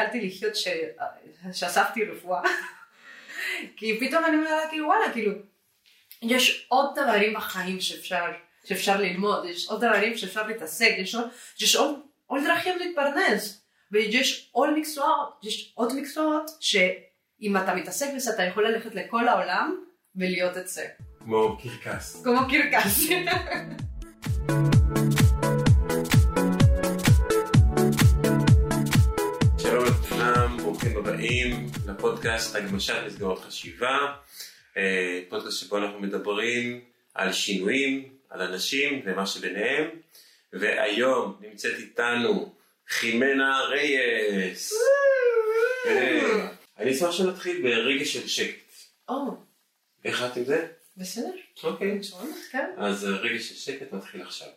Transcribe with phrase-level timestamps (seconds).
[0.00, 0.68] התחלתי לחיות ש...
[1.52, 2.42] שאספתי רפואה,
[3.76, 5.32] כי פתאום אני אומרת כאילו וואלה כאילו
[6.22, 8.24] יש עוד דברים בחיים שאפשר,
[8.64, 11.28] שאפשר ללמוד, יש עוד דברים שאפשר להתעסק, יש עוד,
[11.60, 13.62] יש עוד, עוד דרכים להתפרנס,
[13.92, 19.76] ויש עוד מקצועות, יש עוד מקצועות שאם אתה מתעסק בזה אתה יכול ללכת לכל העולם
[20.16, 20.86] ולהיות את זה.
[21.18, 22.22] כמו קרקס.
[22.24, 23.00] כמו קרקס.
[30.98, 34.14] הבאים לפודקאסט הגמשת מסגרות חשיבה,
[34.76, 36.80] אה, פודקאסט שבו אנחנו מדברים
[37.14, 39.88] על שינויים, על אנשים ומה שביניהם,
[40.52, 42.54] והיום נמצאת איתנו
[42.88, 44.72] חימנה רייס.
[45.86, 48.72] אה, אני אשמח שנתחיל ברגע של שקט.
[50.04, 50.66] איך את עם זה?
[50.96, 51.32] בסדר.
[51.64, 52.00] אוקיי.
[52.52, 52.70] כן?
[52.76, 54.48] אז רגע של שקט מתחיל עכשיו.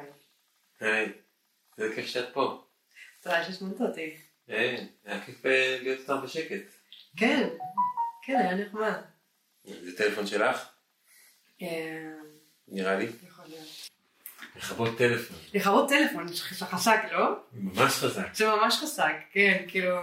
[0.00, 0.12] היי.
[0.80, 1.12] היי,
[1.78, 2.64] איזה כיף שאת פה.
[3.22, 4.16] תודה שהזמנת אותי.
[4.48, 6.62] היי, היה כיף אה, להיות איתך בשקט.
[7.16, 7.48] כן,
[8.22, 9.00] כן, היה נחמד.
[9.64, 10.68] זה טלפון שלך?
[11.62, 12.10] אה,
[12.68, 13.06] נראה לי.
[13.28, 13.90] יכול להיות.
[14.56, 15.36] לכבות טלפון.
[15.54, 17.36] לכבות טלפון, זה חזק, לא?
[17.52, 18.34] ממש חזק.
[18.34, 19.96] זה ממש חזק, כן, כאילו...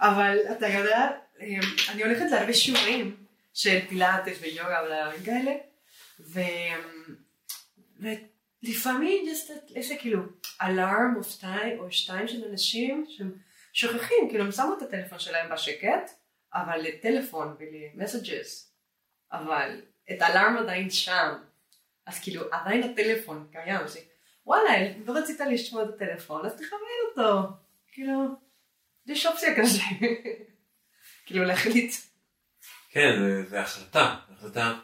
[0.00, 1.08] אבל אתה יודע,
[1.40, 3.16] אמ, אני הולכת להרבה שיעורים
[3.54, 5.52] של פילאטס ויוגה ודברים כאלה,
[6.20, 6.40] ו...
[8.62, 10.22] ולפעמים יש איזה כאילו
[10.62, 13.32] אלארם או שתיים, או שתיים של אנשים שהם
[13.72, 16.10] שוכחים, כאילו הם שמו את הטלפון שלהם בשקט,
[16.54, 18.72] אבל לטלפון ולמסג'ס,
[19.32, 19.80] אבל
[20.10, 21.34] את האלארם עדיין שם,
[22.06, 23.80] אז כאילו עדיין הטלפון קיים,
[24.46, 24.70] וואלה,
[25.06, 26.80] לא רצית לשמוע את הטלפון, אז תכוון
[27.10, 27.48] אותו,
[27.92, 28.12] כאילו,
[29.06, 29.80] יש אופציה כזה,
[31.26, 31.92] כאילו להחליט,
[32.90, 34.16] כן, זה החלטה.
[34.30, 34.78] החלטה.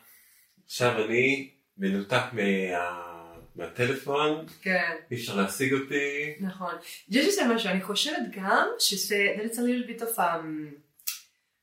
[0.65, 3.14] עכשיו אני מנותק מה...
[3.55, 6.35] מהטלפון, כן, אי אפשר להשיג אותי.
[6.41, 6.75] נכון.
[7.09, 10.75] יש איזה משהו, אני חושבת גם שזה, that's a little bit of um,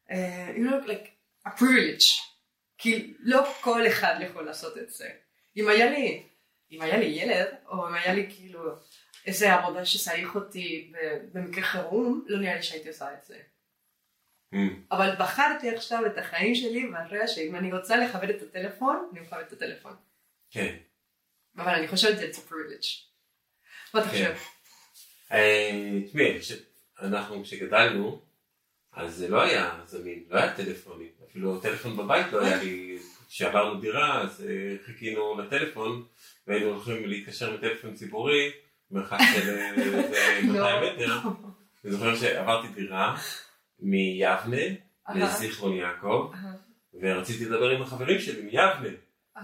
[0.09, 1.07] uh, you know, like
[1.47, 2.21] a privilege,
[2.77, 5.09] כי לא כל אחד יכול לעשות את זה.
[5.57, 6.23] אם היה לי,
[6.71, 8.61] אם היה לי ילד, או אם היה לי כאילו
[9.25, 10.91] איזה עבודה שצריך אותי
[11.33, 13.37] במקרה חירום, לא נראה לי שהייתי עושה את זה.
[14.53, 19.19] אמ, אבל בחרתי עכשיו את החיים שלי ואחרי שאם אני רוצה לכבד את הטלפון, אני
[19.19, 19.95] מכבד את הטלפון.
[20.51, 20.75] כן.
[21.57, 22.87] אבל אני חושבת שזה it's a privilege.
[23.93, 24.33] מה אתה כן.
[24.33, 24.33] חושב?
[25.31, 26.55] אה, תשמעי, אני חושב,
[27.01, 28.21] אנחנו כשגדלנו,
[28.93, 32.97] אז זה לא היה זמין, לא היה טלפונים, אפילו טלפון בבית לא היה לי,
[33.29, 36.03] כשעברנו דירה אז אה, חיכינו לטלפון
[36.47, 38.51] והיינו הולכים להתקשר מטלפון ציבורי,
[38.91, 40.93] מרחק של אה, איזה 200 לא.
[40.93, 41.19] מטר,
[41.85, 43.17] אני זוכר שעברתי דירה
[43.79, 44.75] מיבנה.
[45.15, 46.31] לזיכרון יעקב.
[47.01, 48.89] ורציתי לדבר עם החברים שלי מיבנה,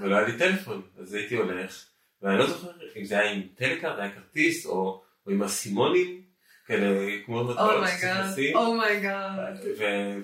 [0.01, 1.85] ולא היה לי טלפון, אז הייתי הולך,
[2.21, 2.67] ואני לא זוכר
[2.97, 6.21] אם זה היה עם טלקארד, היה כרטיס, או, או עם אסימונים,
[6.67, 9.57] כאלה כמו מטבעות שצריך oh my God,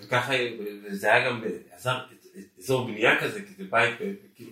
[0.01, 0.34] וככה,
[0.86, 1.94] וזה היה גם באזור-
[2.60, 4.51] אזור בנייה כזה, כזה בית, ו- וכאילו,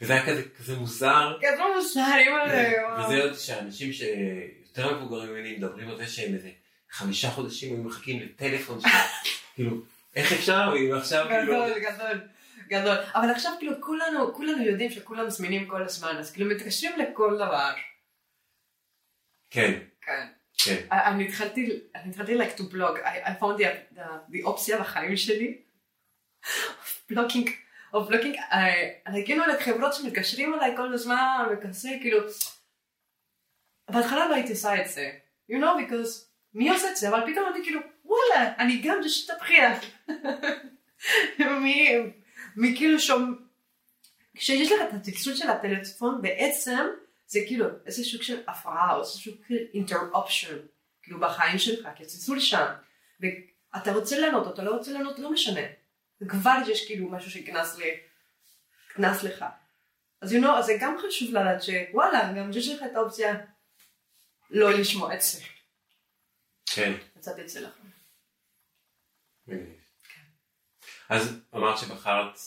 [0.00, 2.68] וזה היה כזה, כזה מוזר, כזה מוזר, אימא'לה,
[3.04, 3.22] וזה וואו.
[3.28, 6.50] עוד שאנשים שיותר מבוגרים ממני מדברים על זה שהם איזה
[6.90, 8.92] חמישה חודשים היו מחכים לטלפון שלהם,
[9.54, 9.76] כאילו,
[10.16, 12.20] איך אפשר, אם עכשיו כאילו, גדול, גדול,
[12.68, 12.96] גדול.
[13.14, 17.72] אבל עכשיו כאילו כולנו, כולנו יודעים שכולם זמינים כל הזמן, אז כאילו מתקשרים לכל דבר.
[19.50, 20.26] כן, כן.
[20.90, 25.16] אני התחלתי, אני התחלתי like to block, I, I found the, the, the אופציה בחיים
[25.16, 25.62] שלי,
[27.10, 27.50] blocking,
[27.94, 28.36] או blocking,
[29.06, 32.18] אני כאילו לחברות שמתקשרים אליי כל הזמן וכזה, כאילו,
[33.90, 35.10] בהתחלה לא הייתי עושה את זה,
[35.50, 39.32] you know, because מי עושה את זה, אבל פתאום אני כאילו, וואלה, אני גם just
[39.34, 39.78] תבחיח.
[41.62, 41.98] מי,
[42.56, 43.46] מי כאילו שום,
[44.34, 46.86] כשיש לך את הטקסטות של הטלפון בעצם,
[47.26, 50.56] זה כאילו איזה סוג של הפרעה או איזה סוג של אינטראופשן,
[51.02, 52.66] כאילו בחיים שלך, כי הצלצול שם,
[53.20, 55.60] ואתה רוצה לענות, אתה לא רוצה לענות, לא משנה.
[56.20, 57.82] וכבר יש כאילו משהו שנכנס ל...
[58.98, 59.44] לך.
[60.20, 63.34] אז you know, אז זה גם חשוב לדעת שוואלה, גם יש לך את האופציה
[64.50, 65.40] לא לשמוע את זה.
[66.66, 66.92] כן.
[67.18, 67.78] קצת יצא לך.
[71.08, 72.38] אז אמרת שבחרת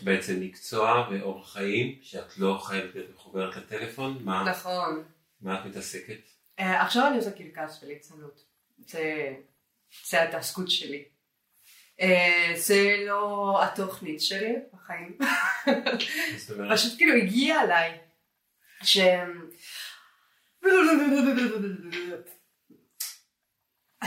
[0.00, 4.44] בעצם מקצוע ואורח חיים שאת לא חייבת להיות מחוברת לטלפון, מה?
[4.50, 5.04] נכון.
[5.40, 6.18] מה את מתעסקת?
[6.60, 8.44] Uh, עכשיו אני עושה קרקס וליצנות.
[8.78, 9.34] זה,
[10.08, 11.04] זה התעסקות שלי.
[11.98, 12.04] Uh,
[12.56, 15.18] זה לא התוכנית שלי בחיים.
[16.74, 17.98] פשוט כאילו הגיע אליי.
[18.82, 18.98] ש...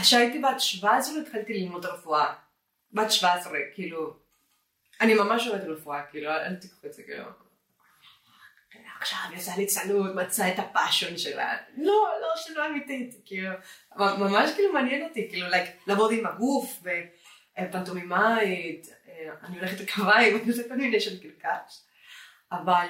[0.00, 2.34] כשהייתי בת 17 התחלתי ללמוד רפואה.
[2.96, 4.16] בת 17, כאילו,
[5.00, 7.24] אני ממש אוהבת רפואה, כאילו, אל תיקחו את זה, כאילו.
[9.00, 11.56] עכשיו יצאה ליצנות, מצאה את הפאשון שלה.
[11.76, 13.50] לא, לא, שלא אמיתית, כאילו,
[13.96, 15.46] ממש כאילו מעניין אותי, כאילו,
[15.86, 16.82] לעבוד עם הגוף,
[17.58, 18.88] ופנטומימאית,
[19.42, 21.86] אני הולכת לקריים, אני עושה כל מיני של קרקס,
[22.52, 22.86] אבל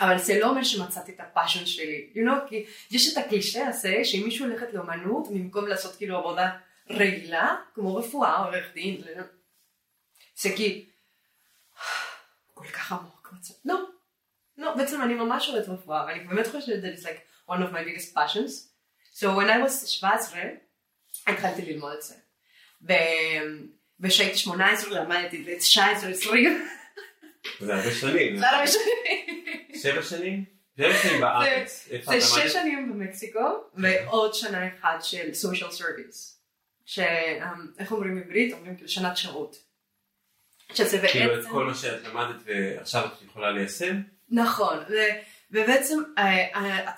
[0.00, 4.04] אבל זה לא אומר שמצאתי את הפאשון שלי, you know, כי יש את הקלישה הזה
[4.04, 6.50] שאם מישהו הולכת לאמנות במקום לעשות כאילו עבודה
[6.90, 9.02] רגילה, כמו רפואה, עורך דין,
[10.36, 10.86] זה כי
[12.54, 13.84] כל כך עמוק מצב, לא,
[14.58, 18.14] לא, בעצם אני ממש אוהבת רפואה, ואני באמת חושבת it's like one of my biggest
[18.14, 18.68] passions,
[19.14, 20.40] so when I was 17,
[21.26, 22.14] התחלתי ללמוד את זה,
[24.00, 26.68] וכשהייתי 18 למדתי, ו-19, 20,
[27.60, 28.38] זה הרבה שנים.
[28.38, 29.34] זה הרבה שנים.
[29.82, 30.44] שבע שנים?
[30.78, 31.88] שבע שנים בארץ.
[32.04, 36.37] זה שש שנים במקסיקו, ועוד שנה אחת של social service.
[36.88, 38.52] שאיך אומרים בעברית?
[38.52, 39.56] אומרים כאילו שנת שירות.
[40.74, 41.12] שזה בעצם...
[41.12, 44.00] כאילו את כל מה שאת למדת ועכשיו את יכולה ליישם?
[44.28, 44.78] נכון,
[45.50, 46.92] ובעצם אה, אה,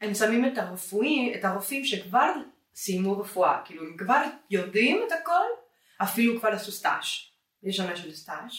[0.00, 2.32] הם שמים את הרפואי, את הרופאים שכבר
[2.74, 5.46] סיימו רפואה, כאילו הם כבר יודעים את הכל,
[6.02, 7.04] אפילו כבר עשו סטאז',
[7.62, 8.52] יש שנה של סטאז',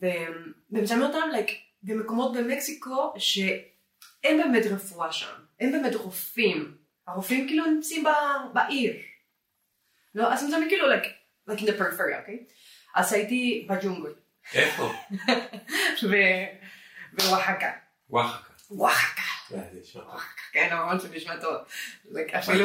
[0.00, 1.52] והם שמים אותם like,
[1.82, 6.76] במקומות במקסיקו שאין באמת רפואה שם, אין באמת רופאים,
[7.06, 8.04] הרופאים כאילו נמצאים
[8.52, 8.96] בעיר.
[10.16, 11.06] לא, אז הם שמים כאילו like,
[11.50, 12.44] like in the periphery, אוקיי?
[12.48, 12.52] Okay?
[12.94, 14.14] אז הייתי בג'ונגל.
[14.54, 14.92] איפה?
[17.12, 17.70] בוואחקה.
[18.70, 19.22] וואחקה.
[20.04, 20.42] וואחקה.
[20.52, 21.56] כן, ממש זה נשמע טוב.
[22.38, 22.64] אפילו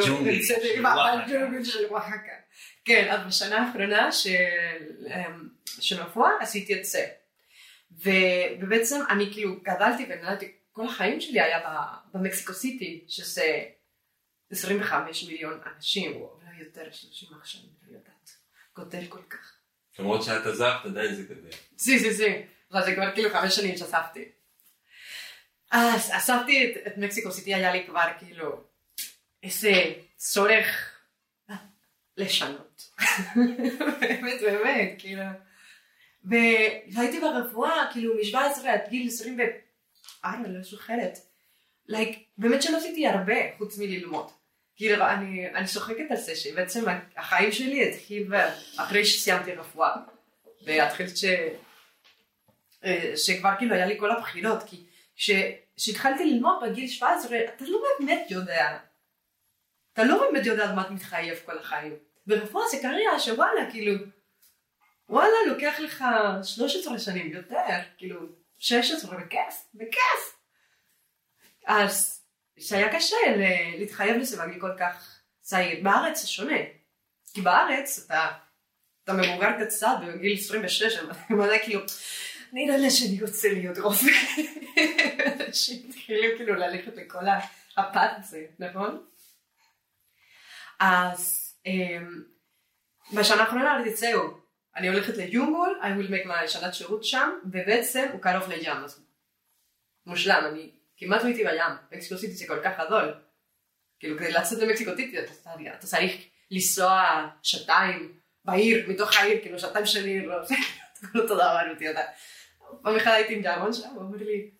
[1.26, 2.32] בג'ונגל של וואחקה.
[2.84, 4.12] כן, אז בשנה האחרונה
[5.80, 7.06] של רפואה עשיתי את זה.
[8.60, 11.58] ובעצם אני כאילו גדלתי ונולדתי, כל החיים שלי היה
[12.14, 13.62] במקסיקו סיטי, שזה
[14.52, 18.30] 25 מיליון אנשים, או אולי יותר, 30 עכשיו, אני לא יודעת.
[18.76, 19.56] גודל כל כך.
[19.98, 21.50] למרות שאת עזבת, עדיין זה גדל.
[21.76, 22.42] זי, זי, זי.
[22.84, 24.24] זה כבר כאילו חמש שנים שאספתי.
[25.70, 28.64] אז אספתי את, את מקסיקו סיטי, היה לי כבר כאילו
[29.42, 29.72] איזה
[30.16, 30.98] צורך
[32.16, 32.90] לשנות.
[34.00, 35.22] באמת, באמת, כאילו.
[36.24, 41.18] והייתי ברפואה, כאילו מ-17 עד גיל 24, לא זוכרת.
[41.88, 44.30] like, באמת שלא עשיתי הרבה חוץ מללמוד.
[44.76, 46.84] כאילו אני, אני צוחקת על זה שבעצם
[47.16, 48.34] החיים שלי התחיל
[48.76, 49.90] אחרי שסיימתי רפואה.
[50.64, 51.24] והתחיל ש...
[53.16, 54.84] שכבר כאילו היה לי כל הבחירות, כי
[55.76, 58.78] כשהתחלתי ללמוד בגיל 17 אתה לא באמת יודע.
[59.92, 61.96] אתה לא באמת יודע מה אתה מתחייב כל החיים.
[62.26, 63.94] ורפואה זה קריירה שוואלה כאילו
[65.08, 66.04] וואלה, לוקח לך
[66.42, 67.56] 13 שנים יותר,
[67.98, 68.20] כאילו
[68.58, 70.36] 16, בכיף, בכיף.
[71.66, 72.21] אז
[72.62, 73.16] שהיה קשה
[73.78, 75.78] להתחייב לזה בגיל כל כך צעיר.
[75.82, 76.58] בארץ זה שונה.
[77.34, 78.28] כי בארץ אתה,
[79.04, 81.80] אתה מבוגר קצת בגיל 26, אתה מלא כאילו,
[82.52, 84.10] נראה לי שאני רוצה להיות רופא.
[85.88, 87.24] התחילו כאילו ללכת לכל
[87.76, 89.04] הפת הזה, נכון?
[90.80, 92.22] אז אמ,
[93.12, 94.40] בשנה האחרונה אמרתי, זהו,
[94.76, 99.04] אני הולכת ליונגול, I will make my שנת שירות שם, ובעצם הוא קרוב לים, אז
[100.06, 100.70] מושלם, אני
[101.02, 101.60] כמעט הייתי בים,
[101.92, 103.14] מקסיקו סיטי זה כל כך גדול.
[104.00, 105.18] כאילו כדי לצאת למקסיקו סיטי
[105.68, 106.12] אתה צריך
[106.50, 107.02] לנסוע
[107.42, 110.24] שעתיים בעיר, מתוך העיר, כאילו שעתיים של עיר,
[111.14, 112.00] לא אותו דבר אותי, אתה.
[112.82, 114.50] פעם אחת הייתי עם ג'רמון שם, הוא אומר לי,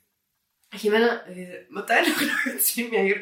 [0.74, 1.18] חימנה,
[1.70, 3.16] מתי אנחנו יוצאים מהעיר?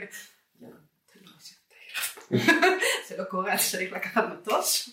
[3.09, 4.91] זה לא קורה, אז צריך לקחת מטוס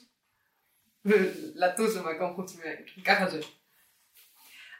[1.05, 2.61] ולטוס במקום חוץ מ...
[3.05, 3.39] ככה זה.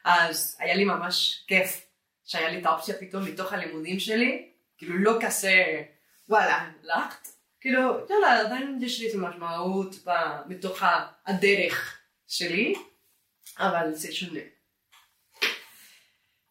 [0.04, 1.87] אז היה לי ממש כיף
[2.28, 5.82] שהיה לי את האופציה פתאום מתוך הלימודים שלי, כאילו לא כזה,
[6.28, 7.28] וואלה, הלכת?
[7.60, 7.80] כאילו,
[8.10, 9.96] יאללה, עדיין יש לי איזה משמעות
[10.46, 10.82] מתוך
[11.26, 12.74] הדרך שלי,
[13.58, 14.40] אבל זה שונה.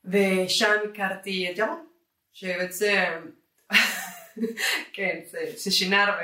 [0.06, 1.88] ושם הכרתי את ירון,
[2.34, 3.32] שבעצם,
[4.94, 6.24] כן, זה, זה שינה הרבה,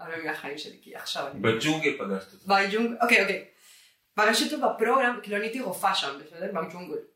[0.00, 1.40] הרבה מהחיים שלי, כי עכשיו אני...
[1.40, 2.46] בג'ונגל פגשת אותו.
[2.46, 3.44] בג'ונגל, אוקיי, אוקיי.
[4.14, 6.52] פגשתי אותו ב program, כאילו אני הייתי רופאה שם, בסדר?
[6.52, 7.09] בג'ונגל.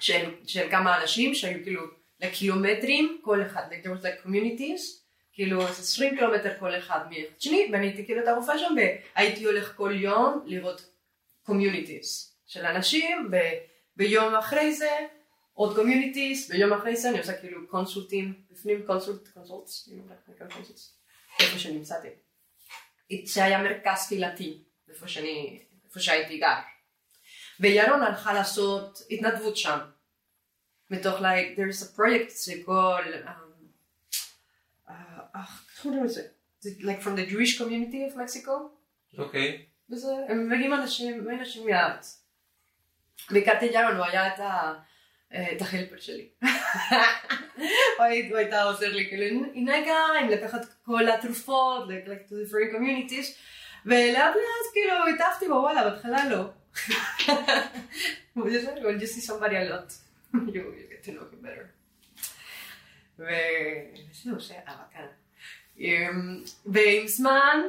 [0.00, 1.82] של, של כמה אנשים שהיו כאילו
[2.20, 5.00] לקילומטרים כל אחד, like there was like communities,
[5.32, 9.76] כאילו 20 קילומטר כל אחד מאחד שני, ואני הייתי כאילו את הרופאה שם, והייתי הולך
[9.76, 10.90] כל יום לראות
[11.46, 12.06] communities
[12.46, 13.36] של אנשים, ב,
[13.96, 14.90] ביום אחרי זה
[15.52, 19.88] עוד communities, ביום אחרי זה אני עושה כאילו consult ים, בפנים consult, consults,
[21.40, 22.08] איפה שנמצאתי.
[23.24, 26.58] זה היה מרכז קהילתי, איפה שאני, איפה שהייתי גר.
[27.60, 29.78] וירון הלכה לעשות התנדבות שם.
[30.90, 33.02] מתוך like, there's a project שכל,
[35.34, 36.22] איך קוראים לזה?
[36.64, 38.50] like from the Jewish community of Mexico.
[39.18, 39.66] אוקיי.
[39.90, 42.24] וזה, הם מגיעים אנשים, אנשים מהארץ.
[43.30, 44.74] והכרתי ירון, הוא היה את ה...
[45.56, 46.28] את החלפר שלי.
[47.98, 53.26] הוא הייתה עוזר לי כאילו, הנה גם, לקחת כל התרופות, like to different communities,
[53.86, 56.44] ולאט לאט כאילו התאהבתי בו, וואלה, בהתחלה לא.
[58.34, 59.92] When you see somebody a lot,
[60.34, 61.66] you, you get to know him better.
[63.18, 65.00] וזהו, שהאבקה.
[66.66, 67.60] ועם זמן,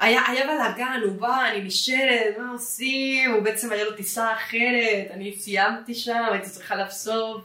[0.00, 3.30] היה, היה בלאגן, הוא בא, אני נשארת, מה עושים?
[3.30, 7.44] הוא בעצם היה לו טיסה אחרת, אני סיימתי שם, הייתי צריכה לחשוף.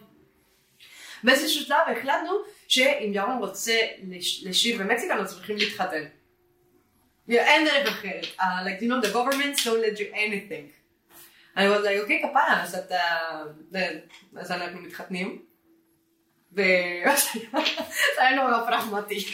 [1.24, 2.34] באיזשהו שלב החלטנו
[2.68, 3.78] שאם ירון רוצה
[4.44, 6.04] לשיר במקסיקה, אנחנו צריכים להתחתן.
[7.40, 8.26] אין דרך אחרת.
[8.40, 10.82] Uh, like, you know, the government don't let you anything.
[11.58, 13.00] אני was like, אוקיי, כפרה, אז אתה...
[14.36, 15.42] אז אנחנו מתחתנים.
[16.54, 16.68] וזה
[18.18, 19.26] היה נורא פרגמטי.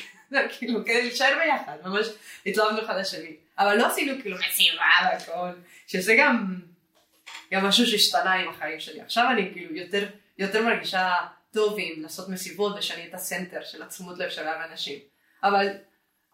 [0.58, 2.08] כאילו, כדי להישאר ביחד, ממש
[2.46, 3.36] התלהבנו אחד לשני.
[3.60, 5.50] אבל לא עשינו כאילו מסיבה והכל,
[5.88, 6.56] שזה גם,
[7.52, 9.02] גם משהו שהשתנה עם החיים שלי.
[9.02, 11.12] עכשיו אני כאילו יותר, יותר מרגישה
[11.54, 15.00] טוב עם לעשות מסיבות ושאני את הסנטר של התשומת לב של האנשים.
[15.44, 15.68] אבל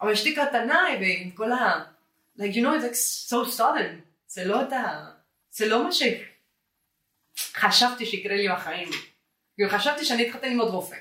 [0.03, 1.85] אבל אשתי קטנה ועם כל ה...
[2.37, 2.95] like you know it's like
[3.29, 5.11] so sudden זה לא את ה...
[5.51, 5.89] זה לא מה
[7.35, 8.89] שחשבתי שיקרה לי בחיים.
[9.55, 10.97] כאילו חשבתי שאני אתחתן עם עוד רופא.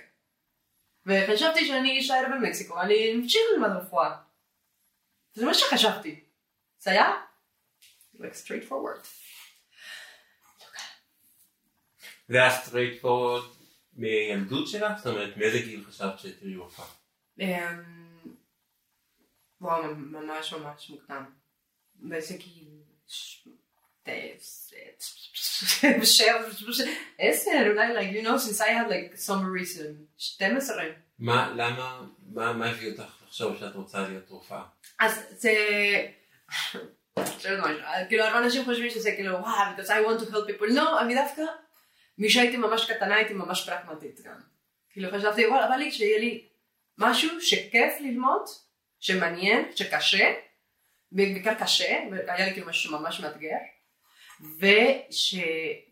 [1.07, 4.17] וחשבתי שאני אשאר במקסיקו ואני אמשיך ללמוד רפואה.
[5.35, 6.21] זה מה שחשבתי.
[6.79, 7.13] זה היה
[8.15, 9.07] like straight forward.
[12.29, 13.57] זה היה straight forward
[13.93, 14.99] מילדות שלך?
[14.99, 16.87] זאת אומרת מאיזה גיל חשבת שתראי רופאה?
[19.62, 21.25] וואו, ממש ממש מוקדם.
[21.95, 22.69] באיזה גיל?
[27.19, 30.85] עשר, אולי, like, you know, since I had like some reason, 12.
[31.19, 34.62] מה, למה, מה, הביא אותך לחשוב שאת רוצה להיות רופאה?
[35.00, 35.52] אז זה...
[38.09, 41.14] כאילו הרבה אנשים חושבים שזה כאילו וואו, because I want to help people, לא, אני
[41.14, 41.42] דווקא,
[42.19, 44.40] משהייתי ממש קטנה הייתי ממש פרקמטית גם.
[44.90, 46.49] כאילו חשבתי וואלה, בא לי שיהיה לי
[46.99, 48.42] משהו שכיף ללמוד,
[49.03, 50.35] שמעניין, שקשה,
[51.13, 53.57] בעיקר קשה, והיה לי כאילו משהו ממש מאתגר,
[54.59, 55.35] וש...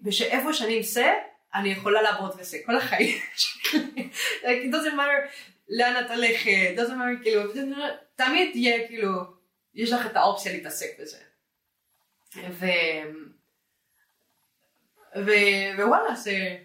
[0.05, 1.13] ושאיפה שאני אמצא,
[1.55, 4.09] אני יכולה לעבוד בזה כל החיים שלי.
[4.43, 5.31] it doesn't matter
[5.69, 7.43] לאן את הולכת, doesn't matter כאילו,
[8.17, 9.11] תמיד יהיה כאילו,
[9.75, 11.19] יש לך את האופציה להתעסק בזה.
[12.37, 12.67] ו...
[15.17, 15.31] ו...
[15.77, 16.57] ווואלה, זה,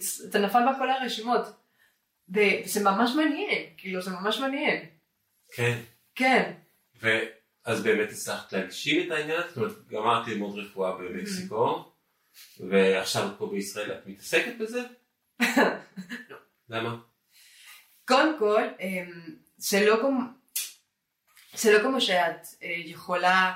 [0.00, 1.42] זה נפל בכל הרשימות.
[2.28, 4.93] וזה ממש מעניין, כאילו זה ממש מעניין.
[5.54, 5.78] כן.
[6.14, 6.52] כן.
[7.00, 9.40] ואז באמת הצלחת להגשים את העניין?
[9.48, 11.92] זאת אומרת, גמרת ללמוד רפואה במקסיקו,
[12.60, 14.82] ועכשיו את פה בישראל, את מתעסקת בזה?
[16.30, 16.36] לא.
[16.68, 16.96] למה?
[18.04, 20.20] קודם כל, אמ, זה לא כמו,
[21.54, 23.54] זה לא כמו שאת אה, יכולה,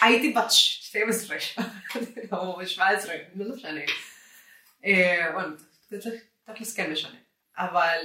[0.00, 1.36] הייתי בת 12
[2.32, 3.80] או 17, לא משנה.
[4.84, 5.30] אה,
[6.44, 7.18] תכלס כן משנה.
[7.56, 7.98] אבל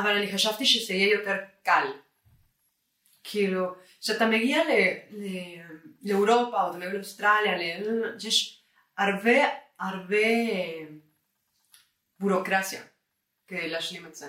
[0.00, 1.86] אבל אני חשבתי שזה יהיה יותר קל.
[3.24, 4.70] כאילו, כשאתה מגיע ל,
[5.10, 5.26] ל,
[6.02, 8.62] לאירופה או לאוסטרליה, ל, יש
[8.98, 9.36] הרבה
[9.80, 10.26] הרבה
[12.20, 12.82] בורוקרטיה
[13.48, 14.26] כדי להשלים את זה.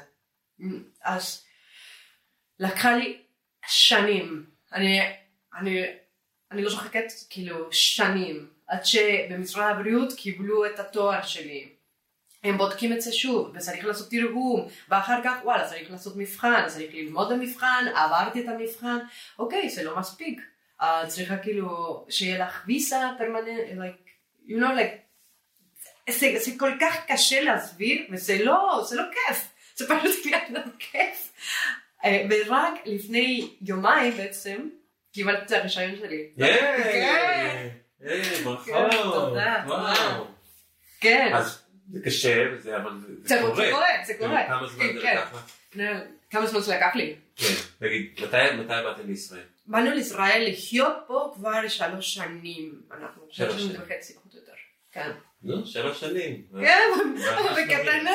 [1.02, 1.46] אז
[2.60, 3.22] לקחה לי
[3.68, 5.00] שנים, אני,
[5.54, 5.84] אני,
[6.52, 11.77] אני לא צוחקת, כאילו שנים, עד שבמשרד הבריאות קיבלו את התואר שלי.
[12.44, 16.94] הם בודקים את זה שוב, וצריך לעשות תרגום, ואחר כך וואלה צריך לעשות מבחן, צריך
[16.94, 18.98] ללמוד במבחן, עברתי את המבחן,
[19.40, 20.42] אוקיי זה לא מספיק,
[20.82, 24.10] uh, צריכה כאילו שיהיה לך ויסה פרמננט, like,
[24.48, 24.98] you know like,
[26.10, 31.34] זה, זה כל כך קשה להסביר, וזה לא, זה לא כיף, זה פשוט לא כיף.
[32.02, 34.70] Uh, ורק לפני יומיים בעצם,
[35.14, 36.30] קיבלתי את הרישיון שלי.
[36.38, 37.70] כן.
[38.00, 38.74] היי, כן, ברכות.
[39.66, 40.26] וואו.
[41.00, 41.32] כן.
[41.34, 41.57] אז
[41.92, 42.92] זה קשה, וזה- אבל
[43.24, 43.72] זה- קורה.
[43.72, 44.44] קורה, זה קורה.
[44.48, 45.18] כמה זמן כן, זה כן.
[45.18, 45.52] לקח לך?
[45.76, 47.16] נה, כמה זמן זה לקח לי?
[47.36, 47.46] כן.
[47.80, 48.12] תגיד,
[48.60, 49.44] מתי באתם לישראל?
[49.66, 52.82] באנו לישראל לחיות פה כבר שלוש שנים.
[52.92, 53.82] אנחנו שלוש שנים.
[53.82, 54.52] וחצי פחות או יותר.
[54.92, 55.12] כן.
[55.44, 56.44] נו, שלוש שנים.
[56.62, 56.90] כן,
[57.56, 58.12] בקטנה.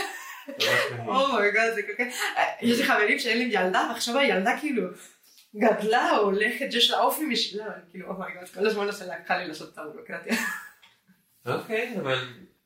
[1.09, 2.05] oh my God, זה כל כך...
[2.63, 4.83] יש לי חברים שאין לי ילדה, ועכשיו הילדה כאילו
[5.57, 9.49] גדלה, הולכת, יש לה אופי משלה, כאילו, oh my God, כל הזמן עושה לקחה לי
[9.49, 10.37] לעשות את הביורוקרטיה.
[11.47, 12.19] אוקיי, אבל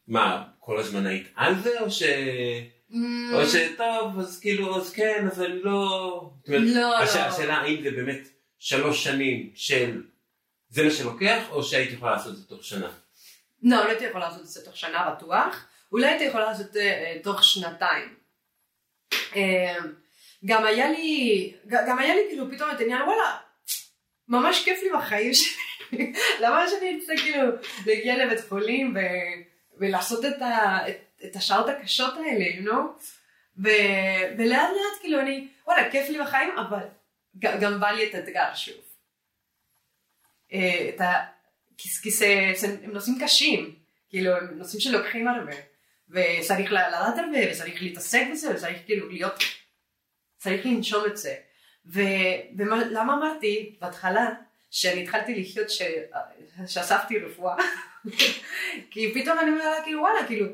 [0.08, 2.02] מה, כל הזמן היית על זה, או ש...
[3.32, 5.24] או שטוב, אז כאילו, אז כן,
[5.62, 6.30] לא...
[6.44, 7.20] זאת אומרת, לא, הש- לא.
[7.20, 10.02] השאלה האם זה באמת שלוש שנים של...
[10.68, 12.90] זה מה שלוקח, או שהיית יכולה לעשות את זה תוך שנה?
[13.62, 16.72] לא, לא הייתי יכולה לעשות את זה תוך שנה בטוח, אולי הייתי יכולה לעשות את
[16.72, 18.14] זה אה, תוך שנתיים.
[19.36, 19.76] אה,
[20.44, 23.36] גם היה לי, גם היה לי כאילו פתאום את העניין, וואלה,
[24.28, 25.52] ממש כיף לי בחיים שלי,
[26.42, 27.48] למה שאני ארצה כאילו
[27.86, 28.98] להגיע לבית חולים ו,
[29.76, 33.06] ולעשות את, ה, את, את השעות הקשות האלה, you know?
[33.58, 33.68] ו,
[34.38, 36.86] ולאט לאט כאילו אני, וואלה, כיף לי בחיים, אבל
[37.38, 38.76] גם בא לי את האתגר שוב.
[40.52, 41.24] אה, את ה...
[41.78, 43.74] כי, כי זה, זה, הם נושאים קשים,
[44.08, 45.56] כאילו הם נושאים שלוקחים הרבה,
[46.08, 49.34] וצריך לדעת הרבה, וצריך להתעסק בזה, וצריך כאילו להיות,
[50.36, 51.34] צריך לנשום את זה.
[51.86, 54.30] ולמה אמרתי בהתחלה
[54.76, 55.82] שאני התחלתי לחיות ש...
[56.66, 57.56] שאספתי רפואה?
[58.90, 60.46] כי פתאום אני אומרת כאילו וואלה, כאילו,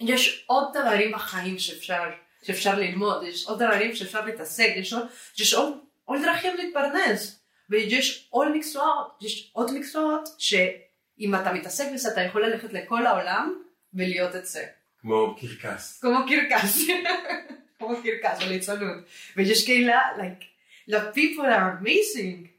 [0.00, 2.02] יש עוד דברים בחיים שאפשר,
[2.42, 5.06] שאפשר ללמוד, יש עוד דברים שאפשר להתעסק, יש עוד,
[5.38, 7.40] יש עוד, עוד דרכים להתפרנס.
[7.70, 13.62] ויש עוד מקצועות, יש עוד מקצועות שאם אתה מתעסק בזה אתה יכול ללכת לכל העולם
[13.94, 14.64] ולהיות את זה.
[15.00, 16.00] כמו קרקס.
[16.00, 16.78] כמו קרקס,
[17.78, 19.04] כמו קרקס ליצנות.
[19.36, 20.44] ויש קהילה, like,
[20.90, 22.49] the people are amazing.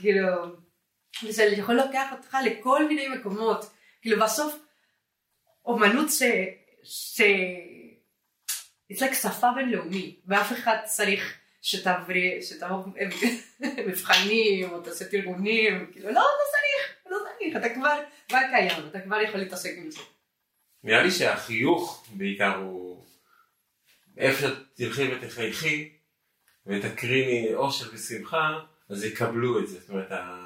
[0.00, 0.28] כאילו,
[1.24, 3.70] וזה יכול לקח אותך לכל מיני מקומות.
[4.02, 4.54] כאילו בסוף,
[5.64, 6.44] אומנות זה,
[7.14, 7.26] זה,
[8.92, 12.84] it's like שפה בינלאומי, ואף אחד צריך שתעברי, שתעבור
[13.88, 19.00] מבחנים, או תעשה תרגונים, כאילו, לא, לא צריך, לא צריך, אתה כבר, כבר קיים, אתה
[19.00, 20.00] כבר יכול להתעסק עם זה.
[20.84, 23.04] נראה לי שהחיוך בעיקר הוא...
[24.18, 25.92] איפה שאת תלכי ותחייכי
[26.66, 28.58] ותקריני אושר ושמחה,
[28.92, 29.80] אז יקבלו את זה.
[29.80, 30.42] זאת אומרת, ה...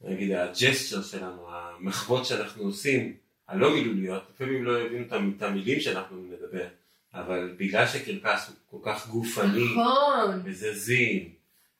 [0.00, 3.16] נגיד הג'סטר שלנו, המחוות שאנחנו עושים,
[3.48, 6.66] הלא מילוליות, לפעמים לא הבינו את המ- את המילים שאנחנו נדבר,
[7.14, 11.32] אבל בגלל שקרקס הוא כל כך גופני, נכון, וזזים,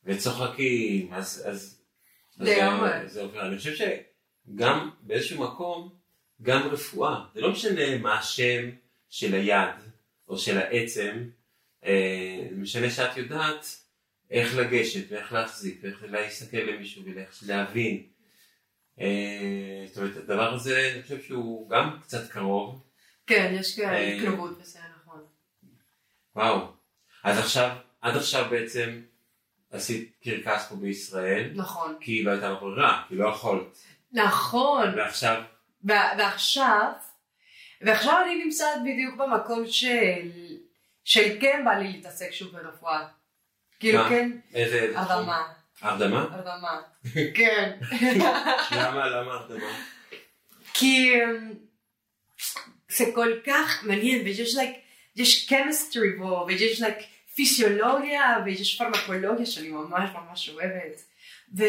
[0.04, 1.80] וצוחקים, אז, אז,
[2.40, 2.46] אז.
[2.46, 3.46] זה, זה עובר.
[3.48, 5.90] אני חושב שגם באיזשהו מקום,
[6.42, 8.70] גם רפואה, זה לא משנה מה השם
[9.08, 9.74] של היד
[10.28, 11.28] או של העצם,
[11.84, 13.76] אה, זה משנה שאת יודעת
[14.30, 18.02] איך לגשת ואיך להחזיק ואיך להסתכל למישהו ואיך להבין.
[19.00, 22.84] אה, זאת אומרת, הדבר הזה, אני חושב שהוא גם קצת קרוב.
[23.26, 25.20] כן, יש אה, קרבות בזה, נכון.
[26.36, 26.72] וואו.
[27.24, 29.02] אז עכשיו, עד עכשיו בעצם
[29.70, 31.96] עשית קרקס פה בישראל, נכון.
[32.00, 33.78] כי לא הייתה לך ברירה, כי לא יכולת.
[34.12, 35.42] נכון, ועכשיו,
[35.84, 36.92] ועכשיו,
[37.80, 40.30] ועכשיו אני נמצאת בדיוק במקום של,
[41.04, 43.17] של כן בא לי להתעסק שוב ברפואה.
[43.80, 43.98] כאילו?
[44.08, 44.76] כן, איזה...
[44.76, 45.06] איזה תחום?
[45.06, 45.46] הרדמה,
[45.80, 46.26] הרדמה?
[46.30, 46.80] הרדמה,
[47.34, 47.78] כן.
[48.76, 49.08] למה?
[49.08, 49.66] למה הרדמה?
[50.74, 51.52] כי אמ,
[52.96, 54.78] זה כל כך מעניין ויש like,
[55.16, 57.02] יש chemistry בו ויש like
[57.34, 61.02] פיסיולוגיה ויש פרמקולוגיה שאני ממש ממש אוהבת
[61.58, 61.64] ו...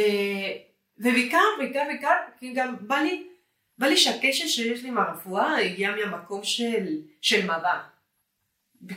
[0.97, 3.27] ובעיקר בעיקר בעיקר כי גם בא לי
[3.77, 7.79] בא לי שהקשר שיש לי עם הרפואה הגיע מהמקום של, של מדע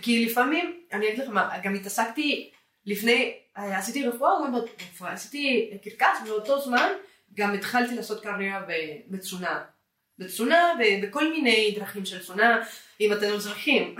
[0.03, 2.51] כי לפעמים אני אגיד לך מה גם התעסקתי
[2.87, 6.93] לפני אה, עשיתי רפואה גם ברפואה עשיתי קרקס ובאותו זמן
[7.35, 8.63] גם התחלתי לעשות קריירה
[9.09, 9.65] בתזונה
[10.19, 12.63] בתזונה ובכל מיני דרכים של תזונה,
[13.01, 13.97] אם אתם מזרחים.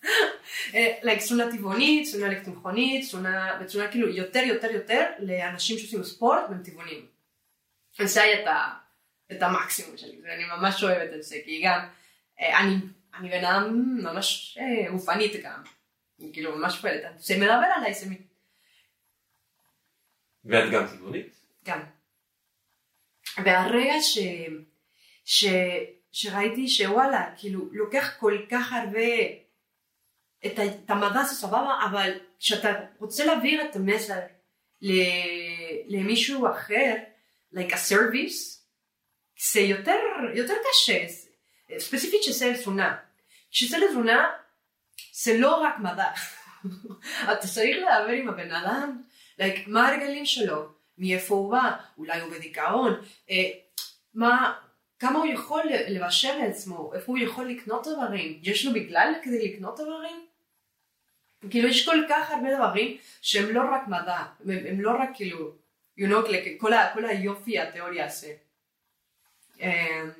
[1.02, 7.06] like, תזונה טבעונית, תזונה לקטמחונית, תזונה, כאילו יותר יותר יותר לאנשים שעושים ספורט והם טבעונים.
[8.02, 8.70] זה היה את, ה,
[9.32, 11.88] את המקסימום שלי, ואני ממש אוהבת את זה, כי גם
[12.40, 12.74] אה, אני,
[13.18, 15.62] אני בן אדם ממש אה, גופנית גם,
[16.32, 18.20] כאילו ממש פועלת, זה מדבר עליי, זה מת-
[20.44, 21.34] ואת גם טבעונית?
[21.64, 21.80] גם.
[23.44, 24.18] והרגע ש...
[25.24, 25.44] ש...
[26.12, 29.08] שראיתי שוואלה, כאילו, לוקח כל כך הרבה,
[30.46, 34.18] את, את המדע זה סבבה, אבל כשאתה רוצה להעביר את המסר
[34.82, 36.94] ל- למישהו אחר,
[37.54, 38.56] like a service,
[39.52, 39.98] זה יותר,
[40.34, 41.04] יותר קשה,
[41.78, 42.96] ספציפית שזה לתזונה.
[43.50, 44.32] כשזה לתזונה,
[45.22, 46.10] זה לא רק מדע.
[47.32, 49.02] אתה צריך לדבר עם הבן אדם,
[49.40, 53.00] like, מה הרגלים שלו, מאיפה הוא בא, אולי הוא בדיכאון,
[53.30, 53.50] אה,
[54.14, 54.54] מה,
[54.98, 59.80] כמה הוא יכול לבשל לעצמו, איפה הוא יכול לקנות דברים, יש לו בגלל כדי לקנות
[59.80, 60.26] דברים?
[61.50, 65.52] כאילו יש כל כך הרבה דברים שהם לא רק מדע, הם, הם לא רק כאילו,
[65.98, 68.32] you know, like, כל, ה, כל היופי התיאוריה הזה.
[69.60, 70.10] אמ,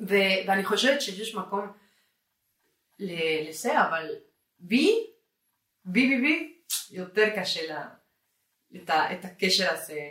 [0.00, 0.14] ו,
[0.46, 1.72] ואני חושבת שיש מקום
[2.98, 4.14] לזה, אבל
[4.58, 5.06] בי,
[5.84, 6.58] בי בי בי,
[6.90, 7.88] יותר קשה לה,
[8.76, 10.10] את, ה, את הקשר הזה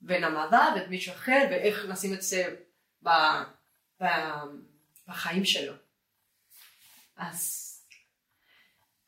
[0.00, 2.56] בין המדע ואת מישהו אחר, ואיך נשים את זה
[3.02, 3.08] ב,
[4.02, 4.04] ב,
[5.08, 5.72] בחיים שלו.
[7.16, 7.64] אז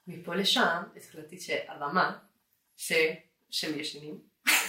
[0.07, 2.19] מפה לשם החלטתי שהרמה
[2.77, 2.93] ש,
[3.51, 4.21] שהם ישנים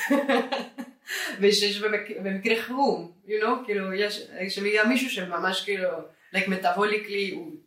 [1.42, 5.90] ושיש במק, במקרה חירום, you know, כאילו יש, כשמגיע מישהו שממש כאילו,
[6.36, 7.61] like metabolically, הוא,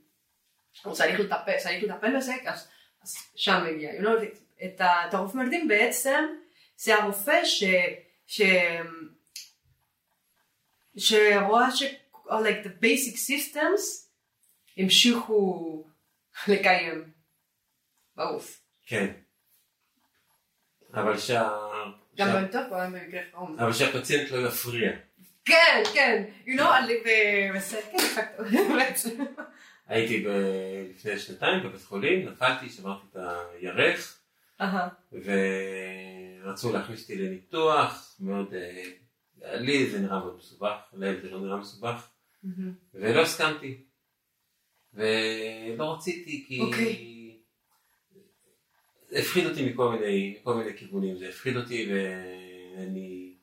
[0.83, 2.69] הוא צריך לטפל, צריך לטפל בזה, אז,
[3.03, 4.25] אז שם מגיע, you know,
[4.65, 6.25] את, את הרופא מרדים בעצם
[6.77, 7.65] זה הרופא ש,
[8.27, 8.43] ש,
[10.97, 11.83] שרואה ש...
[12.27, 14.05] or like the basic systems
[14.77, 15.85] המשיכו
[16.49, 17.11] לקיים
[18.17, 18.61] בגוף.
[18.87, 19.13] כן.
[20.95, 21.49] אבל שה...
[22.17, 23.59] גם בטוח וגם במקרה חירום.
[23.59, 24.93] אבל שהפציינט לא יפריע.
[25.45, 26.95] כן, כן, you know, אני
[27.55, 27.99] בסדר,
[28.51, 29.25] כן.
[29.87, 30.29] הייתי ב...
[30.91, 33.17] לפני שנתיים בבית חולים, נפלתי, שברתי את
[33.53, 34.21] הירך.
[35.13, 38.55] ורצו להכניס אותי לניתוח, מאוד...
[38.55, 38.93] אה,
[39.57, 42.09] לי זה נראה מאוד מסובך, להם זה לא נראה מסובך.
[42.95, 43.85] ולא הסכמתי.
[44.95, 46.61] ולא רציתי כי...
[46.61, 47.15] אוקיי.
[49.09, 53.35] זה הפחיד אותי מכל מיני, מכל מיני כיוונים, זה הפחיד אותי ואני...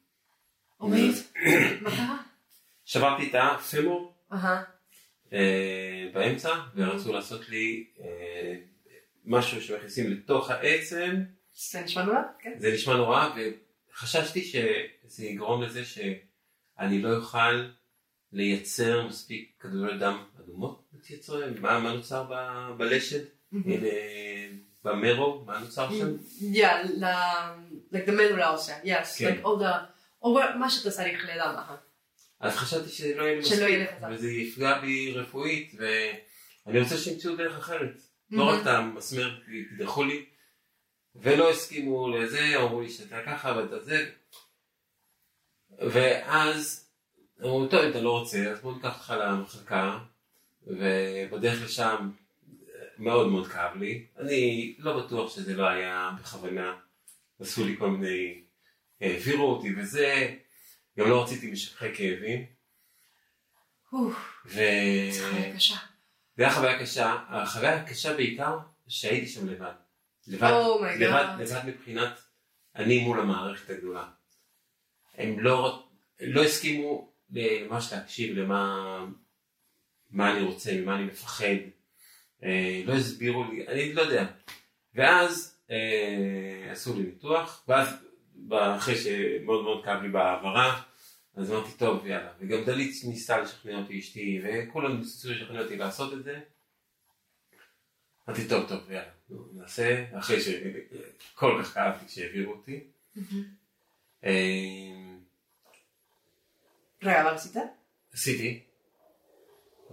[0.77, 1.34] עומית,
[1.82, 2.17] מה קרה?
[2.86, 4.63] שברתי את הפמור אהה.
[5.34, 8.56] אה, באמצע, ורצו לעשות לי אה,
[9.26, 11.15] משהו שמכניסים לתוך העצם,
[11.54, 12.20] זה נשמע נורא?
[12.39, 12.54] כן.
[12.58, 13.30] זה נשמע נורא,
[13.94, 17.70] וחששתי שזה יגרום לזה שאני לא אוכל
[18.34, 20.84] לייצר מספיק כדורי דם אדומות,
[21.60, 23.20] מה, מה נוצר ב- בלשד,
[23.52, 23.72] מהמם.
[23.74, 23.88] הנה,
[24.84, 26.15] במרו, מה נוצר שם?
[28.84, 29.36] Yes, כן.
[29.36, 31.56] like all the, all מה שאתה צריך לדם.
[32.41, 33.60] אז חשבתי שלא יהיה לי מספיק.
[34.12, 38.01] וזה יפגע בי רפואית, ואני רוצה שימצאו דרך אחרת.
[38.32, 38.43] לא.
[38.43, 40.25] רק את המסמר, יקדחו לי,
[41.15, 44.10] ולא הסכימו לזה, אמרו לי שאתה ככה ואתה זה.
[45.80, 46.89] ואז
[47.41, 49.99] אמרו, טוב, אם אתה לא רוצה, אז בוא ניקח אותך למחלקה,
[50.67, 52.12] ובדרך לשם
[52.97, 54.06] מאוד מאוד כאב לי.
[54.19, 56.75] אני לא בטוח שזה לא היה בכוונה,
[57.39, 58.41] עשו לי כל מיני,
[59.01, 60.36] העבירו אותי וזה,
[61.01, 62.45] גם לא רציתי משככי כאבים.
[64.45, 64.61] ו...
[65.11, 65.75] זו חוויה קשה.
[66.37, 69.71] זה היה חוויה קשה, החוויה הקשה בעיקר שהייתי שם לבד.
[70.27, 71.25] לבד, Oh לבד.
[71.39, 72.19] לבד מבחינת
[72.75, 74.07] אני מול המערכת הגדולה.
[75.17, 75.87] הם לא,
[76.19, 79.05] לא הסכימו ממש להקשיב למה
[80.09, 81.45] מה אני רוצה, ממה אני מפחד.
[82.43, 84.25] אה, לא הסבירו לי, אני לא יודע.
[84.95, 87.87] ואז אה, עשו לי ניתוח, ואז
[88.51, 90.81] אחרי שמאוד מאוד כאב לי בהעברה,
[91.36, 96.13] אז אמרתי טוב יאללה, וגם דלית ניסתה לשכנע אותי אשתי, וכולם ניסו לשכנע אותי לעשות
[96.13, 96.39] את זה.
[98.30, 99.12] אמרתי טוב טוב יאללה,
[99.54, 102.84] נעשה, אחרי שכל כך כאב לי כשהעבירו אותי.
[107.04, 107.56] רגע, אבל עשית?
[108.13, 108.63] עשיתי,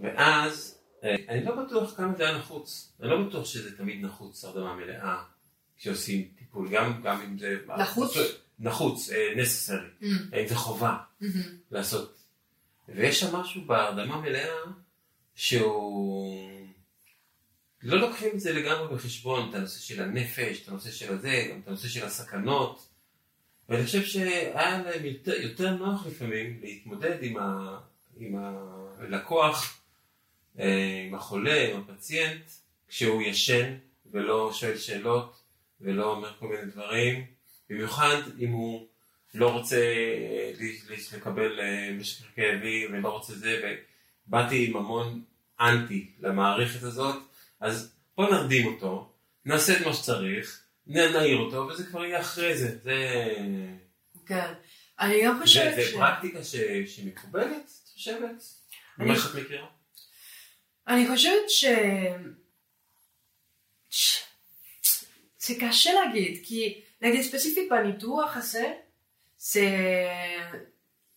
[0.02, 4.44] ואז אה, אני לא בטוח כמה זה היה נחוץ, אני לא בטוח שזה תמיד נחוץ
[4.44, 5.22] הרדמה מלאה
[5.76, 7.56] כשעושים טיפול, גם אם זה...
[7.78, 8.16] נחוץ?
[8.58, 10.04] נחוץ, necessary,
[10.40, 10.96] אם זה חובה
[11.70, 12.18] לעשות.
[12.88, 14.54] ויש שם משהו בהרדמה מלאה
[15.34, 16.68] שהוא...
[17.82, 21.60] לא לוקחים את זה לגמרי בחשבון, את הנושא של הנפש, את הנושא של הזה, גם
[21.60, 22.88] את הנושא של הסכנות.
[23.68, 27.78] ואני חושב שהיה להם יותר, יותר נוח לפעמים להתמודד עם, ה,
[28.16, 28.34] עם
[28.98, 29.80] הלקוח,
[30.58, 32.50] אה, עם החולה, עם הפציינט,
[32.88, 33.74] כשהוא ישן
[34.10, 35.42] ולא שואל שאלות
[35.80, 37.26] ולא אומר כל מיני דברים,
[37.70, 38.86] במיוחד אם הוא
[39.34, 39.94] לא רוצה
[40.60, 43.76] ל- לקבל אה, משך כאבי ולא רוצה זה,
[44.26, 45.22] ובאתי עם המון
[45.60, 47.16] אנטי למערכת הזאת,
[47.60, 49.12] אז בוא נרדים אותו,
[49.44, 52.78] נעשה את מה שצריך, נעיר אותו, וזה כבר יהיה אחרי זה.
[52.78, 53.26] זה,
[54.26, 54.52] כן.
[55.00, 55.94] אני גם זה, חושבת זה ש...
[55.94, 58.42] פרקטיקה ש, שמקובלת, את חושבת?
[58.98, 59.66] מה שאת מכירה?
[60.88, 61.64] אני חושבת ש...
[63.90, 64.22] ש...
[65.38, 68.74] זה קשה להגיד, כי נגיד ספציפית בניתוח הזה,
[69.36, 69.66] זה,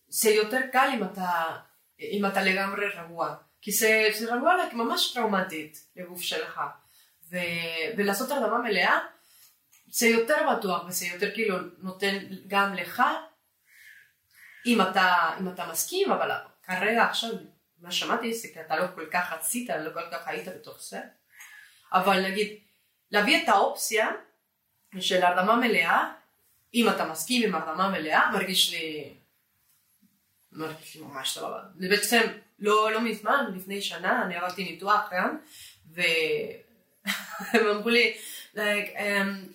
[0.08, 1.58] זה יותר קל אם אתה,
[2.00, 3.36] אם אתה לגמרי רגוע.
[3.62, 6.62] כי זה, זה רגוע ממש טראומטית לגוף שלך.
[7.32, 7.38] ו,
[7.98, 9.00] ולעשות הרדמה מלאה,
[9.88, 12.18] זה יותר בטוח וזה יותר כאילו נותן
[12.48, 13.04] גם לך,
[14.66, 16.32] אם אתה, אם אתה מסכים, אבל
[16.64, 17.30] כרגע עכשיו,
[17.80, 21.00] מה שמעתי זה כי אתה לא כל כך רצית, לא כל כך היית בתוך זה.
[21.94, 22.60] אבל נגיד,
[23.12, 24.10] להביא את האופציה
[25.00, 26.12] של הרדמה מלאה,
[26.74, 29.14] אם אתה מסכים עם הרדמה מלאה, מרגיש לי,
[30.52, 31.60] מרגיש לי ממש סבבה.
[31.76, 32.22] בעצם
[32.60, 35.38] לא, לא מזמן, לפני שנה, אני עברתי ניתוח גם,
[35.92, 38.18] והם אמרו לי,
[38.56, 39.54] like, um,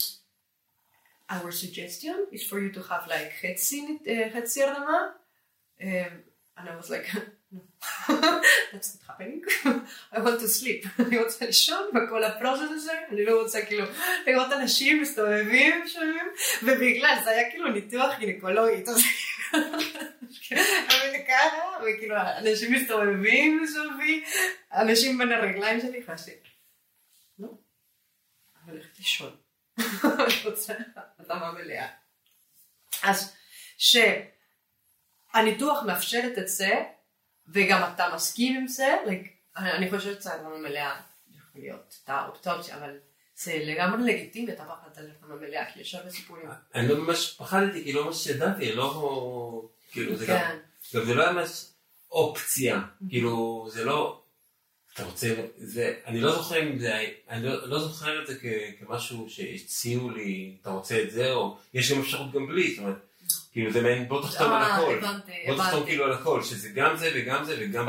[1.31, 4.99] our suggestion is for you to have like חצי, uh, חצי הרדמה,
[5.81, 5.85] um,
[6.57, 7.17] and I was like,
[8.73, 9.43] that's not happening,
[10.13, 13.85] I want to sleep, אני רוצה לישון בכל הפרוסס הזה, אני לא רוצה כאילו
[14.27, 16.27] לראות אנשים מסתובבים שומעים,
[16.63, 19.03] ובגלל זה היה כאילו ניתוח גינקולוגי, אז
[21.29, 24.25] ככה, וכאילו אנשים מסתובבים מסביבי,
[24.73, 26.31] אנשים בין הרגליים שלי, חשתי,
[27.39, 27.49] לא,
[28.65, 29.37] אבל הולכת לישון.
[29.79, 30.75] אני רוצה
[31.19, 31.87] התאמה מלאה.
[33.03, 33.37] אז
[35.33, 36.85] שהניתוח מאפשרת את זה,
[37.49, 42.97] וגם אתה מסכים עם זה, like, אני חושבת שהתאמה מלאה יכול להיות את האופציה, אבל
[43.37, 46.45] זה לגמרי לגיטימי, אתה פחדת על התאמה מלאה, כי יש הרבה סיפורים.
[46.75, 49.69] אני לא ממש פחדתי, כי לא ממש ידעתי, לא...
[49.91, 50.39] כאילו, זה גם...
[50.39, 50.59] כן.
[50.99, 51.67] גם זה לא היה ממש
[52.11, 54.23] אופציה, כאילו, זה לא...
[54.95, 58.45] אתה רוצה, זה, אני לא זוכר אם זה, אני לא, לא זוכר את זה כ,
[58.79, 63.06] כמשהו שהציעו לי, אתה רוצה את זה, או יש גם אפשרות גם בלי, זאת אומרת,
[63.57, 65.01] כאילו זה מעין, בוא תחתום על אה, הכל,
[65.47, 65.85] בוא תחתום.
[65.85, 67.89] כאילו על הכל, שזה גם זה וגם זה וגם,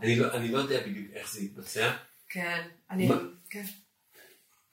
[0.00, 1.92] אני לא, אני לא יודע בדיוק איך זה יתבצע,
[2.28, 3.08] כן, אני?
[3.50, 3.64] כן.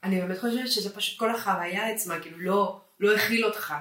[0.04, 3.74] אני באמת חושבת שזה פשוט כל החוויה עצמה, כאילו לא, לא הכיל אותך.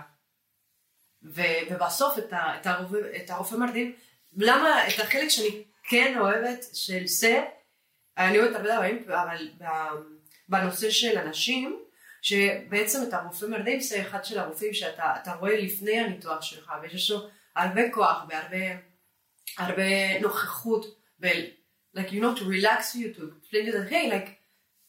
[1.23, 3.93] ו, ובסוף את, ה, את, הרופא, את הרופא מרדים,
[4.37, 7.45] למה את החלק שאני כן אוהבת של זה,
[8.19, 9.49] אני אוהבת הרבה דברים, אבל
[10.49, 11.81] בנושא של אנשים,
[12.23, 17.11] שבעצם את הרופא מרדים זה אחד של הרופאים שאתה אתה רואה לפני הניתוח שלך, ויש
[17.11, 18.77] לו הרבה כוח והרבה
[19.59, 21.27] הרבה נוכחות, ו-
[21.97, 24.31] like you know to relax you to explain it that hey like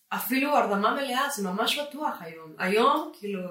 [0.10, 2.54] אפילו הרדמה מלאה זה ממש בטוח היום.
[2.58, 3.42] היום כאילו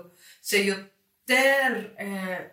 [0.43, 2.45] זה יותר, אה,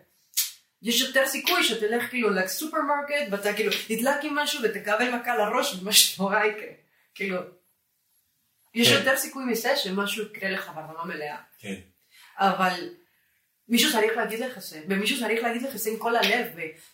[0.82, 6.24] יש יותר סיכוי שתלך כאילו לסופרמרקט ואתה כאילו תדלק עם משהו ותקבל מכה לראש ומשהו
[6.24, 6.68] נורא יקרה.
[7.14, 7.40] כאילו,
[8.74, 8.94] יש כן.
[8.94, 11.36] יותר סיכוי מזה שמשהו יקרה לך בהרדמה מלאה.
[11.58, 11.80] כן,
[12.36, 12.88] אבל
[13.68, 16.46] מישהו צריך להגיד לך זה, ומישהו צריך להגיד לך זה עם כל הלב,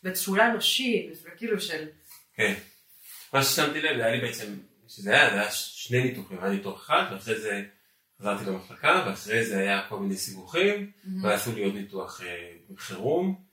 [0.02, 1.88] בצורה אנושית, בצורה כאילו של...
[2.34, 2.54] כן.
[3.32, 4.58] מה ששמתי לב, זה היה לי בעצם,
[4.88, 7.64] שזה היה, זה היה שני ניתוחים, היה ניתוח אחד, ואחרי זה
[8.20, 13.44] חזרתי למחלקה, ואחרי זה היה כל מיני סיבוכים, ועשו לי עוד ניתוח אה, חירום,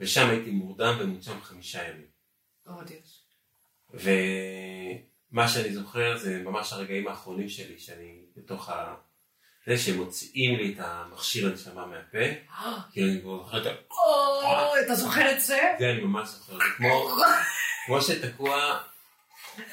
[0.00, 2.06] ושם הייתי מורדם ומונשם חמישה ימים.
[2.66, 3.24] או דיוס.
[5.34, 8.94] ומה שאני זוכר זה ממש הרגעים האחרונים שלי, שאני בתוך ה...
[9.66, 12.18] זה שמוציאים לי את המכשיר הנשמה מהפה,
[12.92, 13.70] כאילו אני כבר זוכר את ה...
[13.90, 15.60] או, אתה זוכר את זה?
[15.78, 17.10] זה אני ממש זוכר, זה כמו,
[17.86, 18.78] כמו שתקוע,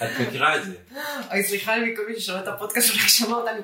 [0.04, 0.76] את מכירה את זה.
[1.32, 3.64] אוי, סליחה לי מכל מי ששומע את הפודקאסט שלך, שמע אותנו.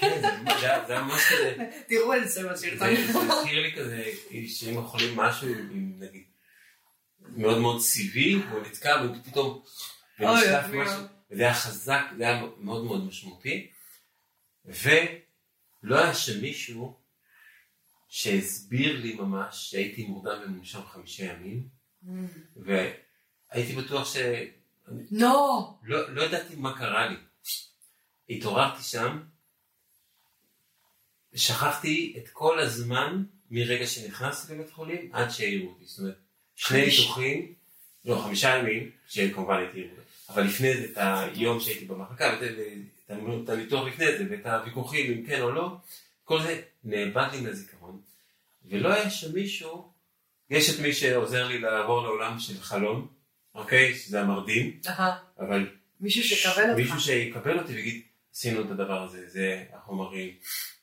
[0.00, 1.54] כן, זה- ממש כזה,
[1.88, 2.78] תראו את זה בסרטון.
[2.96, 4.04] זה הזכיר לי כזה,
[4.48, 5.48] שאם אוכלים משהו
[5.98, 6.24] נגיד,
[7.36, 9.62] מאוד מאוד סיבי, הוא נתקע ופתאום,
[10.18, 11.02] ונשלף משהו.
[11.30, 13.70] וזה היה חזק, זה היה מאוד מאוד משמעותי,
[14.64, 16.98] ולא היה שם מישהו
[18.08, 21.68] שהסביר לי ממש שהייתי מורדם ומונשם חמישה ימים,
[22.56, 24.16] והייתי בטוח ש...
[25.10, 25.78] נו!
[25.82, 27.16] לא, לא ידעתי מה קרה לי.
[28.28, 29.22] התעוררתי שם,
[31.34, 35.84] שכחתי את כל הזמן מרגע שנכנסתי לבית חולים עד שהעירו אותי.
[35.84, 36.18] זאת אומרת,
[36.54, 37.54] שני ניתוחים,
[38.04, 39.86] לא, חמישה ימים, שכמובן הייתי.
[40.28, 42.50] אבל לפני זה, את היום שהייתי במחלקה, ואת
[43.44, 45.76] את הניתוח לפני זה, ואת הוויכוחים אם כן או לא,
[46.24, 48.00] כל זה נאבד לי מהזיכרון.
[48.64, 49.92] ולא היה שם מישהו,
[50.50, 53.08] יש את מי שעוזר לי לעבור לעולם של חלום,
[53.54, 53.94] אוקיי?
[53.94, 54.80] שזה המרדים.
[55.38, 55.66] אבל
[56.00, 56.76] מישהו שיקבל אותך.
[56.76, 58.02] מישהו שיקבל אותי ויגיד,
[58.34, 60.30] עשינו את הדבר הזה, זה החומרים,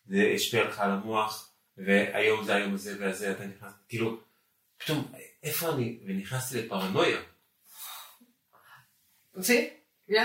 [0.08, 4.20] זה השפיע לך על המוח, והיום זה היום הזה והזה, אתה נכנס, כאילו,
[4.80, 5.12] פתאום,
[5.44, 7.20] איפה אני, ונכנסתי לפרנויה.
[9.38, 9.70] Sí,
[10.10, 10.24] ya,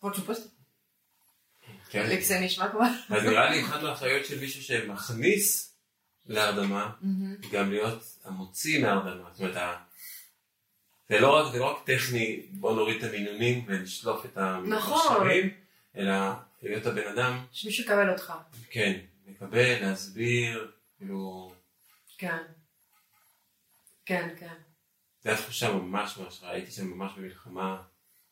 [0.00, 0.48] por supuesto.
[1.90, 2.20] כן?
[2.20, 2.86] זה נשמע כבר.
[3.16, 5.76] אז נראה לי אחת מהאחריות של מישהו שמכניס
[6.26, 6.92] להרדמה,
[7.52, 9.30] גם להיות המוציא מהרדמה.
[9.32, 9.78] זאת אומרת,
[11.08, 15.16] זה לא רק, זה לא רק טכני, בוא נוריד את המינונים ונשלוף את נכון.
[15.16, 15.50] המקשרים,
[15.96, 16.12] אלא
[16.62, 18.32] להיות הבן אדם, שמישהו יקבל אותך.
[18.70, 21.52] כן, לקבל, להסביר, כאילו,
[22.18, 22.42] כן.
[24.06, 24.54] כן, כן.
[25.20, 27.82] זו הייתה תחושה ממש ממש רעה, הייתי שם ממש במלחמה,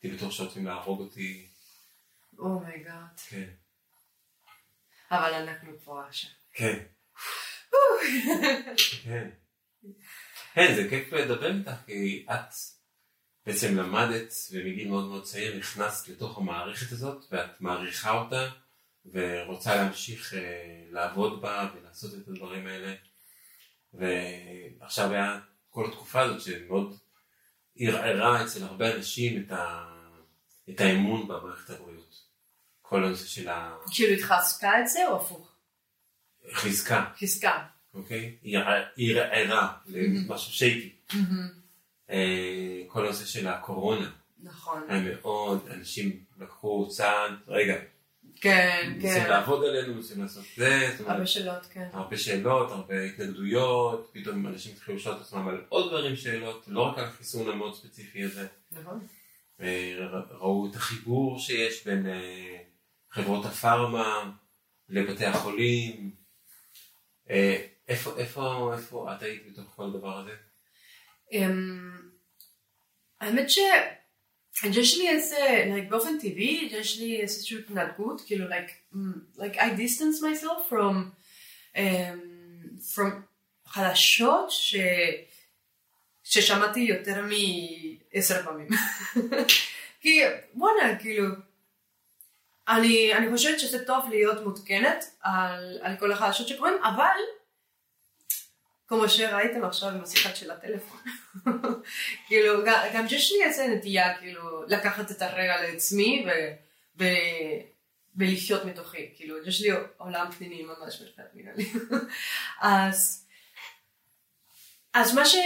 [0.03, 1.49] הייתי בטוח שרוצים להרוג אותי,
[2.39, 3.21] oh my God.
[3.29, 3.51] כן,
[5.11, 6.31] אבל אנחנו פה עכשיו.
[6.53, 6.79] כן,
[9.03, 9.31] כן.
[10.55, 12.55] כן, זה כיף לדבר איתך, כי את
[13.47, 18.51] בעצם למדת ומגיל מאוד מאוד צעיר נכנסת לתוך המערכת הזאת, ואת מעריכה אותה,
[19.13, 22.95] ורוצה להמשיך אה, לעבוד בה ולעשות את הדברים האלה.
[23.95, 26.97] ועכשיו היה כל התקופה הזאת שמאוד
[27.79, 29.87] ערערה אצל הרבה אנשים את, ה...
[30.71, 32.21] את האמון במערכת הבריאות.
[32.83, 33.49] כל הנושא של
[33.95, 35.53] כאילו התחזקה את זה או הפוך?
[36.53, 37.65] החזקה, חזקה.
[37.95, 38.37] אוקיי?
[38.43, 40.93] היא ער- היא ערערה למשהו שייקי.
[42.11, 44.11] אה, כל הנושא של הקורונה
[44.43, 44.83] נכון.
[44.89, 47.75] היה מאוד, אנשים לקחו צעד, רגע,
[48.41, 49.27] כן, כן.
[49.29, 51.89] לעבוד עלינו, מנסים לעשות זה, הרבה שאלות, כן.
[51.93, 56.81] הרבה שאלות, הרבה התנגדויות, פתאום אנשים התחילו לשאול את עצמם על עוד דברים שאלות, לא
[56.81, 58.47] רק על החיסון המאוד ספציפי הזה.
[58.73, 59.07] נכון.
[59.61, 59.95] אה,
[60.31, 62.59] ראו את החיבור שיש בין אה,
[63.11, 64.31] חברות הפארמה
[64.89, 66.11] לבתי החולים.
[67.31, 70.33] אה, איפה, איפה, איפה את היית בתוך כל הדבר הזה?
[71.33, 71.91] אמ,
[73.21, 73.59] האמת ש...
[74.65, 79.79] יש לי איזה, like, באופן טבעי, יש לי איזושהי התנהגות, כאילו, like, mm, like, I
[79.79, 81.11] distance myself from,
[81.77, 81.81] um,
[82.95, 83.11] from
[83.67, 84.77] חדשות ש...
[86.25, 88.69] ששמעתי יותר מעשר פעמים.
[90.01, 90.21] כי
[90.55, 91.27] בואנה, כאילו,
[92.69, 97.17] אני, אני חושבת שזה טוב להיות מעודכנת על, על כל החדשות שקורים, אבל
[98.91, 101.01] כמו שראיתם עכשיו עם השיחה של הטלפון.
[102.29, 106.31] כאילו, גם, גם יש לי איזה נטייה, כאילו, לקחת את הרגע לעצמי ו,
[108.17, 109.11] ולחיות מתוכי.
[109.17, 111.71] כאילו, יש לי עולם פנימי ממש מבחינת מנהלי.
[112.61, 113.27] אז,
[114.95, 115.37] אז מה ש...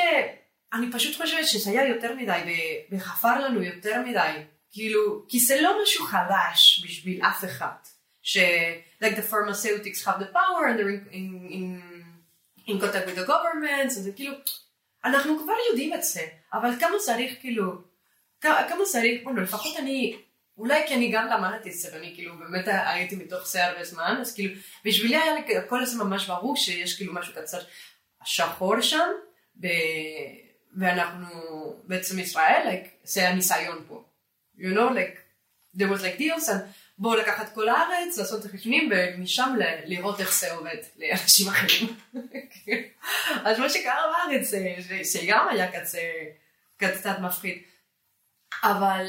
[0.73, 2.57] אני פשוט חושבת שזה היה יותר מדי,
[2.93, 4.33] וחפר לנו יותר מדי.
[4.73, 7.77] כאילו, כי זה לא משהו חדש בשביל אף אחד.
[8.23, 8.39] ש...
[9.05, 11.94] like the pharmaceutics have the power and they're in, in, in,
[12.67, 14.35] in contact with the government, זה כאילו,
[15.05, 17.73] אנחנו כבר יודעים את זה, אבל כמה צריך כאילו,
[18.41, 20.17] כמה צריך, בואו, לפחות אני,
[20.59, 24.19] אולי כי אני גם למדתי את זה, ואני כאילו באמת הייתי מתוך זה הרבה זמן,
[24.21, 27.61] אז כאילו, בשבילי היה הכל הזה ממש ברור שיש כאילו משהו קצת
[28.25, 29.09] שחור שם,
[29.61, 29.67] ב...
[30.77, 31.27] ואנחנו
[31.85, 34.05] בעצם ישראל, like, זה הניסיון פה.
[34.59, 35.19] you know, like,
[35.75, 36.61] there was like deals, and
[36.99, 39.55] בואו לקחת כל הארץ, לעשות את החיסונים, ומשם
[39.85, 41.97] לראות איך זה עובד לאנשים אחרים.
[43.47, 44.53] אז מה שקרה בארץ,
[45.13, 46.01] שגם היה כזה,
[46.77, 47.63] קצת מפחיד.
[48.63, 49.07] אבל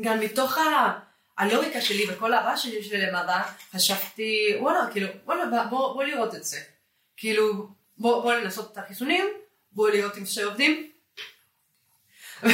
[0.00, 0.98] גם מתוך ה...
[1.38, 3.42] הלוגיקה שלי וכל האהבה שלי שלי למדע,
[3.72, 6.60] חשבתי, וואלה, כאילו, וואלה, בוא, בוא לראות את זה.
[7.16, 9.24] כאילו, בוא, בוא לנסות את החיסונים,
[9.72, 10.90] בוא לראות אם זה עובדים.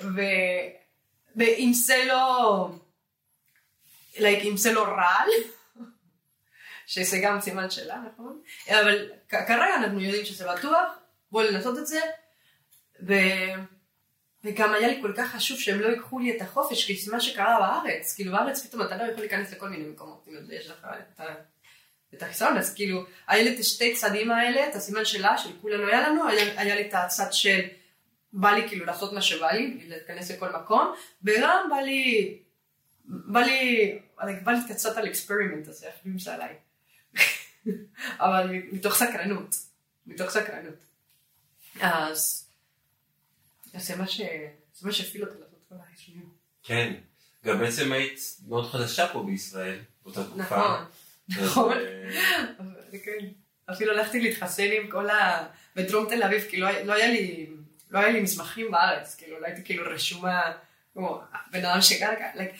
[0.00, 0.20] ו...
[1.38, 2.68] ואם זה לא,
[4.14, 5.28] like, אם זה לא רעל,
[6.86, 8.42] שזה גם סימן שאלה, נכון?
[8.68, 10.98] אבל כרגע אנחנו יודעים שזה בטוח,
[11.32, 12.00] בואו לנסות את זה,
[13.06, 13.12] ו...
[14.44, 17.20] וגם היה לי כל כך חשוב שהם לא ייקחו לי את החופש, כי זה מה
[17.20, 20.86] שקרה בארץ, כאילו בארץ פתאום אתה לא יכול להיכנס לכל מיני מקומות, אם יש לך
[21.14, 21.24] את, ה...
[22.14, 25.86] את החיסון, אז כאילו, היה לי את שתי צדים האלה, את הסימן שלה, של כולנו
[25.86, 27.60] היה לנו, היה, היה לי את הצד של
[28.32, 32.38] בא לי כאילו לעשות מה שבא לי, להיכנס לכל מקום, וגם בא לי,
[33.04, 33.98] בא לי,
[34.44, 36.54] בא לי קצת על experiment הזה, אם זה עליי.
[38.26, 39.56] אבל מתוך סקרנות,
[40.06, 40.78] מתוך סקרנות.
[41.80, 42.48] אז,
[43.74, 44.20] אז זה מה ש...
[44.74, 46.28] זה מה שהפעיל אותי לעשות כל החיסונים.
[46.62, 46.94] כן,
[47.44, 50.42] גם בעצם היית מאוד חדשה פה בישראל, באותה תקופה.
[50.42, 50.84] נכון,
[51.28, 51.72] נכון.
[51.72, 53.26] אה, כן.
[53.72, 55.48] אפילו הלכתי להתחסן עם כל ה...
[55.76, 57.50] בדרום תל אביב, כי לא, לא היה לי,
[57.90, 60.52] לא היה לי מסמכים בארץ, כאילו, לא הייתי כאילו רשומה
[60.92, 61.20] כמו
[61.50, 62.30] בן אדם שגר כאן.
[62.34, 62.58] like,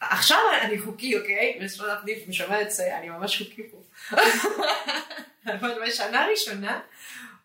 [0.00, 1.58] עכשיו אני חוקי, אוקיי?
[1.64, 3.82] משרד הפנים שומע את זה, אני ממש חוקי פה.
[5.52, 6.80] אבל בשנה הראשונה,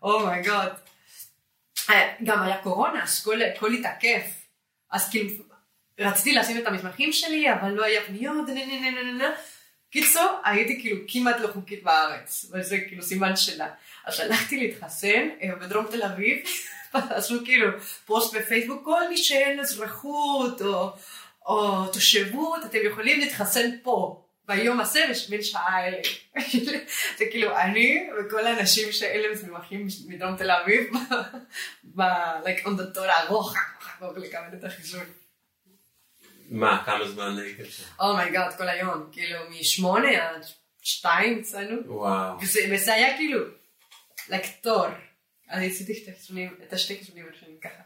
[0.02, 0.72] אומייגוד.
[2.24, 3.20] גם היה קורונה, אז
[3.56, 4.22] הכל- התעכב.
[4.92, 5.30] אז כאילו,
[6.00, 9.30] רציתי לשים את המסמכים שלי, אבל לא היה פניות, נה נה נה נה נה.
[9.90, 13.68] קיצור, הייתי כאילו כמעט לא חוקית בארץ, וזה כאילו סימן שלה.
[14.06, 16.38] אז הלכתי להתחסן אה, בדרום תל אביב,
[16.94, 17.68] עשו כאילו
[18.06, 20.90] פוסט בפייסבוק, כל מי שאין אזרחות או,
[21.46, 25.98] או תושבות, אתם יכולים להתחסן פה, ביום הזה בין שעה האלה.
[27.18, 30.92] זה כאילו אני וכל האנשים שללא מסמכים מדרום תל אביב,
[32.46, 33.56] like on the תור הארוך,
[34.02, 35.02] לקבל את החיסון.
[36.50, 37.84] מה, כמה זמן הייתם שם?
[38.00, 40.44] oh my God, כל היום, כאילו משמונה עד
[40.82, 41.82] שתיים אצלנו.
[41.86, 42.38] וואו.
[42.72, 43.40] וזה היה כאילו,
[44.32, 44.86] like תור.
[45.50, 46.06] אני עשיתי
[46.64, 47.84] את השתי חיסונים הראשונים ככה.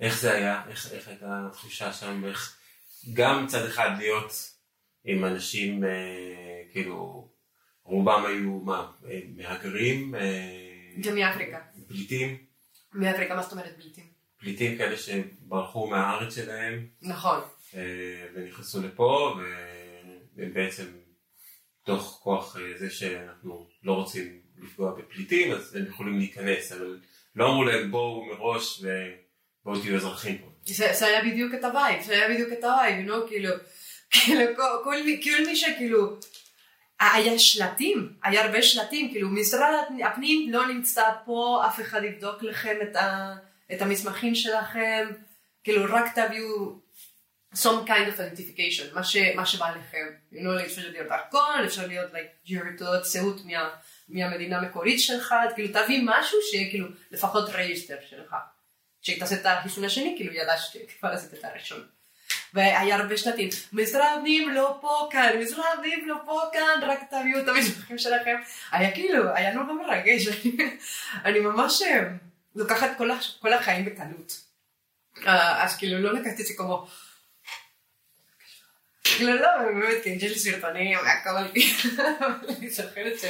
[0.00, 0.62] איך זה היה?
[0.68, 2.24] איך, איך הייתה התחושה שם?
[2.24, 2.58] איך
[3.12, 4.32] גם מצד אחד להיות
[5.04, 5.90] עם אנשים, אה,
[6.72, 7.28] כאילו,
[7.84, 10.14] רובם היו מה, אה, מהגרים?
[10.14, 11.58] אה, גם מאפריקה.
[11.88, 12.38] פליטים?
[12.92, 14.12] מאפריקה, מה זאת אומרת פליטים?
[14.38, 17.40] פליטים כאלה שברחו מהארץ שלהם נכון.
[17.74, 19.34] אה, ונכנסו לפה
[20.36, 20.86] ובעצם
[21.84, 27.00] תוך כוח אה, זה שאנחנו לא רוצים לפגוע בפליטים אז הם יכולים להיכנס אבל
[27.36, 30.46] לא אמרו להם בואו מראש ובואו תהיו אזרחים פה.
[30.66, 33.50] זה, היה בדיוק את ה vibe, זה היה בדיוק את ה vibe, know, כאילו,
[34.10, 36.16] כאילו, כל, כל, כל מי שכאילו,
[37.00, 42.76] היה שלטים, היה הרבה שלטים, כאילו, משרד הפנים לא נמצא פה, אף אחד יבדוק לכם
[42.82, 43.34] את, ה,
[43.72, 45.08] את המסמכים שלכם,
[45.64, 46.78] כאילו, רק תביאו
[47.54, 52.12] some kind of identification, מה, ש, מה שבא לכם, you אפשר להיות דרכון, אפשר להיות
[52.12, 53.68] like, your תעודת זהות מה,
[54.12, 58.36] מהמדינה המקורית שלך, כאילו, תביא משהו שיהיה כאילו, לפחות register שלך.
[59.02, 61.86] כשתעשה את החיסון השני, כאילו ידע שכבר עשית את הראשון.
[62.54, 67.40] והיה הרבה שלטים, משרד הפנים לא פה כאן, משרד הפנים לא פה כאן, רק תביאו
[67.40, 68.36] את המסמכים שלכם.
[68.70, 70.28] היה כאילו, היה נורא מרגש,
[71.24, 72.08] אני ממש אה,
[72.56, 72.90] לוקחת
[73.40, 74.40] כל החיים בקלות.
[75.26, 76.86] אה, אז כאילו לא לקחתי את זה כמו...
[79.16, 81.30] כאילו לא, באמת, כן, יש לי סרטונים והכל,
[82.48, 83.20] אני זוכרת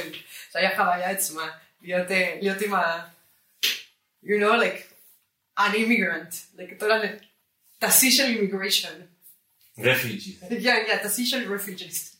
[0.51, 3.07] שהיה חוויה עצמה, להיות אה, להיות עם ה...
[4.23, 4.93] you know, like,
[5.59, 7.15] an immigrant, like, אתה יודע,
[7.79, 8.93] תעשי של immigration.
[9.77, 10.39] רפיג'י.
[10.39, 12.15] כן, כן, תעשי של refugees.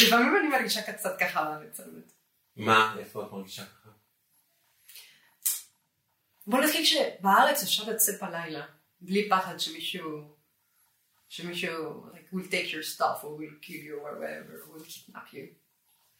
[0.00, 2.12] לפעמים אני מרגישה קצת ככה בארץ, האמת.
[2.56, 3.90] מה, איפה את מרגישה ככה?
[6.46, 8.66] בוא נתחיל שבארץ אפשר לצאת בלילה,
[9.00, 10.37] בלי פחד שמישהו,
[11.28, 15.34] שמישהו, like, will take your stuff, or will kill you, or whatever, or will kidnap
[15.34, 15.38] you.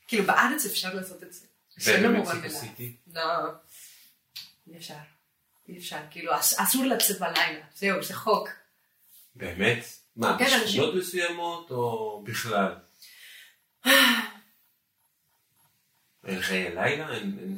[0.09, 1.47] כאילו, בארץ אפשר לעשות את זה.
[3.15, 3.19] לא
[4.71, 4.95] אי אפשר.
[5.69, 7.65] אי אפשר, כאילו, אס- אסור לצאת בלילה.
[7.75, 8.49] זהו, זה חוק.
[9.35, 9.85] באמת?
[10.17, 10.37] מה,
[10.67, 12.75] בשכונות מסוימות או בכלל?
[16.27, 17.15] אין חיי לילה?
[17.15, 17.57] אין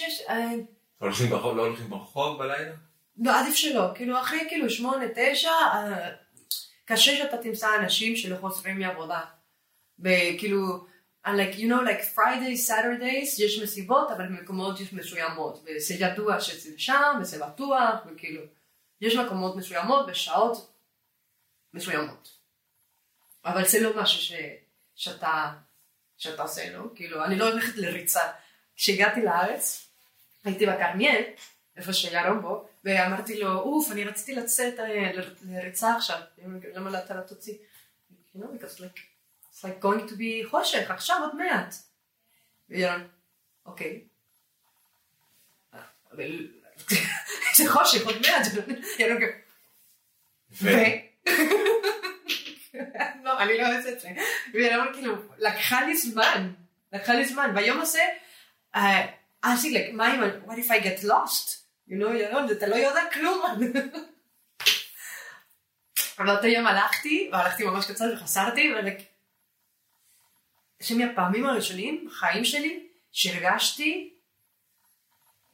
[0.00, 0.50] יש, אה,
[1.56, 2.74] לא הולכים ברחוב בלילה?
[3.16, 3.88] לא, עדיף שלא.
[3.94, 6.10] כאילו, אחרי כאילו שמונה, תשע, אה,
[6.84, 9.20] קשה שאתה תמצא אנשים שלא חוזרים מעבודה.
[9.98, 10.86] וכאילו,
[11.26, 15.64] like, you know, like Fridays, Saturdays, יש מסיבות, אבל במקומות מסוימות.
[15.66, 18.42] וזה ידוע שזה שם, וזה בטוח, וכאילו,
[19.00, 20.72] יש מקומות מסוימות בשעות
[21.74, 22.38] מסוימות.
[23.44, 24.32] אבל זה לא משהו ש,
[24.94, 25.52] שאתה,
[26.16, 26.84] שאתה עושה, לא?
[26.94, 28.20] כאילו, אני לא הולכת לריצה.
[28.76, 29.88] כשהגעתי לארץ,
[30.44, 31.22] הייתי בכרמיאל,
[31.76, 35.10] איפה שירום בו, ואמרתי לו, אוף, אני רציתי לצאת אה,
[35.42, 36.20] לריצה עכשיו,
[36.74, 37.54] למה לא אתה לא תוציא?
[38.34, 38.98] You know, because like,
[39.50, 41.74] it's like going to be חושך, עכשיו עוד מעט.
[42.70, 43.08] וירון,
[43.66, 44.04] אוקיי.
[47.56, 48.46] זה חושך עוד מעט,
[48.98, 49.30] ירון כאילו,
[50.52, 50.68] ו...
[53.24, 54.08] לא, אני לא אעשה את זה.
[54.52, 56.52] וירון כאילו, לקחה לי זמן,
[56.92, 58.02] לקחה לי זמן, ביום הזה,
[58.74, 59.06] אה,
[59.42, 61.63] עשיתי, like, מה אם, what if I get lost?
[61.88, 63.42] Know, ירון, אתה לא יודע כלום.
[66.18, 68.98] באותו יום הלכתי, והלכתי ממש קצר וחסרתי, ולק...
[70.82, 74.14] זה מהפעמים הראשונים בחיים שלי, שהרגשתי,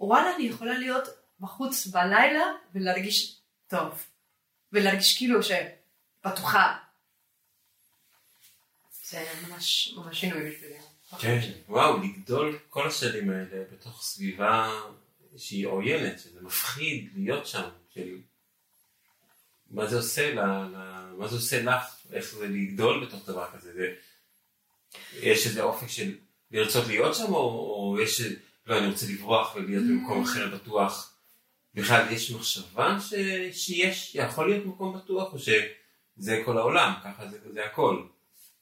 [0.01, 1.09] וואלה, אני יכולה להיות
[1.41, 4.07] בחוץ בלילה ולהרגיש טוב.
[4.73, 6.79] ולהרגיש כאילו שבטוחה.
[9.05, 10.79] זה ממש, ממש שינוי בשבילי.
[11.19, 14.81] כן, וואו, לגדול כל השנים האלה בתוך סביבה
[15.37, 18.19] שהיא עוינת, שזה מפחיד להיות שם, של
[19.71, 20.77] מה זה עושה, ל, ל,
[21.19, 23.95] מה זה עושה לך, איך זה לגדול בתוך דבר כזה, זה,
[25.15, 26.15] יש איזה אופק של
[26.51, 28.21] לרצות להיות שם, או, או יש,
[28.67, 31.15] לא, אני רוצה לברוח ולהיות במקום אחר בטוח,
[31.75, 33.15] בכלל יש מחשבה ש,
[33.53, 38.03] שיש, יכול להיות מקום בטוח, או שזה כל העולם, ככה זה, זה הכל.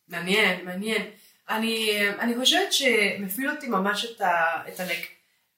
[0.08, 1.10] מעניין, מעניין.
[1.48, 4.34] אני, אני חושבת שמפעיל אותי ממש את, ה,
[4.68, 5.06] את, ה, like,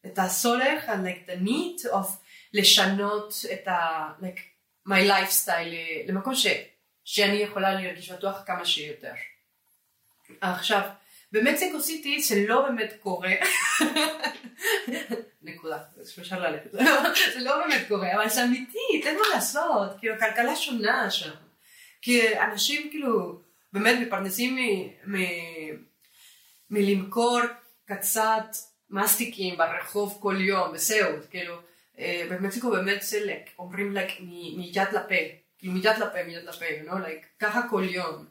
[0.07, 2.07] את הצורך, like, the need of
[2.53, 4.09] לשנות את ה...
[4.21, 4.41] like,
[4.89, 6.47] my lifestyle למקום ש,
[7.05, 9.13] שאני יכולה להרגיש בטוח כמה שיותר.
[10.41, 10.81] עכשיו,
[11.33, 13.33] במקסיקו סיטי זה לא באמת קורה.
[15.43, 15.79] נקודה,
[16.19, 16.73] אפשר ללכת.
[17.35, 21.31] זה לא באמת קורה, אבל זה אמיתי, אין מה לעשות, כאילו, כלכלה שונה שם.
[22.03, 23.41] כי אנשים כאילו
[23.73, 25.85] באמת מתפרנסים מ- מ-
[26.71, 27.41] מלמכור
[27.85, 28.47] קצת
[28.91, 31.55] מסטיקים ברחוב כל יום, וזהו, כאילו,
[31.99, 33.95] אה, במקסיקו באמת זה אומרים
[34.57, 35.14] מיד לפה,
[35.59, 38.26] כאילו מיד לפה, מיד לפה, you know, like, ככה כל יום.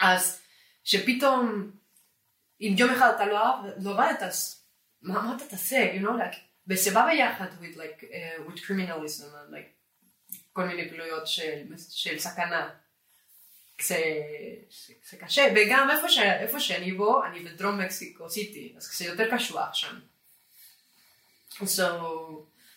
[0.00, 0.40] אז
[0.84, 1.70] שפתאום,
[2.60, 4.64] אם יום אחד אתה לא לא עבדת, אז
[5.02, 9.78] מה, אתה תעשה, you know, like, בסבבה ביחד with like, uh, with criminalism, like,
[10.52, 12.70] כל מיני פעילויות של, של סכנה.
[13.82, 13.96] זה,
[14.86, 19.04] זה, זה קשה, וגם איפה, ש, איפה שאני בו, אני בדרום מקסיקו סיטי, אז זה
[19.04, 19.98] יותר קשוח שם.
[21.54, 21.82] So,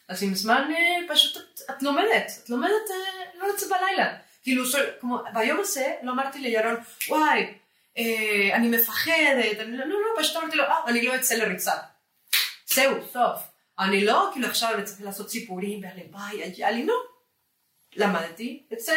[0.08, 4.18] אז עם זמן אה, פשוט את, את לומדת, את לומדת אה, לא לצאת בלילה.
[4.44, 6.76] כאילו, so, כמו, ביום הזה לא אמרתי לירון,
[7.10, 7.54] וואי,
[7.98, 11.74] אה, אני מפחדת, אני, לא, לא, פשוט אמרתי לו, אה, אני לא אצא לריצה.
[12.68, 13.42] זהו, סוף.
[13.80, 16.96] אני לא כאילו עכשיו צריך לעשות סיפורים והלוואי, היה לי, לא.
[17.96, 18.94] למדתי, אצא,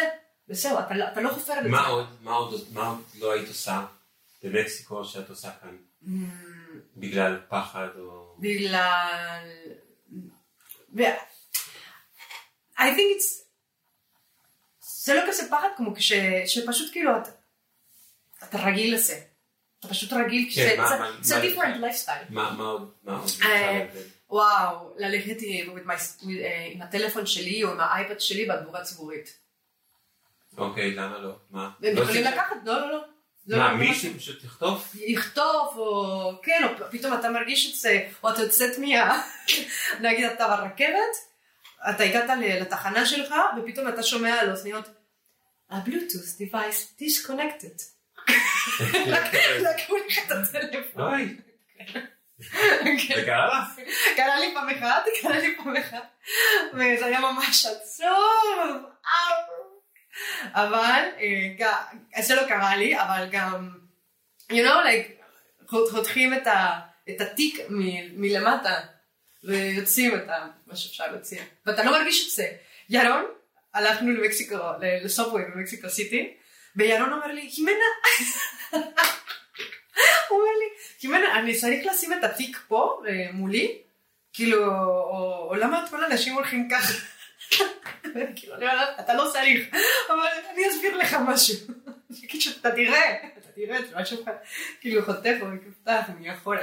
[0.49, 1.87] וזהו, אתה, לא- אתה לא חופר את מה.
[1.87, 3.85] עוד, מה עוד, מה עוד לא היית עושה
[4.43, 5.77] במקסיקו שאת עושה כאן?
[6.03, 6.07] Mm,
[6.97, 8.35] בגלל פחד או...
[8.39, 9.39] בגלל...
[12.77, 13.45] I think it's...
[15.03, 16.13] זה לא כזה פחד כמו כש...
[16.45, 17.29] שפשוט כאילו אתה,
[18.43, 19.21] אתה רגיל לזה.
[19.79, 22.25] אתה פשוט רגיל, כן, זה- מה- זה- different lifestyle.
[22.29, 23.29] מה עוד, מה עוד?
[23.43, 23.85] אה?
[24.29, 25.85] וואו, ללכת אה,
[26.71, 29.44] עם הטלפון שלי או עם האייפד שלי בתגובה ציבורית.
[30.57, 31.35] אוקיי, למה לא?
[31.51, 31.69] מה?
[31.81, 33.01] והם לא יכולים ש- לקחת, לא, לא, לא.
[33.47, 34.87] לא, מה, לא, מישהו פשוט יכתוב?
[35.07, 39.21] לכתוב, או כן, או פתאום אתה מרגיש את זה, או אתה יוצאת מה...
[40.09, 41.15] נגיד אתה ברכבת,
[41.89, 42.29] אתה הגעת
[42.59, 44.89] לתחנה שלך, ופתאום אתה שומע על אוזניות,
[45.69, 47.81] הבלוטוס device disconnected.
[49.61, 51.01] לקחו לך את הטלפון.
[51.13, 51.35] אוי,
[51.93, 52.05] כן.
[53.07, 53.79] זה קרה לך?
[54.15, 56.03] קרה לי פעם אחת, קרה לי פעם אחת,
[56.73, 58.85] וזה היה ממש עצוב.
[60.53, 61.03] אבל,
[62.15, 63.69] אה, זה לא קרה לי, אבל גם,
[64.51, 65.11] you know, like,
[65.69, 67.81] חות- חותכים את, ה, את התיק מ,
[68.21, 68.79] מלמטה,
[69.43, 70.23] ויוצאים את
[70.67, 72.47] מה שאפשר להוציא, ואתה לא מרגיש את זה.
[72.89, 73.25] ירון,
[73.73, 76.33] הלכנו למקסיקו, ל- לסובווי במקסיקו סיטי,
[76.75, 77.85] וירון אומר לי, הימנה,
[80.29, 80.65] הוא אומר לי,
[81.01, 83.77] הימנה, אני צריך לשים את התיק פה, אה, מולי,
[84.33, 86.93] כאילו, או, או למה כל האנשים הולכים ככה?
[88.35, 88.65] כאילו, אני
[88.99, 89.67] אתה לא צריך,
[90.07, 91.55] אבל אני אסביר לך משהו.
[92.27, 94.33] כאילו, שאתה תראה, אתה תראה, זה משהו אחד,
[94.81, 96.61] כאילו, חותך או מפתח מאחורה.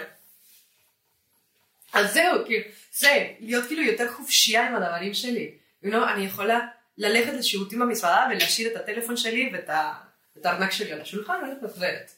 [1.92, 5.54] אז זהו, כאילו, זה, להיות כאילו יותר חופשייה עם הדברים שלי.
[5.84, 6.60] You אני יכולה
[6.98, 9.94] ללכת לשירותים במסעדה ולהשאיר את הטלפון שלי ואת ה-
[10.38, 12.10] את הארנק שלי על השולחן וללכת לחזרת.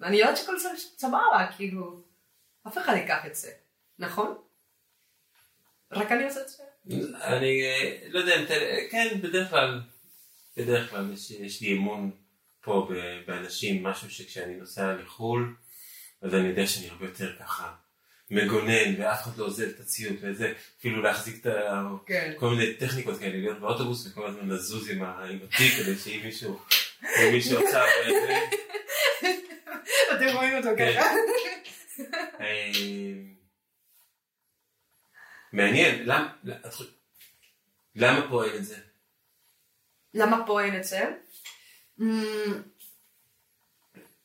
[0.00, 2.02] ואני יודעת שכל זה סבבה, כאילו,
[2.68, 3.50] אף אחד ייקח את זה,
[3.98, 4.38] נכון?
[5.92, 6.62] רק אני עושה את זה?
[7.22, 8.54] אני אה, לא יודע אם אתה...
[8.90, 9.80] כן, בדרך כלל,
[10.56, 12.10] בדרך כלל יש, יש לי אמון
[12.62, 12.88] פה
[13.26, 15.54] באנשים, משהו שכשאני נוסע לחו"ל,
[16.22, 17.72] אז אני יודע שאני הרבה יותר ככה
[18.30, 21.88] מגונן, ואף אחד לא עוזב את הציוד וזה, אפילו להחזיק את ה...
[22.06, 22.32] כן.
[22.36, 26.60] כל מיני טכניקות כאלה, להיות באוטובוס וכל הזמן לזוז עם התיק כדי שאם מישהו,
[27.02, 27.86] אם מישהו עכשיו...
[28.06, 28.38] וזה,
[30.12, 30.92] אתם רואים אותו כן.
[30.96, 31.14] ככה?
[35.52, 36.32] מעניין, למה,
[37.94, 38.76] למה פה אין את זה?
[40.14, 41.10] למה פה אין את זה?
[41.98, 42.02] Mm,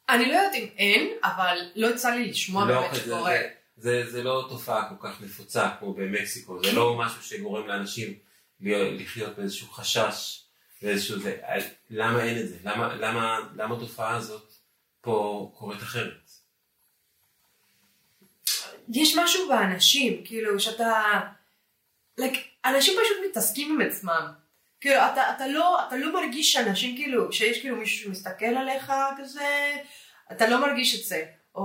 [0.09, 3.35] אני לא יודעת אם אין, אבל לא יצא לי לשמוע לא באמת שקורה.
[3.77, 8.13] זה, זה, זה לא תופעה כל כך נפוצה כמו במקסיקו, זה לא משהו שגורם לאנשים
[8.61, 10.43] לחיות באיזשהו חשש
[10.81, 11.37] ואיזשהו זה.
[11.89, 12.55] למה אין את זה?
[12.63, 14.53] למה, למה, למה התופעה הזאת
[15.01, 16.26] פה קורית אחרת?
[18.93, 21.01] יש משהו באנשים, כאילו, שאתה...
[22.19, 24.27] like, אנשים פשוט מתעסקים עם עצמם.
[24.81, 29.75] כאילו, אתה, אתה, לא, אתה לא מרגיש שאנשים, כאילו, שיש כאילו מישהו שמסתכל עליך כזה,
[30.31, 31.25] אתה לא מרגיש את זה.
[31.55, 31.63] או,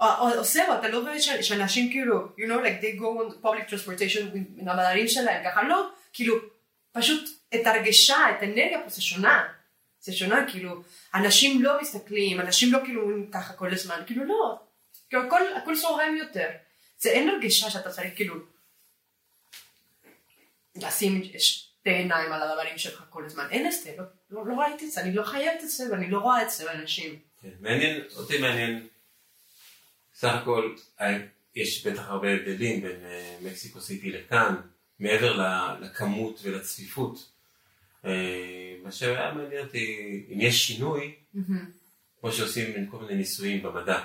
[0.00, 4.36] או, זהו, אתה לא רואה שאנשים כאילו, you know, like they go on public transportation
[4.56, 6.36] עם המדענים שלהם, ככה לא, כאילו,
[6.92, 9.44] פשוט את הרגשה, את האנרגיה פה זה שונה.
[10.00, 10.82] זה שונה, כאילו,
[11.14, 14.58] אנשים לא מסתכלים, אנשים לא כאילו ככה כל הזמן, כאילו לא,
[15.12, 16.48] כאילו הכל, הכל זורם יותר.
[16.98, 18.34] זה אין הרגשה שאתה צריך כאילו
[20.76, 24.86] לשים שתי עיניים על הדברים שלך כל הזמן, אין את זה, לא, לא, לא ראיתי
[24.86, 27.18] את זה, אני לא חייבת את זה ואני לא רואה את זה באנשים.
[27.42, 28.86] כן, מעניין, אותי מעניין,
[30.14, 30.74] סך הכל
[31.54, 34.54] יש בטח הרבה הבדלים בין אה, מקסיקו סיטי לכאן,
[34.98, 35.40] מעבר
[35.80, 37.32] לכמות ולצפיפות.
[38.04, 41.14] אה, מה שהיה מעניין אותי, אם יש שינוי,
[42.20, 44.00] כמו שעושים כל מיני ניסויים במדע,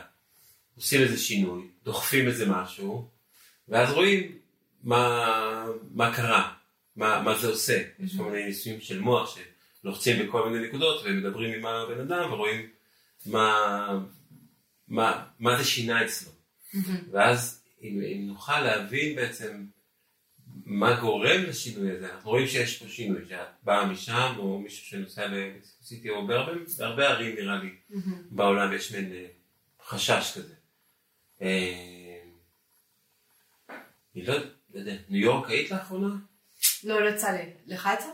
[0.77, 3.09] עושים איזה שינוי, דוחפים איזה משהו,
[3.67, 4.37] ואז רואים
[4.83, 6.53] מה, מה קרה,
[6.95, 7.83] מה, מה זה עושה.
[7.99, 9.37] יש כל מיני ניסויים של מוח
[9.83, 12.69] לוחצים בכל מיני נקודות ומדברים עם הבן אדם ורואים
[13.25, 13.99] מה,
[14.87, 16.31] מה, מה זה שינה אצלו.
[17.11, 19.65] ואז אם, אם נוכל להבין בעצם
[20.65, 25.27] מה גורם לשינוי הזה, אנחנו רואים שיש פה שינוי, שאת באה משם, או מישהו שנוסע
[25.27, 27.69] לסיטי, או בהרבה, בהרבה ערים נראה לי,
[28.31, 29.25] בעולם יש מין אה,
[29.85, 30.53] חשש כזה.
[31.41, 32.19] אה,
[34.15, 34.33] אני לא
[34.73, 36.15] יודע, ניו יורק היית לאחרונה?
[36.83, 37.53] לא, לא יצא לי.
[37.65, 38.09] לך יצא?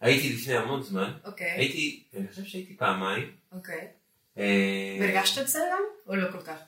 [0.00, 1.50] הייתי לפני המון זמן, אוקיי.
[1.50, 3.36] הייתי, אני חושב שהייתי פעמיים.
[3.52, 3.88] אוקיי.
[4.38, 5.82] אה, והרגשת את זה גם?
[6.06, 6.58] או לא כל כך?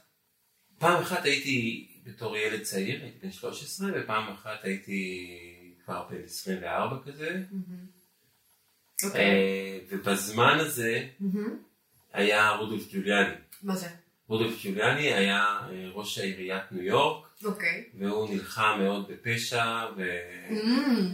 [0.78, 5.28] פעם אחת הייתי בתור ילד צעיר, הייתי בן 13, ופעם אחת הייתי
[5.84, 7.42] כבר בן 24 כזה.
[9.04, 9.20] אוקיי.
[9.20, 11.06] אה, ובזמן הזה.
[12.12, 13.34] היה רודולף ג'וליאני.
[13.62, 13.88] מה זה?
[14.30, 17.84] רודולף ג'וליאני היה אה, ראש עיריית ניו יורק, אוקיי.
[17.98, 20.02] והוא נלחם מאוד בפשע, ו...
[20.50, 21.12] אמ,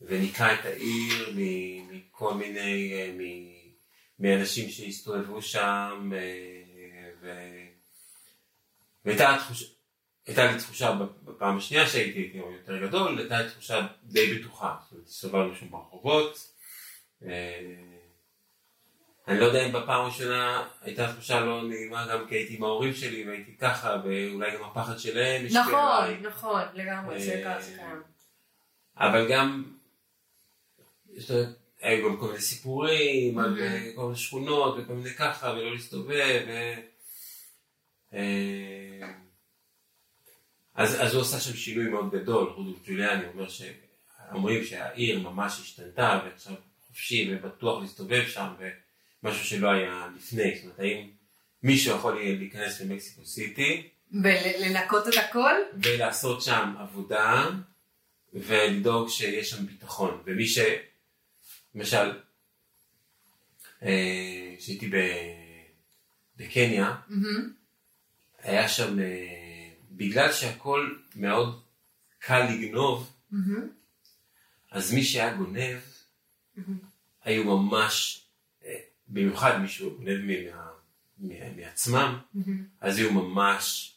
[0.00, 3.56] וניקה את העיר מכל מיני, אה, מ-
[4.18, 7.66] מאנשים שהסתובבו שם, אה, ו-
[9.04, 9.66] והייתה תחושה,
[10.26, 14.92] הייתה לי תחושה בפעם השנייה שהייתי הייתי יותר גדול, הייתה לי תחושה די בטוחה, זאת
[14.92, 16.52] אומרת, הסתובבנו שם ברחובות.
[19.28, 22.94] אני לא יודע אם בפעם הראשונה הייתה תחושה לא נעימה גם כי הייתי עם ההורים
[22.94, 26.20] שלי והייתי ככה, ואולי גם הפחד שלהם השפיע עליי.
[26.20, 28.02] נכון, נכון, לגמרי, זה אה, זה קיים.
[28.96, 29.64] אבל גם,
[31.14, 31.30] יש
[31.80, 33.58] היו גם כל מיני סיפורים על
[33.96, 36.44] כל מיני שכונות וכל מיני ככה ולא להסתובב.
[36.48, 36.74] ו...
[38.14, 39.08] אה,
[40.74, 46.20] אז, אז הוא עשה שם שינוי מאוד גדול, רודולף ג'וליאני אומר שאומרים שהעיר ממש השתנתה
[46.24, 46.54] ועכשיו
[46.86, 48.48] חופשי ובטוח להסתובב שם
[49.22, 51.08] ומשהו שלא היה לפני, זאת אומרת האם
[51.62, 55.54] מישהו יכול להיכנס למקסיקו סיטי ולנקות את הכל?
[55.82, 57.50] ולעשות שם עבודה
[58.34, 60.22] ולדאוג שיש שם ביטחון.
[60.24, 60.58] ומי ש...
[61.74, 62.20] למשל,
[63.82, 65.46] אה, כשהייתי ב-
[66.36, 66.96] בקניה.
[68.42, 71.62] היה שם, אה, בגלל שהכל מאוד
[72.18, 73.12] קל לגנוב.
[74.70, 75.78] אז מי שהיה גונב.
[77.24, 78.25] היו ממש, אה,
[79.08, 80.66] במיוחד מי שהוא גונב מה-
[81.18, 82.64] מה- מעצמם, מהמם.
[82.80, 83.94] אז היו ממש,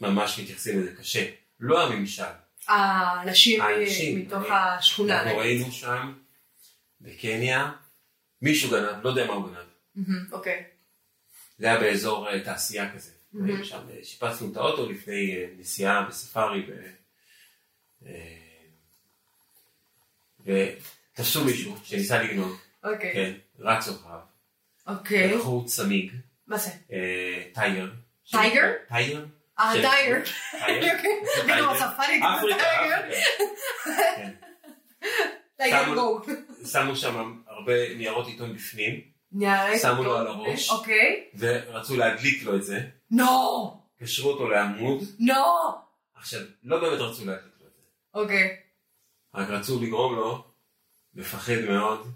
[0.00, 1.30] ממש מתייחסים לזה קשה.
[1.60, 2.22] לא הממשל,
[2.66, 5.22] האנשים האנשים, מתוך אני- השכונה.
[5.22, 6.12] אנחנו ראינו שם
[7.00, 7.72] בקניה,
[8.42, 10.32] מישהו גנב, לא יודע מה הוא גנב.
[10.32, 10.64] אוקיי.
[11.58, 13.10] זה היה באזור אה, תעשייה כזה.
[13.44, 16.66] היינו שם, אה, שיפצנו את האוטו לפני אה, נסיעה בספארי.
[16.68, 18.08] ו...
[20.44, 23.12] ותפסו מישהו שניסה לגנוב, אוקיי.
[23.12, 24.18] כן, רצו אחריו,
[24.86, 25.34] אוקיי.
[25.36, 26.12] לקחו צמיג,
[26.46, 26.70] מה זה?
[26.92, 27.90] אה, tire.
[28.30, 28.72] tire?
[28.88, 29.24] tire?
[29.60, 30.22] אה, tire.
[30.66, 31.72] טייגר.
[32.38, 32.38] אפריקה.
[34.16, 34.34] כן.
[35.56, 35.94] tire שמו-
[36.96, 39.00] שם הרבה ניירות עיתון בפנים,
[39.82, 40.16] שמו לו.
[40.16, 40.70] על הראש.
[40.70, 41.24] אוקיי.
[41.38, 42.80] ורצו להדליק לו את זה,
[43.10, 43.26] נו!
[44.00, 45.34] קשרו אותו לעמוד, נו!
[46.14, 47.80] עכשיו, לא באמת רצו להדליק לו את זה,
[48.14, 48.56] אוקיי.
[49.34, 50.44] רק רצו לגרום לו
[51.14, 52.06] לפחד מאוד,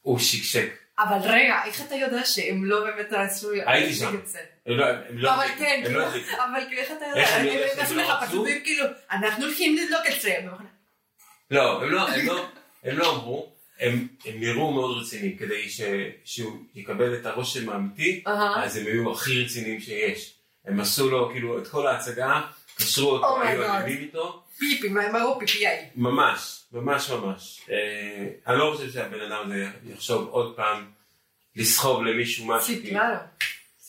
[0.00, 0.72] הוא שקשק.
[0.98, 4.16] אבל רגע, איך אתה יודע שהם לא באמת רצו הייתי שם.
[4.66, 6.30] לא, לא אבל כן, כאילו, לא הדליקו.
[6.30, 7.20] אבל כאילו, איך אתה יודע?
[7.20, 8.44] איך הם לא רצו?
[8.64, 10.36] כאילו, אנחנו הולכים לדלוק את זה.
[11.50, 15.68] לא, הם לא, אמרו, הם, נראו מאוד רציניים, כדי
[16.24, 18.22] שהוא יקבל את הרושם האמיתי.
[18.56, 20.34] אז הם היו הכי רציניים שיש.
[20.64, 22.40] הם עשו לו כאילו את כל ההצגה,
[22.76, 23.64] קשרו אותו, Oh היו.
[23.64, 25.88] אלימים איתו, פיפי, מה הם אמרו פיפיי?
[25.96, 27.60] ממש, ממש ממש.
[27.70, 30.90] אה, אני לא חושב שהבן אדם הזה יחשוב עוד פעם
[31.56, 32.94] לסחוב למישהו משהו, כי,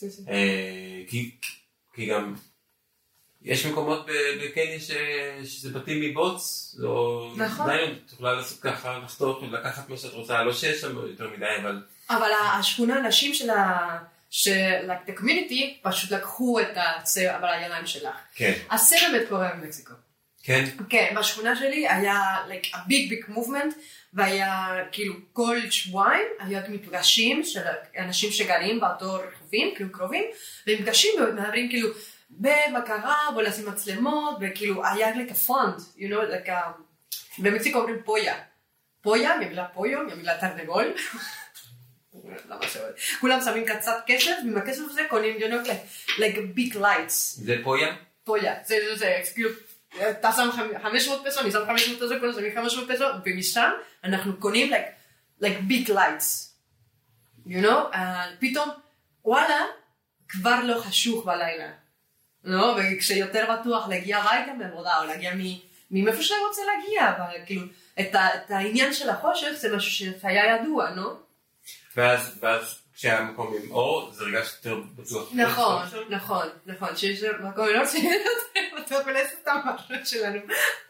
[0.00, 0.04] sí.
[0.28, 1.30] אה, כי,
[1.94, 2.34] כי גם
[3.42, 4.06] יש מקומות
[4.42, 4.90] בקניה ש,
[5.44, 7.70] שזה בתים מבוץ, או נכון.
[7.70, 11.46] עדיין את יכולה לעשות ככה, לחתוך ולקחת מה שאת רוצה, לא שיש שם יותר מדי,
[11.62, 13.98] אבל אבל השכונה, הנשים של ה...
[14.30, 18.16] של הקומיוניטי פשוט לקחו את הצבע בידיים שלך.
[18.34, 18.52] כן,
[19.12, 19.92] באמת קורה במקסיקו.
[20.42, 23.74] כן, כן, בשכונה שלי היה like a big big movement,
[24.14, 27.60] והיה כאילו כל שבועיים היה מפגשים של
[27.98, 30.24] אנשים שגרים באותו רחובים, כאילו קרובים,
[30.66, 31.88] ומפגשים ומדברים כאילו
[32.30, 36.82] במה קרה, בוא נשים מצלמות, וכאילו היה like a fund, you know, like a...
[37.38, 38.34] במקסיקו אומרים פויה.
[39.02, 40.94] פויה, ממילה פויו, ממילה תרנגול.
[43.20, 47.14] כולם שמים קצת כסף, ועם הכסף הזה קונים, you know, like, like big lights.
[47.44, 47.96] זה פויה?
[48.24, 48.54] פויה,
[48.94, 49.50] זה כאילו,
[50.10, 53.70] אתה שם חמ- 500 פסו, אני שם 500 פסו, כולם שמים 500 פסו, ומשם
[54.04, 54.86] אנחנו קונים like,
[55.44, 56.50] like big lights,
[57.46, 57.96] you know, uh,
[58.40, 58.68] פתאום,
[59.24, 59.60] וואלה,
[60.28, 61.70] כבר לא חשוך בלילה,
[62.44, 67.62] לא, וכשיותר בטוח להגיע הביתה מעבודה, או להגיע מ- מאיפה שאני רוצה להגיע, אבל כאילו,
[68.00, 71.08] את, את העניין של החושך זה משהו שהיה ידוע, נו?
[71.96, 75.30] ואז, ואז כשהיה מקום עם אור, זה הרגשת יותר בטוח.
[75.34, 77.80] נכון, נכון, נכון, שיש מקום לא
[78.78, 80.40] רוצה ולעשות את המחשב שלנו,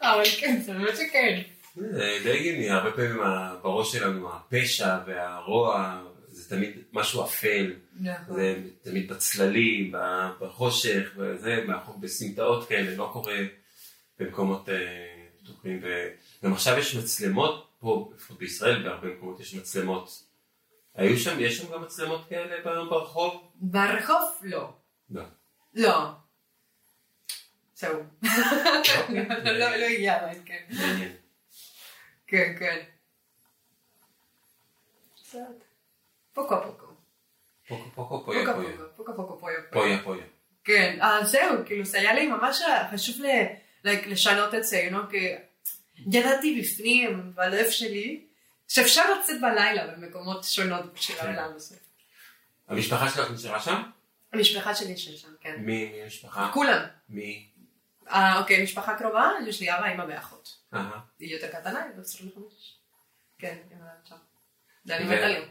[0.01, 1.41] אבל כן, זה באמת שכן.
[1.75, 3.17] זה די הגיוני, הרבה פעמים
[3.61, 8.35] בראש שלנו הפשע והרוע זה תמיד משהו אפל, נכון.
[8.35, 9.93] זה תמיד בצללים,
[10.41, 13.37] בחושך, וזה, מאחור בסמטאות כאלה, לא קורה
[14.19, 14.75] במקומות אה,
[15.43, 15.81] פתוחים.
[15.83, 20.30] וגם עכשיו יש מצלמות, פה לפחות בישראל בהרבה מקומות יש מצלמות.
[20.95, 23.51] היו שם, יש שם גם מצלמות כאלה ברחוב?
[23.55, 24.73] ברחוב לא.
[25.09, 25.23] לא.
[25.73, 26.11] לא.
[27.75, 28.03] זהו.
[29.43, 30.67] לא לא הגיע עדיין, כן.
[32.27, 32.79] כן, כן.
[36.33, 36.85] פוקו פוקו.
[37.67, 38.77] פוקו פוקו פויה פויה.
[38.95, 39.15] פוקו.
[39.15, 39.57] פוקו פויה.
[39.71, 40.23] פויה פויה.
[40.63, 42.61] כן, אז זהו, כאילו זה היה לי ממש
[42.93, 43.45] חשוב ל-
[43.87, 44.89] like, לשנות את זה,
[46.11, 48.25] ידעתי בפנים, בלב שלי,
[48.71, 51.25] שאפשר לצאת בלילה במקומות שונות של כן.
[51.25, 51.75] העולם הזה.
[52.67, 53.81] המשפחה שלך נשארה שם?
[54.33, 55.55] המשפחה שלי שיש שם, כן.
[55.59, 56.51] מי המשפחה?
[56.53, 56.81] כולם.
[57.09, 57.49] מי?
[58.09, 60.57] אה, אוקיי, משפחה קרובה, יש לי אבא, אמא ואחות.
[61.19, 62.43] היא יותר קטנה, היא בת 25.
[63.39, 64.15] כן, אמא שם.
[64.85, 65.45] זה אני ו- מתה לי.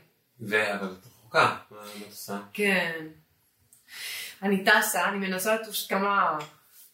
[0.75, 2.41] אבל את רחוקה, מה מה את עושה?
[2.53, 3.07] כן.
[4.43, 6.39] אני טסה, אני מנסה לטוס כמה,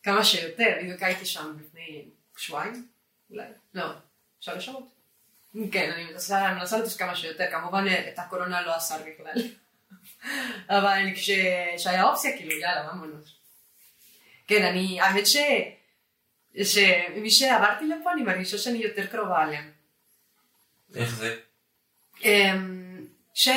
[0.02, 2.04] כמה שיותר, בדיוק הייתי שם לפני
[2.36, 2.88] שבועיים,
[3.30, 3.86] אולי, לא,
[4.40, 4.95] שלוש שעות.
[5.72, 9.42] כן, אני מנסה, לטוס כמה שיותר, כמובן את הקורונה לא אסר בכלל.
[10.78, 13.36] אבל כשהיה אופציה, כאילו, יאללה, מה מונוס?
[14.46, 15.36] כן, אני, האמת ש...
[16.62, 19.70] שמי שעברתי לפה, אני מרגישה שאני יותר קרובה אליהם.
[20.94, 21.36] איך זה?
[22.24, 23.48] אמ, ש...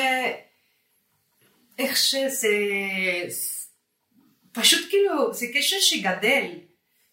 [1.80, 2.50] איך שזה...
[4.52, 6.52] פשוט כאילו, זה קשר שגדל.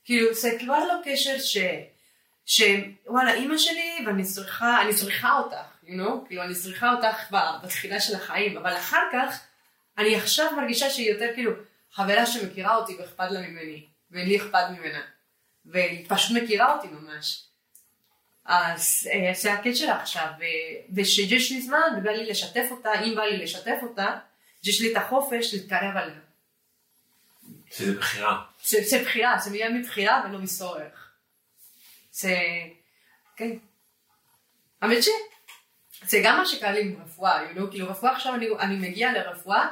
[0.05, 1.57] כאילו, זה כבר לא קשר ש...
[2.47, 6.27] שוואלה, אימא שלי, ואני צריכה, אני צריכה אותך, you know?
[6.27, 9.41] כאילו, אני צריכה אותך בתחילה של החיים, אבל אחר כך,
[9.99, 11.53] אני עכשיו מרגישה שהיא יותר כאילו
[11.93, 15.01] חברה שמכירה אותי ואכפת לה ממני, ולי אכפת ממנה,
[15.67, 17.43] והיא פשוט מכירה אותי ממש.
[18.45, 20.27] אז אה, זה הקשר עכשיו,
[20.95, 24.19] ושיש לי זמן, ובא לי לשתף אותה, אם בא לי לשתף אותה,
[24.65, 26.21] יש לי את החופש להתקרב עליה.
[27.71, 28.43] שזה בחירה.
[28.65, 31.06] זה, זה בחירה, זה מיד מבחירה ולא מצורך.
[32.21, 32.37] זה,
[33.37, 33.51] כן.
[34.83, 35.09] האמת ש...
[36.03, 37.71] זה גם מה שקרה לי עם רפואה, you know?
[37.71, 39.69] כאילו רפואה עכשיו אני, אני מגיעה לרפואה,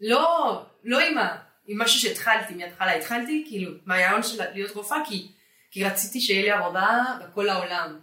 [0.00, 1.36] לא, לא עם, ה,
[1.66, 5.32] עם משהו שהתחלתי מההתחלה, התחלתי כאילו מהרעיון של להיות רופאה, כי,
[5.70, 8.00] כי רציתי שיהיה לי עבודה בכל העולם,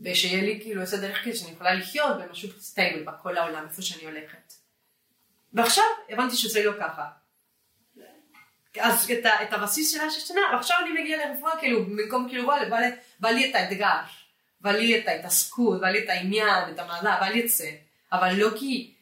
[0.00, 4.04] ושיהיה לי כאילו איזה דרך כדי שאני יכולה לחיות במשהו סטייבל בכל העולם, איפה שאני
[4.04, 4.52] הולכת.
[5.52, 7.04] ועכשיו הבנתי שזה לא ככה.
[8.80, 12.68] אז את, ה, את הבסיס שלה שהשתנה, ועכשיו אני מגיעה לרפואה, כאילו, במקום כאילו, בא,
[12.68, 12.76] בא,
[13.20, 14.00] בא לי את האתגר,
[14.60, 17.70] בא לי את ההתעסקות, בא לי את העניין, את המדע, בא לי את זה,
[18.12, 18.94] אבל לא כי,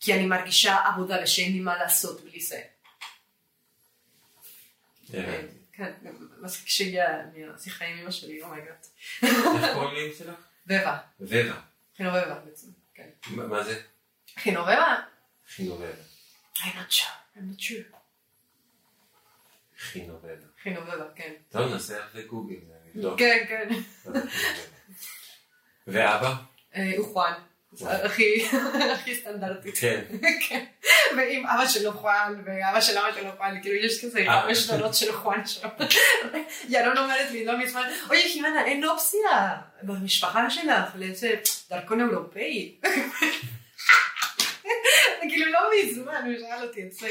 [0.00, 2.60] כי אני מרגישה עבודה ושאין לי מה לעשות בלי זה.
[5.10, 5.54] הבנתי.
[5.72, 5.92] כן,
[6.40, 7.06] מספיק שהגיע
[7.52, 8.74] מהשיחה עם אמא שלי, oh my God.
[9.22, 10.34] איך קוראים לאמא שלך?
[10.66, 11.60] בבה, ורה.
[11.96, 13.08] חינובבה בעצם, כן.
[13.26, 13.82] מה מה זה?
[14.38, 14.96] חינובבה?
[15.48, 15.86] חינובבה.
[16.56, 18.03] I'm not sure, I'm not sure.
[19.84, 20.28] חינובבה.
[20.62, 21.32] חינובבה, כן.
[21.48, 22.56] טוב, נעשה על זה גוגל.
[22.94, 23.18] נבדוק.
[23.18, 23.68] כן, כן.
[25.86, 26.34] ואבא?
[26.76, 27.32] אה, הוא חואן.
[27.82, 28.46] הכי
[28.94, 29.78] הכי סטנדרטית.
[29.78, 30.04] כן.
[30.48, 30.64] כן.
[31.16, 34.42] ועם אבא שלו חואן, ואבא של אבא שלו חואן, כאילו יש כזה אה.
[34.42, 35.68] חמש דורות של חואן שם.
[36.68, 41.34] ינון אומרת לי לא מזמן, אוי חימנה, אין אופציה במשפחה שלך לאיזה
[41.70, 42.80] דרכון אירופאי.
[45.20, 47.08] כאילו לא מזמן, הוא שאל אותי את זה.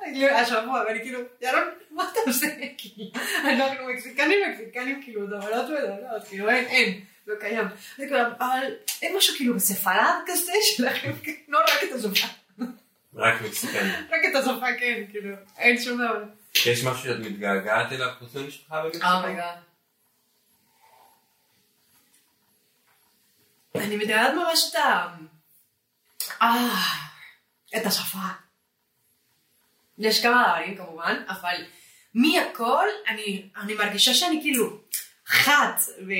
[0.00, 2.46] כאילו, השבוע, ואני כאילו, ינון, מה אתה עושה?
[2.78, 3.10] כאילו,
[3.44, 7.64] אנחנו מקסיקנים מקסיקנים, כאילו, דברות ודברות, כאילו, אין, אין, לא קיים.
[7.96, 11.12] כאילו, אבל אין משהו כאילו בספרד כזה שלכם,
[11.48, 12.26] לא רק את השפה.
[13.14, 13.90] רק מקסיקני.
[13.90, 16.22] רק את השפה כן, כאילו, אין שום דבר.
[16.66, 19.06] יש משהו שאת מתגעגעת אליו חוץ ממשפחה במקסיקו?
[19.06, 19.58] Oh my God.
[23.74, 25.06] אני מתארת ממש את ה...
[26.42, 26.74] אה,
[27.76, 28.18] את השפה.
[30.04, 31.64] יש כמה דברים כמובן, אבל
[32.14, 34.78] מהכל אני, אני מרגישה שאני כאילו
[35.26, 35.72] חד
[36.06, 36.12] ו...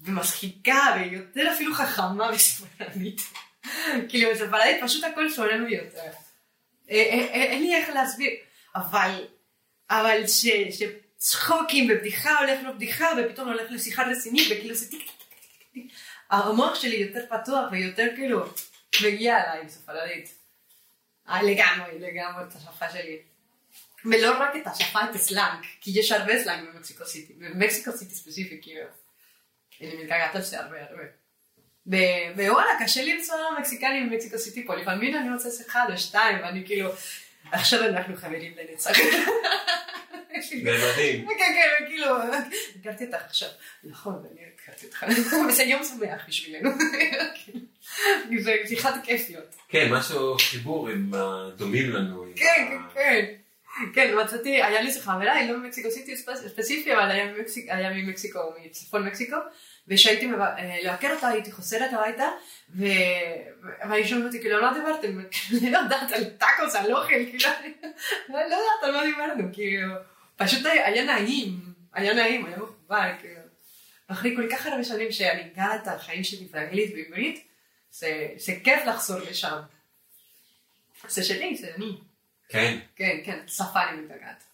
[0.00, 3.20] ומצחיקה ויותר אפילו חכמה וספרנית.
[4.08, 6.00] כאילו בספרדית פשוט הכל שונה לי יותר.
[6.90, 8.30] אה, אה, אה, אין לי איך להסביר,
[8.76, 9.24] אבל,
[9.90, 15.28] אבל ש, שצחוקים ובדיחה הולך לבדיחה ופתאום הולך לשיחה רצינית וכאילו זה טיק טיק טיק
[15.40, 15.92] טיק טיק.
[16.30, 18.44] המוח שלי יותר פתוח ויותר כאילו
[19.04, 20.35] מגיע אליי בספרדית.
[21.28, 23.18] אה, לגמרי, לגמרי את השפה שלי.
[24.04, 28.58] ולא רק את השפה, את הסלאנג, כי יש הרבה סלאנג במקסיקו סיטי, במקסיקו סיטי ספציפי,
[28.62, 28.80] כאילו,
[29.80, 31.02] אני מתגעגעת על זה הרבה הרבה.
[32.36, 36.66] ווואלה, קשה למצוא מקסיקנים במקסיקו סיטי פה, לפעמים אני רוצה לעשות אחד או שתיים, ואני
[36.66, 36.90] כאילו,
[37.52, 38.98] עכשיו אנחנו חברים לנצח.
[40.52, 41.28] נאמנים.
[41.38, 42.06] כן, כן, כאילו,
[42.80, 43.48] הכרתי אותך עכשיו.
[43.84, 45.06] נכון, ואני הכרתי אותך.
[45.48, 46.70] וזה יום שמח בשבילנו.
[48.44, 49.54] זה שיחת כיפיות.
[49.68, 52.24] כן, משהו חיבור עם הדומים לנו.
[52.36, 53.24] כן, כן, כן.
[53.94, 57.66] כן, מצאתי, היה לי שיחה חברה, היא לא ממקסיקו סיטי ספ- ספציפי, אבל היה ממקסיק-
[57.68, 59.36] היה ממקסיקו, מצפון מקסיקו,
[59.88, 62.28] וכשהייתי אה, לבקר אותה, הייתי חוזרת הביתה,
[63.88, 65.18] והיא שואלת אותי, כאילו, מה דיברתם?
[65.60, 67.50] אני לא יודעת, על טאקוס, על אוכל, כאילו,
[68.28, 69.94] אני לא יודעת על מה דיברנו, כאילו,
[70.36, 71.50] פשוט היה היה נעים,
[71.94, 73.40] היה נעים, היה מכובד, כאילו.
[74.08, 77.44] אחרי כל כך הרבה שנים שאני גרה את החיים שלי באנגלית ובעברית,
[77.90, 79.56] זה זה כיף לחזור לשם.
[81.08, 81.98] זה שלי, זה אני.
[82.48, 84.44] כן, כן, כן, שפה אני מתגעת.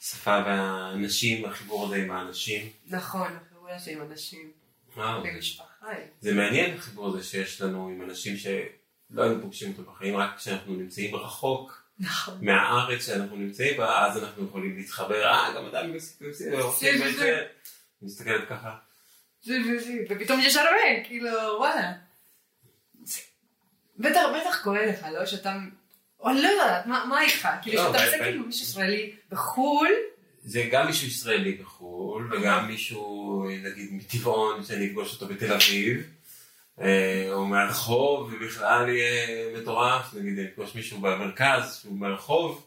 [0.00, 2.70] שפה והאנשים, החיבור הזה עם האנשים.
[2.86, 4.52] נכון, החיבור הזה עם אנשים,
[4.96, 5.22] וואו.
[5.22, 5.64] במשפחה.
[6.20, 10.74] זה מעניין החיבור הזה שיש לנו עם אנשים שלא היינו פוגשים אותו בחיים, רק כשאנחנו
[10.74, 12.38] נמצאים רחוק נכון.
[12.44, 15.92] מהארץ שאנחנו נמצאים בה, אז אנחנו יכולים להתחבר, אה, גם אדם.
[18.02, 18.76] מסתכלת ככה.
[20.10, 21.28] ופתאום יש הרבה, כאילו,
[21.58, 21.92] וואלה.
[23.98, 25.26] בטח, בטח קורה לך, לא?
[25.26, 25.56] שאתה...
[26.20, 27.48] או אני לא יודעת, מה מה איתך?
[27.62, 29.88] כאילו, לא, שאתה עושה כאילו מישהו ישראלי בחו"ל,
[30.44, 36.02] זה גם מישהו ישראלי בחו"ל, וגם מישהו, נגיד, מטבעון, שאני אפגוש אותו בתל אביב,
[36.80, 42.66] אה, או מהרחוב, ובכלל יהיה מטורף, נגיד, אני אפגוש מישהו במרכז, שהוא מהרחוב,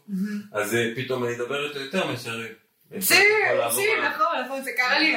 [0.52, 2.46] אז אה, פתאום אני אדבר איתו יותר מאשר...
[3.00, 3.16] זה,
[3.50, 3.72] עליו.
[4.10, 5.16] נכון, נכון, זה קרה לי.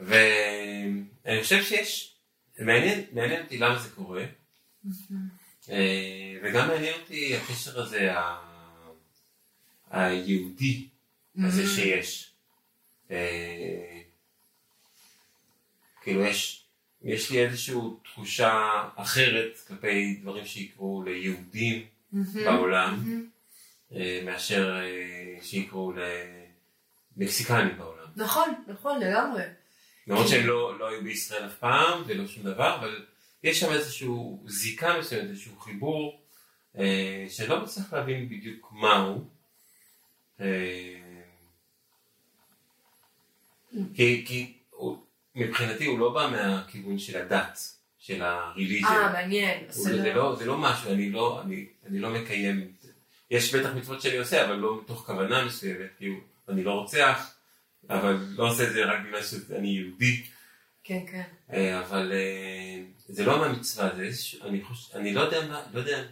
[0.00, 1.02] ואני
[1.42, 2.14] חושב שיש,
[2.58, 4.24] מעניין, מעניין אותי למה זה קורה,
[5.70, 8.54] אה, וגם מעניין אותי הקשר הזה, ה-
[9.90, 10.88] היהודי
[11.44, 12.30] הזה שיש.
[13.10, 14.00] אה,
[16.02, 16.64] כאילו יש,
[17.02, 17.74] יש לי איזושהי
[18.04, 18.60] תחושה
[18.96, 21.86] אחרת כלפי דברים שיקרו ליהודים
[22.44, 23.22] בעולם,
[23.94, 24.74] אה, מאשר
[25.42, 25.92] שיקרו
[27.16, 28.04] למקסיקנים בעולם.
[28.16, 29.42] נכון, נכון, לגמרי.
[30.06, 33.06] למרות שהם לא, לא היו בישראל אף פעם ולא שום דבר, אבל
[33.42, 34.08] יש שם איזושהי
[34.46, 36.20] זיקה מסוימת, איזשהו חיבור,
[36.78, 39.24] אה, שלא מצליח להבין בדיוק מהו.
[40.40, 40.94] אה,
[43.94, 44.98] כי, כי הוא,
[45.34, 47.58] מבחינתי הוא לא בא מהכיוון של הדת,
[47.98, 48.88] של הריליג'יה.
[48.90, 49.64] אה, מעניין.
[49.64, 52.72] הוא- זה, לא, זה לא משהו, אני לא, אני, אני לא מקיים,
[53.30, 56.14] יש בטח מצוות שאני עושה, אבל לא מתוך כוונה מסוימת, כאילו,
[56.48, 57.33] אני לא רוצח,
[57.90, 60.22] אבל לא עושה את זה רק בגלל שאני יהודי,
[60.84, 61.22] כן, כן.
[61.52, 65.78] אה, אבל אה, זה לא מהמצווה, זה איזשהו, אני חושב, אני לא יודע מה, לא
[65.78, 66.02] יודע,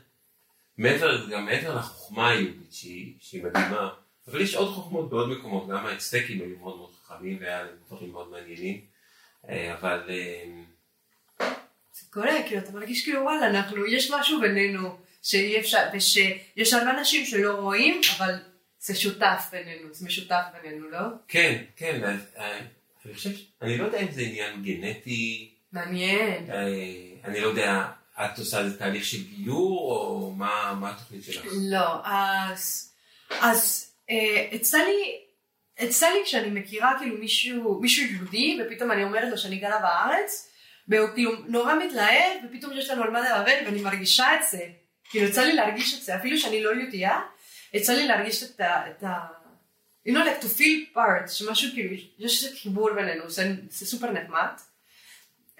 [0.79, 3.89] מעבר, גם מעבר לחוכמה היהודית שהיא, שהיא מדהימה,
[4.29, 8.13] אבל יש עוד חוכמות בעוד מקומות, גם האצטקים היו מאוד מאוד חכמים והיה להם דברים
[8.13, 8.81] מאוד מעניינים,
[9.49, 10.11] אה, אבל
[11.93, 16.91] זה קורה, כאילו, אתה מרגיש כאילו, וואלה, אנחנו, יש משהו בינינו שאי אפשר, ושיש הרבה
[16.91, 18.35] אנשים שלא רואים, אבל
[18.85, 20.99] זה שותף בינינו, זה משותף בינינו, לא?
[21.29, 22.59] כן, כן, אז, אה,
[23.07, 23.31] אני חושב,
[23.63, 26.51] אני לא יודע אם זה עניין גנטי, מעניין.
[26.51, 31.45] אה, אני לא יודע, את עושה איזה תהליך של גיור, או מה, מה התוכנית שלך?
[31.71, 32.93] לא, אז,
[33.41, 35.19] אז אה, יצא לי,
[35.81, 40.49] יצא לי כשאני מכירה כאילו מישהו, מישהו יהודי, ופתאום אני אומרת לו שאני גרה בארץ,
[40.89, 44.67] והוא כאילו נורא מתלהב, ופתאום יש לנו על מה לדבר, ואני מרגישה את זה.
[45.11, 47.21] כאילו יצא לי להרגיש את זה, אפילו שאני לא יהודייה,
[47.73, 48.91] יצא לי להרגיש את ה...
[48.91, 49.19] את ה...
[50.07, 54.11] you know, like to feel part, שמשהו כאילו, יש איזה חיבור בינינו, זה, זה סופר
[54.11, 54.49] נחמד.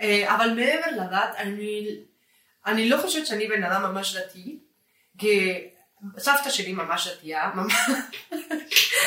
[0.01, 1.97] אה, אבל מעבר לדת, אני,
[2.67, 4.59] אני לא חושבת שאני בן אדם ממש דתי,
[5.19, 5.65] כי
[6.19, 7.75] סבתא שלי ממש דתייה, ממש...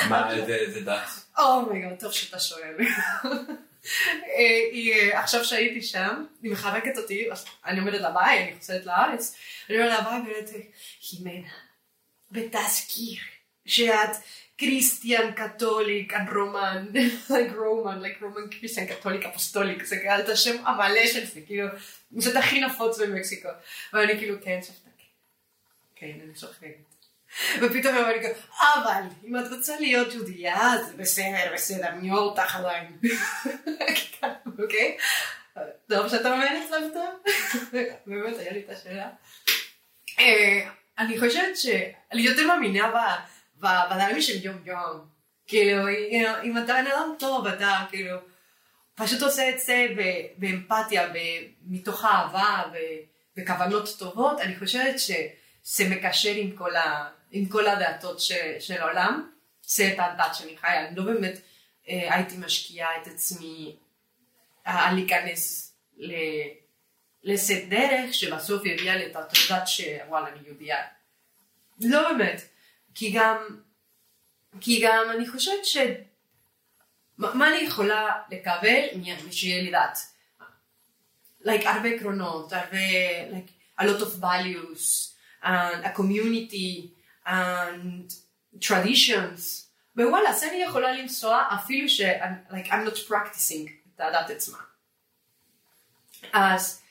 [0.09, 1.09] מה, איזה דת?
[1.39, 2.75] Oh my God, טוב שאתה שואל.
[4.05, 7.29] אה, היא, אה, עכשיו שהייתי שם, היא מחבקת אותי,
[7.65, 9.35] אני אומרת לה ביי, אני חוזרת לארץ,
[9.69, 10.63] אני אומרת לה ביי, ואומרת לי,
[11.11, 11.47] חימנה,
[12.31, 13.19] ותזכיר
[13.65, 14.09] שאת
[14.57, 16.85] Christian Catholic, את Roman,
[17.29, 21.67] like Roman, like Roman Christian Catholic Apostolic, זה כאילו את השם המלא של זה, כאילו,
[22.11, 23.49] זה הכי נפוץ במקסיקו.
[23.93, 25.05] ואני כאילו, כן, סבתא, כן,
[25.95, 26.95] כן, אני צוחקת.
[27.61, 32.55] ופתאום אומרת, לי, אבל אם את רוצה להיות יהודייה, זה בסדר, בסדר, אני אוהב אותך
[32.55, 32.97] עדיין.
[34.63, 34.97] אוקיי?
[35.89, 37.05] טוב שאתה אומר את סבתא.
[38.07, 39.09] באמת, היה לי את השאלה.
[40.99, 42.91] אני חושבת שאני יותר מאמינה
[43.57, 45.15] בדברים של יום יום.
[45.47, 45.83] כאילו,
[46.43, 48.17] אם אתה בן אדם טוב, אתה כאילו
[48.95, 49.87] פשוט עושה את זה
[50.37, 51.07] באמפתיה,
[51.67, 52.63] מתוך אהבה
[53.37, 59.31] וכוונות טובות, אני חושבת שזה מקשר עם כל, ה, עם כל הדעתות ש, של העולם,
[59.61, 61.39] זה את הדת שאני חיה, אני לא באמת
[61.89, 63.75] אה, הייתי משקיעה את עצמי
[64.67, 66.13] אה, להיכנס ל...
[67.25, 70.77] לשאת דרך שבסוף הביאה לי את התעודת שוואלה אני יהודייה.
[71.79, 72.41] לא באמת,
[72.95, 73.37] כי גם,
[74.61, 75.77] כי גם אני חושבת ש...
[77.17, 78.81] מה מה אני יכולה לקבל
[79.31, 79.97] שיהיה לי דת?
[81.45, 82.77] like הרבה עקרונות, הרבה,
[83.31, 85.13] like a lot of values,
[85.43, 86.89] and a community,
[87.25, 88.13] and
[88.61, 89.65] traditions,
[89.97, 92.01] ווואלה, אז אני יכולה לנסוע אפילו ש...
[92.49, 94.57] like I'm not practicing את הדת עצמה.
[96.33, 96.81] אז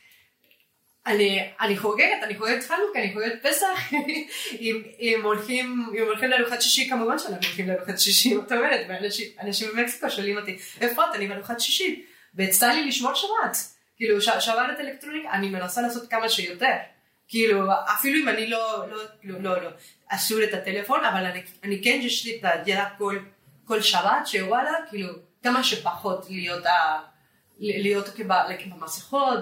[1.07, 3.93] אני, אני חוגגת, אני חוגגת חנוכה, אני חוגגת פסח,
[4.61, 9.69] אם, אם, הולכים, אם הולכים לארוחת שישי, כמובן שאנחנו הולכים לארוחת שישי, זאת אומרת, ואנשים
[9.77, 11.15] במקסיקו שואלים אותי, איפה את?
[11.15, 13.57] אני בארוחת שישי, ויצא לי לשמור שבת,
[13.97, 16.77] כאילו ש, שבת אלקטרונית, אני מנסה לעשות כמה שיותר,
[17.29, 17.63] כאילו
[17.95, 19.71] אפילו אם אני לא, לא, לא, לא, לא
[20.09, 23.19] אסור את הטלפון, אבל אני, אני כן יש לי את הידע כל,
[23.65, 25.09] כל שבת, שוואלה, כאילו
[25.43, 27.01] כמה שפחות להיות, ה,
[27.59, 28.09] להיות
[28.71, 29.39] במסכות,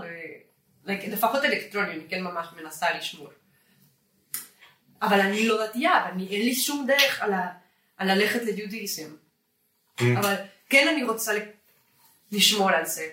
[0.86, 3.28] לפחות אלקטרוני, אני כן ממש מנסה לשמור.
[5.02, 7.52] אבל אני לא דתייה, ואין לי שום דרך על, ה,
[7.96, 9.14] על ללכת ליהודיזם.
[9.98, 10.02] Mm.
[10.18, 10.34] אבל
[10.68, 11.32] כן אני רוצה
[12.32, 13.08] לשמור על זה.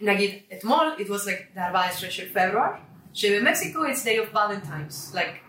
[0.00, 2.70] נגיד, אתמול, it was like ב-14 של פברואר,
[3.14, 5.47] שבמקסיקו it's day of valentines, like,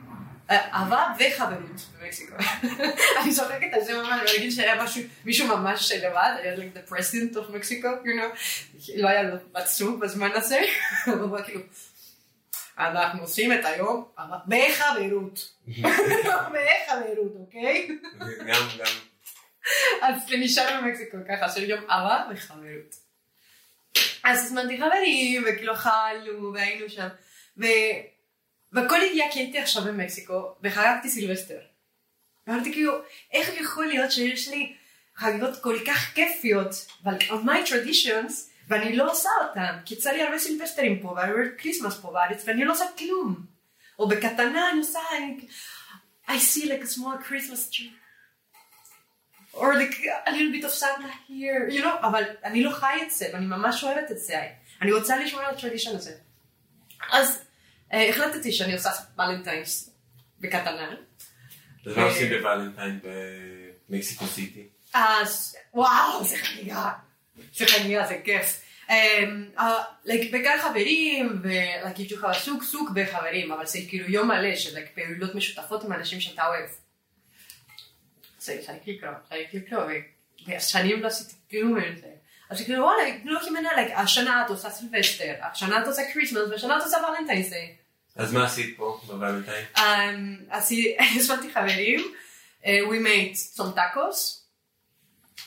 [0.50, 2.36] אהבה וחברות במקסיקו.
[3.24, 4.86] אני צוחקת על זה ממש, ואני אגיד שהיה
[5.26, 8.38] מישהו ממש לבד, היה like the president of Mexico, you know,
[8.95, 10.60] לא היה לו עצוב בזמן הזה,
[11.06, 11.62] הוא אמר כאילו,
[12.78, 14.08] אנחנו עושים את היום
[14.47, 15.54] בחברות.
[16.54, 17.88] בחברות, אוקיי?
[18.20, 18.93] גם, גם.
[20.02, 22.95] אז זה נשאר במקסיקו ככה, של יום אהבה וחברות.
[24.24, 27.08] אז הזמנתי חברים, וכאילו אכלנו, והיינו שם.
[28.72, 31.60] והכל הגיע כי הייתי עכשיו במקסיקו, וחגגתי סילבסטר.
[32.48, 32.94] ואמרתי כאילו,
[33.32, 34.76] איך יכול להיות שיש לי
[35.16, 38.34] חגיגות כל כך כיפיות, אבל on my traditions,
[38.68, 42.66] ואני לא עושה אותם, כי יצא לי הרבה סילבסטרים פה, והרבה קריסמס פה בארץ, ואני
[42.66, 43.46] לא עושה כלום.
[44.00, 45.00] או בקטנה אני עושה,
[46.28, 48.00] I see like a small Christmas tree.
[49.54, 49.96] or like
[50.28, 53.46] a little bit of Santa here, you know, אבל אני לא חי את זה, ואני
[53.46, 54.48] ממש אוהבת את זה.
[54.82, 56.12] אני רוצה לשמור על הטרדישן הזה.
[57.12, 57.42] אז
[57.92, 59.90] החלטתי שאני עושה ולנטיינס
[60.40, 60.96] בקטנה.
[61.86, 63.00] אז מה עושים בוולנטיין
[63.90, 64.68] במקסיקו סיטי?
[64.94, 66.92] אז וואו, זה חגיגה.
[67.54, 68.62] זה חגיגה, זה כיף.
[70.34, 75.84] בקהל חברים, ולהגיד לך סוג סוג בחברים, אבל זה כאילו יום מלא של פעילות משותפות
[75.84, 76.70] עם אנשים שאתה אוהב.
[78.40, 79.84] זה צריך לקרוא, צריך לקרוא,
[80.48, 82.08] ושנים לא עשיתי כלום עם זה.
[82.50, 86.98] אז כאילו וואלה, חימנה, השנה את עושה סילבסטר, השנה את עושה קריסמס, והשנה את עושה
[86.98, 87.76] Valentine's Day.
[88.20, 89.66] אז מה עשית פה בוולנטיין?
[91.16, 92.14] הזמנתי חברים,
[92.64, 94.40] we made some tacos,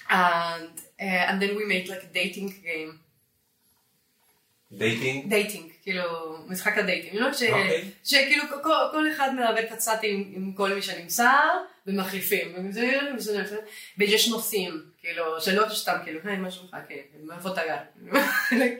[0.08, 2.92] and, uh, and then we made like a dating game.
[4.72, 5.28] dating?
[5.28, 7.14] dating, כאילו, משחק ה dating.
[7.16, 7.42] לא ש...
[7.42, 7.84] okay.
[8.04, 11.30] שכאילו כל, כל אחד מדבר קצת עם, עם כל מי שנמצא,
[11.86, 12.72] ומחליפים.
[13.98, 17.76] ויש נושאים, כאילו, שלא סתם, כאילו, היי, מה שלומך, כן, מאיפה אתה גר?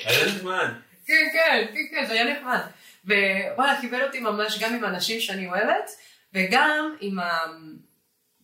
[0.05, 0.68] היה נחמד.
[1.07, 2.61] כן, כן, כן, כן, זה היה נחמד.
[3.05, 5.90] ווואלה, קיבל אותי ממש גם עם אנשים שאני אוהבת,
[6.34, 7.38] וגם עם ה...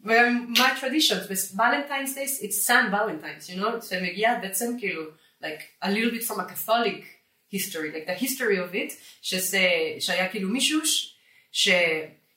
[0.04, 5.02] my traditions, Valentine's Day, it's San Valentine's, you know, זה מגיע בעצם כאילו,
[5.42, 7.04] like, a little bit from a Catholic
[7.52, 8.92] history, like the history of it,
[9.22, 9.68] שזה,
[10.00, 10.80] שהיה כאילו מישהו
[11.52, 11.68] ש,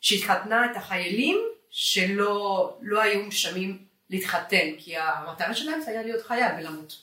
[0.01, 1.37] שהתחתנה את החיילים
[1.69, 7.01] שלא לא היו משלמים להתחתן, כי המטרה שלהם זה היה להיות חייל ולמות.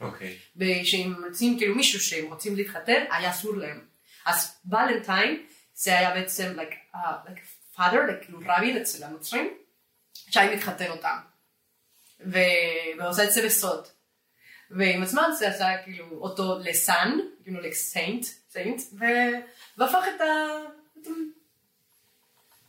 [0.00, 0.28] אוקיי.
[0.28, 0.58] Okay.
[0.82, 3.95] ושהם רוצים, כאילו מישהו שהם רוצים להתחתן, היה אסור להם.
[4.26, 9.54] אז ולנטיין זה היה בעצם like, uh, father, כאילו רבין אצל הנוצרים,
[10.30, 11.16] שהיה מתחתן אותם.
[12.98, 13.86] ועושה את זה בסוד.
[14.70, 18.82] ועם הזמן זה עשה כאילו אותו לסן, כאילו לסיינט, סיינט,
[19.78, 20.24] והפך את, ה...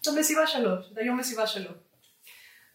[0.01, 1.71] את המסיבה שלו, את היום מסיבה שלו.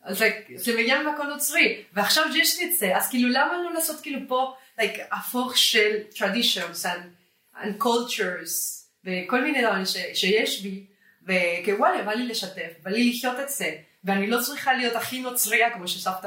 [0.03, 0.25] אז
[0.57, 4.21] זה מגיע ממקום נוצרי, ועכשיו יש לי את זה, אז כאילו למה לא לעשות כאילו
[4.29, 7.22] פה like, הפוך של traditions and,
[7.57, 9.85] and cultures וכל מיני דברים
[10.15, 10.87] שיש בי,
[11.23, 15.75] וכוואלה, בא לי לשתף, בא לי לחיות את זה, ואני לא צריכה להיות הכי נוצריה
[15.75, 16.27] כמו שסבתא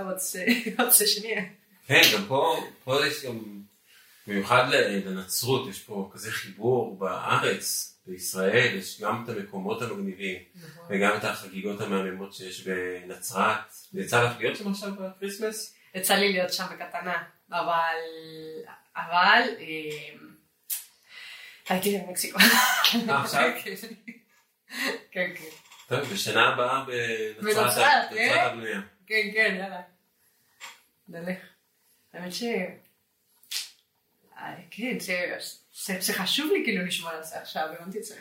[0.80, 1.42] רוצה שנהיה.
[1.88, 3.62] כן, גם פה, פה יש גם,
[4.28, 10.86] במיוחד לנצרות, יש פה כזה חיבור בארץ, בישראל, יש גם את המקומות המגניבים, נכון.
[10.90, 13.74] וגם את החגיגות המהממות שיש בנצרת.
[13.94, 15.76] יצא לך להיות שם עכשיו בקריסמס?
[15.96, 17.96] יצא לי להיות שם בקטנה, אבל,
[18.96, 20.25] אבל, אמ,
[21.70, 22.40] הייתי במקסיקו.
[22.40, 23.50] אה, עכשיו?
[25.12, 25.44] כן, כן.
[25.88, 28.12] טוב, בשנה הבאה בנצרת בנצרת?
[28.12, 28.82] נצרת הבנויה.
[29.08, 29.82] כן, כן, יאללה.
[31.08, 31.38] נלך.
[32.14, 32.44] האמת ש...
[34.38, 38.20] אה, כן, זה- חשוב לי כאילו לשמוע על זה עכשיו, הבנתי את זה.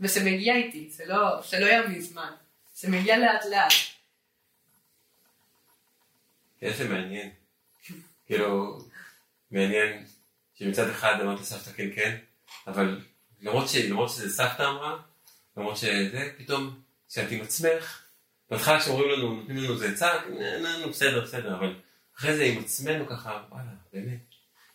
[0.00, 2.32] וזה מגיע איתי, זה לא זה לא היה מזמן.
[2.74, 3.72] זה מגיע לאט לאט.
[6.60, 7.30] כן, זה מעניין.
[8.26, 8.78] כאילו,
[9.50, 10.04] מעניין
[10.54, 12.16] שמצד אחד אמרת לסבתא כן כן,
[12.66, 13.00] אבל
[13.42, 13.76] למרות, ש...
[13.76, 14.96] למרות שזה סבתא אמרה,
[15.56, 18.02] למרות שזה, פתאום כשאת עם עצמך,
[18.50, 20.12] בהתחלה כשאומרים לנו, נותנים לנו איזה עצה,
[20.62, 21.74] "נה, נו, בסדר, בסדר, אבל
[22.18, 24.18] אחרי זה עם עצמנו ככה, וואלה, באמת,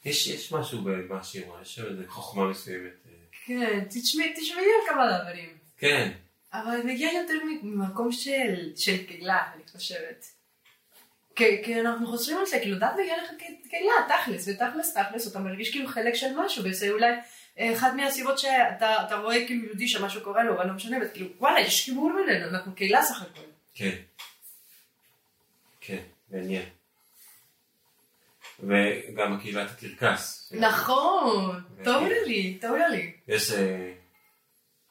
[0.06, 2.92] יש, יש משהו במה שהיא אמרה, יש איזה חוכמה מסוימת.
[3.08, 3.14] אה,
[3.46, 5.58] כן, תשמעי תשמעי על כמה דברים.
[5.78, 6.12] כן,
[6.54, 7.34] אבל מגיע יותר
[7.64, 10.26] ממקום של, של קהילה, אני חושבת.
[11.36, 15.40] כי, כי אנחנו חוזרים על זה, כאילו דת מגיע לך כקהילה, תכלס, ותכלס תכלס, אתה
[15.40, 17.12] מרגיש כאילו חלק של משהו, וזה אולי
[17.60, 21.28] אה, אחד מהסיבות שאתה אתה רואה כאילו יהודי שמשהו קורה לו, אבל לא משנה, וכאילו
[21.40, 23.42] וואלה, יש חיבור בינינו, אנחנו קהילה סך הכל.
[23.74, 23.96] כן.
[25.82, 26.02] כן,
[26.32, 26.66] מעניין.
[28.60, 30.54] וגם הקהילת הקרקס.
[30.56, 33.12] נכון, ו- טובלי, טובלי.
[33.28, 33.52] יש...
[33.52, 33.92] אה,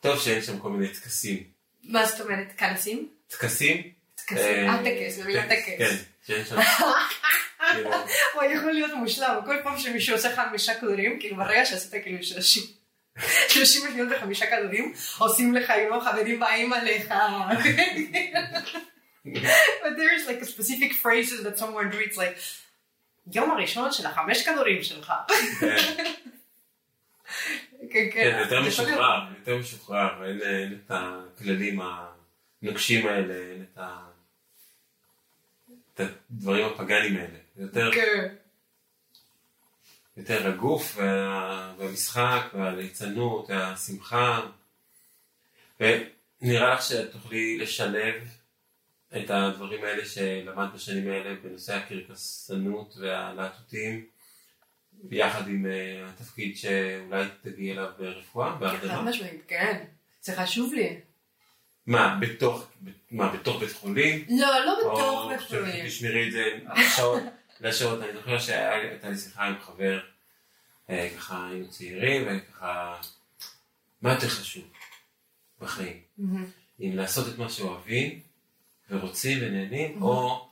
[0.01, 1.45] טוב שאין שם כל מיני טקסים.
[1.85, 3.09] מה זאת אומרת, כנסים?
[3.29, 3.93] טקסים?
[4.15, 5.79] טקסים, אה, טקס, במילה טקס.
[5.79, 5.97] כן,
[6.27, 6.57] שאין שם...
[7.73, 7.91] כאילו,
[8.35, 12.63] הוא יכול להיות מושלם, כל פעם שמישהו עושה חמישה כדורים, כאילו ברגע שעשית כאילו שלושים.
[13.53, 17.15] שלושים שניות וחמישה כדורים, עושים לך עם החברים באים עליך.
[19.83, 22.39] But there is like a specific phrases that someone do, it's like,
[23.35, 25.13] יום הראשון של החמש כדורים שלך.
[25.61, 25.77] כן,
[27.93, 28.63] כן, כן, יותר.
[28.63, 31.81] משוחרר, יותר משוחרר, אין את הכללים
[32.63, 33.65] הנוקשים האלה, אין.
[35.95, 36.01] את
[36.31, 37.39] הדברים הפגאנים האלה.
[37.59, 37.91] יותר...
[37.95, 38.35] כן.
[40.17, 41.75] יותר הגוף וה...
[41.79, 44.41] והמשחק והליצנות והשמחה.
[45.81, 48.15] ונראה לך שאת תוכלי לשלב
[49.17, 54.07] את הדברים האלה שלמדת בשנים האלה בנושא הקרקסנות והלהטוטים
[54.93, 59.05] ביחד עם uh, התפקיד שאולי תגיעי אליו ברפואה, חד.
[59.05, 59.85] משמעית, כן.
[60.21, 61.01] זה חשוב לי.
[61.87, 62.71] מה, בתוך,
[63.11, 64.25] מה, בתוך בית חולים?
[64.29, 65.89] לא, לא בתוך או בית חולים.
[65.89, 66.45] שתשמרי את זה
[66.77, 67.23] לשעות,
[67.61, 70.01] לשעות, אני זוכר שהייתה לי שיחה עם חבר,
[70.91, 73.01] אה, ככה היינו צעירים, וככה,
[74.03, 74.65] מה יותר חשוב
[75.61, 76.01] בחיים?
[76.19, 76.47] מהמם.
[76.81, 78.21] אם לעשות את מה שאוהבים,
[78.91, 80.49] ורוצים ונהנים, או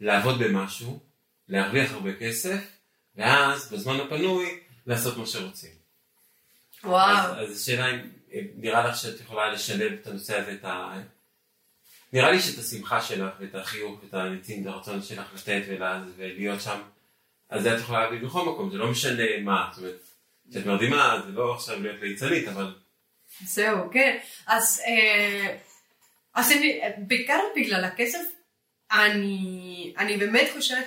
[0.00, 1.00] לעבוד במשהו,
[1.48, 2.60] להרוויח הרבה כסף,
[3.16, 5.70] ואז בזמן הפנוי לעשות מה שרוצים.
[6.84, 7.16] וואו.
[7.16, 8.00] אז, אז השאלה אם
[8.32, 11.02] אה, נראה לך שאת יכולה לשלב את הנושא הזה, את ה...
[12.12, 16.60] נראה לי שאת השמחה שלך ואת החיוך ואת הנצים, את הרצון שלך לתת ולה- ולהיות
[16.60, 16.82] שם,
[17.50, 20.00] אז זה את יכולה להביא בכל מקום, זה לא משנה מה, זאת אומרת,
[20.50, 22.74] כשאת מרדימה זה לא עכשיו להיות ליצנית, אבל
[23.44, 24.18] זהו, כן.
[24.46, 25.56] אז, אה,
[26.34, 28.24] אז אני, בעיקר בגלל הכסף,
[28.92, 30.84] אני, אני באמת חושבת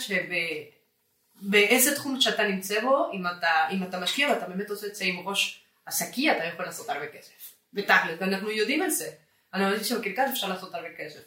[1.42, 5.06] שבאיזה תחום שאתה נמצא בו, אם אתה, אם אתה משקיע ואתה באמת עושה את זה
[5.06, 7.32] עם ראש עסקי, אתה יכול לעשות הרבה כסף.
[7.74, 9.10] בתכל'ס, ואנחנו יודעים את זה.
[9.56, 11.20] אני יודעת שבקרקס אפשר לעשות הרבה כסף.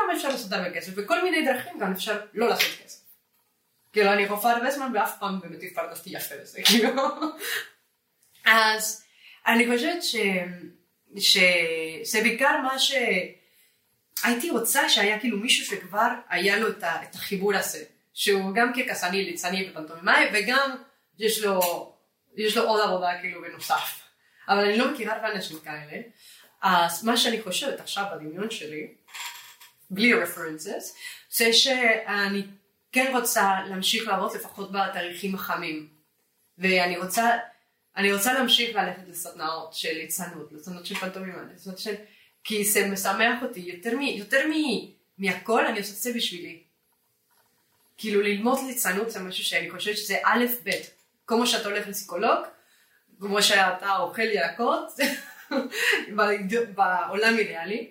[0.00, 3.00] גם אפשר לעשות הרבה כסף, בכל מיני דרכים גם אפשר לא לעשות כסף.
[3.92, 6.90] כאילו, אני רופאה הרבה זמן ואף פעם באמת התפרנסתי יפה בזה, כאילו.
[8.44, 9.04] אז
[9.46, 10.16] אני חושבת ש...
[11.16, 17.02] שזה בעיקר מה שהייתי רוצה שהיה כאילו מישהו שכבר היה לו את, ה...
[17.02, 17.84] את החיבור הזה,
[18.14, 20.76] שהוא גם כקסני, ליצני ופנטומימאי, וגם
[21.18, 21.60] יש לו,
[22.36, 24.00] יש לו עוד עבודה כאילו בנוסף.
[24.48, 26.02] אבל אני לא מכירה הרבה אנשים כאלה.
[26.62, 28.94] אז מה שאני חושבת עכשיו בדמיון שלי,
[29.90, 30.96] בלי רפרנסס,
[31.30, 32.42] זה שאני
[32.92, 35.88] כן רוצה להמשיך לעבוד לפחות בתאריכים החמים.
[36.58, 37.30] ואני רוצה,
[37.96, 41.94] אני רוצה להמשיך ללכת לסדנאות של ליצנות, לסדנאות של פנטומימה, לסדנאות של...
[42.44, 44.52] כי זה משמח אותי, יותר, מ, יותר מ,
[45.18, 46.62] מהכל אני עושה את זה בשבילי.
[47.98, 50.70] כאילו ללמוד ליצנות זה משהו שאני חושבת שזה א' ב',
[51.26, 52.38] כמו שאתה הולך לפסיכולוג,
[53.20, 54.92] כמו שאתה אוכל ירקות,
[56.74, 57.90] בעולם אידיאלי,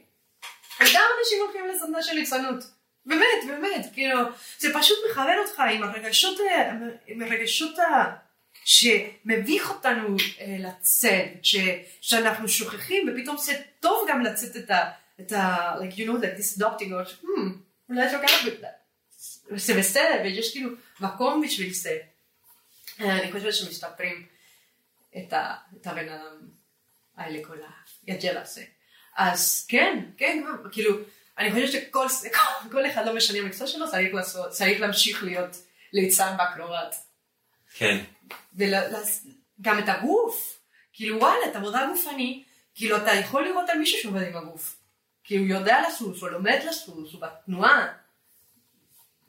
[0.81, 2.63] וגם אנשים הולכים לסדנה של ליצנות.
[3.05, 4.19] באמת, באמת, כאילו,
[4.59, 6.71] זה פשוט מכוון אותך עם הרגשות, ה-
[7.07, 7.83] עם הרגשות ה...
[8.65, 11.55] שמביך אותנו אה, לצאת, ש,
[12.01, 14.89] שאנחנו שוכחים, ופתאום זה טוב גם לצאת את ה...
[15.19, 15.75] את ה...
[15.79, 17.49] like you know like this או ש- hmm,
[17.89, 18.49] אולי זה גם...
[19.55, 20.69] זה בסדר, ויש כאילו
[20.99, 21.97] מקום בשביל זה.
[23.01, 24.25] אה, אני חושבת שמסתפרים
[25.17, 26.37] את, ה, את הבן אדם
[27.19, 27.57] האלה כל
[28.07, 28.63] הג'ל הזה.
[29.17, 30.97] אז כן, כן, כאילו,
[31.37, 35.57] אני חושבת שכל כל, כל אחד לא משנה המקצוע שלו, צריך, לעשות, צריך להמשיך להיות
[35.93, 36.95] ליצן באקרובט.
[37.73, 38.03] כן,
[38.55, 40.59] וגם את הגוף,
[40.93, 42.43] כאילו וואלה, את עבודה גופני,
[42.75, 44.75] כאילו אתה יכול לראות על מישהו שעובד עם הגוף.
[45.23, 47.87] כי הוא יודע לסוס, הוא לומד לסוס, הוא בתנועה.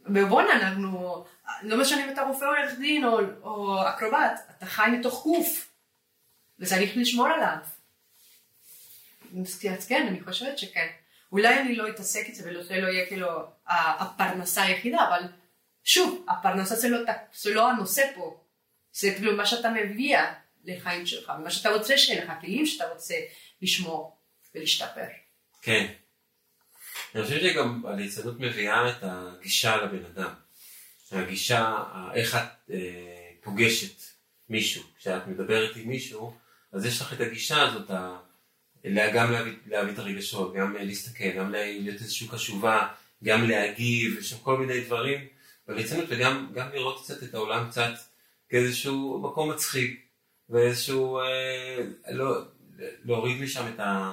[0.07, 1.25] ובואנה, אנחנו,
[1.63, 5.71] לא משנה אם אתה רופא עורך דין או, או אקרובט, אתה חי מתוך גוף,
[6.59, 7.57] וצריך לשמור עליו.
[9.75, 10.87] אז כן, אני חושבת שכן.
[11.33, 13.29] אולי אני לא אתעסק את זה וזה לא יהיה כאילו
[13.67, 15.23] הפרנסה היחידה, אבל
[15.85, 16.99] שוב, הפרנסה זה לא,
[17.35, 18.41] זה לא הנושא פה.
[18.93, 20.17] זה כאילו מה שאתה מביא
[20.65, 23.15] לחיים שלך, מה שאתה רוצה שיהיה לך, כלים שאתה רוצה
[23.63, 24.17] לשמור
[24.55, 25.07] ולהשתפר.
[25.63, 25.87] כן.
[27.15, 30.35] אני חושב שגם הליצנות מביאה את הגישה לבן אדם.
[31.13, 31.77] הגישה,
[32.15, 34.03] איך את אה, פוגשת
[34.49, 34.83] מישהו.
[34.99, 36.37] כשאת מדברת עם מישהו,
[36.73, 37.91] אז יש לך את הגישה הזאת.
[39.15, 42.87] גם להביא, להביא את הרגשות, גם להסתכל, גם להיות איזושהי קשובה,
[43.25, 45.27] גם להגיב, יש שם כל מיני דברים
[45.69, 47.93] בליצנות, וגם לראות קצת את העולם קצת
[48.49, 50.07] כאיזשהו מקום מצחיק,
[50.51, 51.79] ואיזשהו, אה,
[52.11, 52.43] לא,
[53.05, 54.13] להוריד משם את, ה,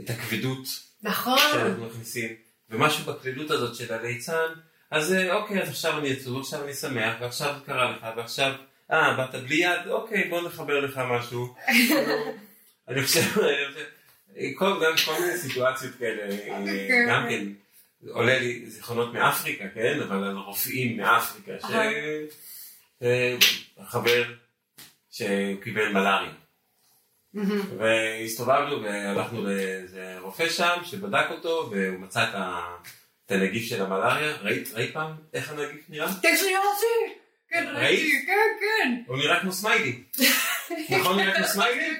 [0.00, 0.66] את הכבדות
[1.02, 1.38] נכון.
[1.52, 2.28] שאנחנו מכניסים,
[2.70, 4.46] ומשהו בכבדות הזאת של הליצן,
[4.90, 8.52] אז אה, אוקיי, אז עכשיו אני עצוב, עכשיו אני שמח, ועכשיו קרה לך, ועכשיו,
[8.92, 11.54] אה, באת בלי יד, אוקיי, בוא נחבר לך משהו.
[12.88, 13.20] אני חושב,
[14.54, 17.06] כל, גם כל מיני סיטואציות כאלה, אה, כן.
[17.08, 17.44] גם כן,
[18.08, 21.52] עולה לי זיכרונות מאפריקה, כן, אבל על רופאים מאפריקה,
[23.78, 24.24] שחבר
[25.10, 26.32] שקיבל מלאריה.
[27.78, 34.36] והסתובבנו והלכנו לאיזה רופא שם שבדק אותו והוא מצא את הנגיף של המלאריה.
[34.74, 36.08] ראית פעם איך הנגיף נראה?
[36.22, 36.36] כן,
[37.50, 39.02] כן, ראיתי, כן, כן.
[39.06, 40.02] הוא נראה כמו סמיילי.
[40.98, 41.96] נכון נראה כמו סמיילי?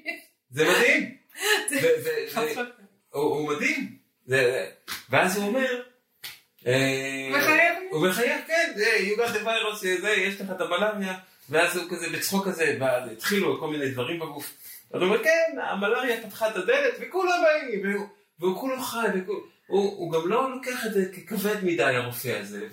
[0.50, 1.16] זה מדהים.
[3.10, 3.96] הוא מדהים.
[5.10, 5.82] ואז הוא אומר,
[6.66, 7.78] אה, מחייך?
[7.90, 11.14] הוא מחייך, כן, you got the virus, יש לך את המלאריה.
[11.50, 12.78] ואז הוא כזה בצחוק כזה,
[13.12, 14.52] התחילו כל מיני דברים בגוף.
[14.92, 17.82] אז הוא אומר, כן, המלאריה פתחה את הדלת וכולם באים,
[18.38, 19.06] והוא, כולו חי,
[19.66, 22.66] הוא, גם לא לוקח את זה ככבד מדי הרופא הזה,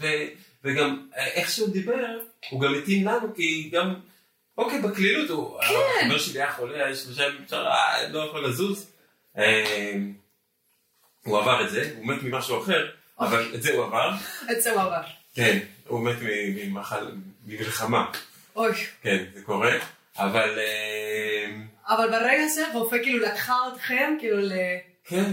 [0.64, 2.20] וגם איך שהוא דיבר,
[2.50, 3.94] הוא גם התאים לנו, כי גם,
[4.58, 5.74] אוקיי, בקלילות, הוא, כן.
[6.06, 8.88] החבר שלי היה חולה, היה שלושה ימים, אה, לא יכול לזוז.
[9.38, 9.94] אה,
[11.24, 12.90] הוא עבר את זה, הוא מת ממשהו אחר,
[13.20, 14.12] אבל את זה הוא עבר.
[14.52, 15.02] את זה הוא עבר.
[15.36, 16.16] כן, הוא מת
[17.46, 18.12] ממלחמה.
[18.56, 18.72] אוי.
[19.02, 19.74] כן, זה קורה,
[20.18, 20.60] אבל...
[20.60, 21.52] אה,
[21.88, 24.52] אבל ברגע הזה רופא כאילו לקחה אתכם כאילו ל...
[25.06, 25.32] כן,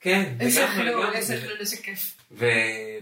[0.00, 0.34] כן.
[0.40, 2.16] איזה חילול, איזה חילול, איזה כיף.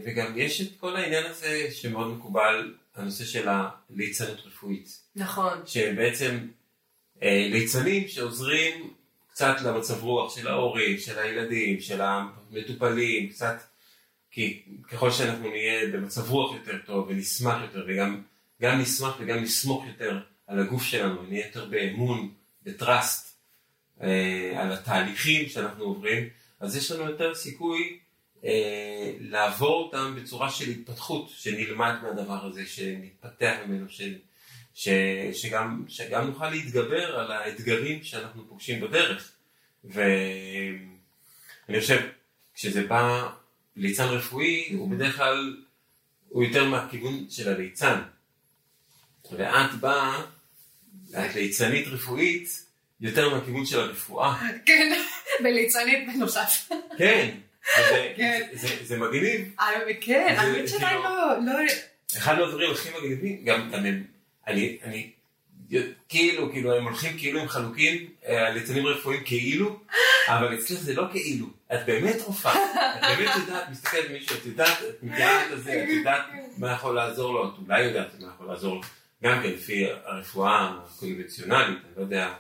[0.05, 5.02] וגם יש את כל העניין הזה שמאוד מקובל, הנושא של הליצנות רפואית.
[5.17, 5.59] נכון.
[5.67, 6.39] שבעצם
[7.23, 8.95] אה, ליצנים שעוזרים
[9.31, 13.63] קצת למצב רוח של ההורים, של הילדים, של המטופלים, קצת,
[14.31, 18.23] כי ככל שאנחנו נהיה במצב רוח יותר טוב ונשמח יותר וגם
[18.63, 22.31] גם נשמח וגם נסמוך יותר על הגוף שלנו, נהיה יותר באמון,
[22.63, 23.37] בטראסט,
[24.03, 26.29] אה, על התהליכים שאנחנו עוברים,
[26.61, 27.99] אז יש לנו יותר סיכוי
[28.45, 34.03] אה, לעבור אותם בצורה של התפתחות, שנלמד מהדבר הזה, שנתפתח ממנו, ש,
[34.75, 34.89] ש,
[35.33, 39.33] שגם, שגם נוכל להתגבר על האתגרים שאנחנו פוגשים בדרך.
[39.85, 42.01] ואני חושב,
[42.55, 43.29] כשזה בא
[43.77, 45.57] ליצן רפואי, הוא בדרך כלל,
[46.29, 48.01] הוא יותר מהכיוון של הליצן.
[49.33, 50.23] ואת באה,
[51.11, 52.49] את ליצנית רפואית,
[53.01, 54.41] יותר מהכיוון של הרפואה.
[54.67, 55.03] כן,
[55.45, 56.69] וליצנית בנוסף.
[56.99, 57.37] כן,
[58.83, 59.55] זה מגניב.
[59.61, 59.67] אה,
[60.01, 61.53] כן, האמת כאילו- לא, לא...
[62.17, 64.05] אחד הדברים הכי מגניבים, גם הם,
[64.47, 64.79] אני,
[66.09, 69.81] כאילו, כאילו, הם הולכים כאילו הם חלוקים, אה, הליצנים רפואיים כאילו,
[70.29, 72.55] אבל אצלך זה לא כאילו, את באמת רופאה,
[72.97, 76.23] את באמת יודעת, מסתכלת במישהו, את יודעת, את מכירה את הזה, את יודעת
[76.59, 78.81] מה יכול לעזור לו, את אולי יודעת מה יכול לעזור לו.
[79.25, 82.33] גם כן לפי הרפואה הקונבנציונלית, אני לא יודע.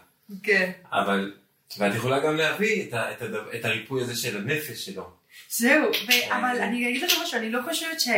[0.43, 0.71] כן.
[0.93, 1.33] אבל,
[1.79, 5.11] ואת יכולה גם להביא את, ה, את, הדבר, את הריפוי הזה של הנפש שלו.
[5.51, 8.09] זהו, ו- אבל אני אגיד לך משהו, אני לא חושבת ש...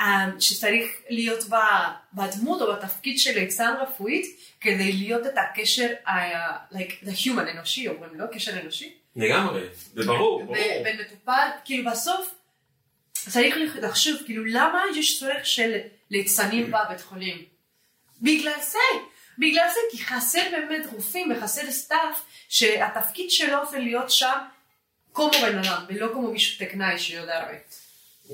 [0.00, 1.44] אה, שצריך להיות
[2.12, 4.26] בדמות או בתפקיד של ליצן רפואית
[4.60, 5.88] כדי להיות את הקשר,
[6.72, 8.26] like the human אנושי, אומרים לא?
[8.32, 8.94] קשר אנושי?
[9.16, 9.60] לגמרי,
[9.94, 10.56] זה ברור, ברור.
[10.84, 12.34] בין מטופל, כאילו בסוף
[13.12, 15.78] צריך לחשוב, כאילו למה יש צורך של
[16.10, 17.44] ליצנים בבית חולים?
[18.22, 18.78] בגלל זה,
[19.38, 24.38] בגלל זה, כי חסר באמת רופאים וחסר staff שהתפקיד שלו זה להיות שם
[25.14, 27.80] כמו בן אדם ולא כמו מישהו טכנאי שיודע ערבית.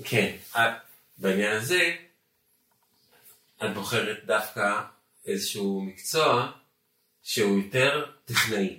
[0.05, 0.31] כן,
[1.23, 1.95] בעניין הזה
[3.65, 4.81] את בוחרת דווקא
[5.27, 6.51] איזשהו מקצוע
[7.23, 8.79] שהוא יותר טכנאי.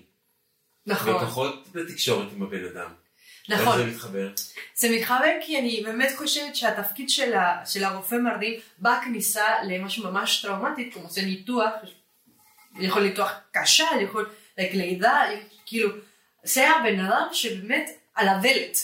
[0.85, 1.15] נכון.
[1.15, 2.93] ופחות בתקשורת עם הבן אדם.
[3.49, 3.67] נכון.
[3.67, 4.31] איך זה מתחבר?
[4.75, 10.41] זה מתחבר כי אני באמת חושבת שהתפקיד של, ה, של הרופא מרדים בכניסה למשהו ממש
[10.41, 11.71] טראומטי, כמו זה ניתוח,
[12.79, 15.21] יכול ניתוח קשה, יכול לידה,
[15.65, 15.89] כאילו,
[16.43, 18.77] זה הבן אדם שבאמת על הדלת.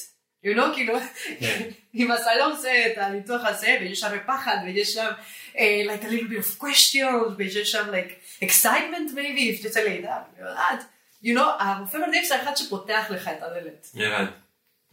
[0.46, 0.94] you know, כאילו,
[1.40, 1.70] כן.
[1.96, 5.10] אם אתה לא עושה את הניתוח הזה, ויש שם פחד, ויש שם
[5.54, 10.18] uh, like a little bit of questions, ויש שם like excitement maybe, if תצא לידה,
[10.40, 10.84] יודעת.
[11.24, 13.88] you know, הרופא מרדים זה האחד שפותח לך את הדלת.
[13.96, 14.32] הבנתי.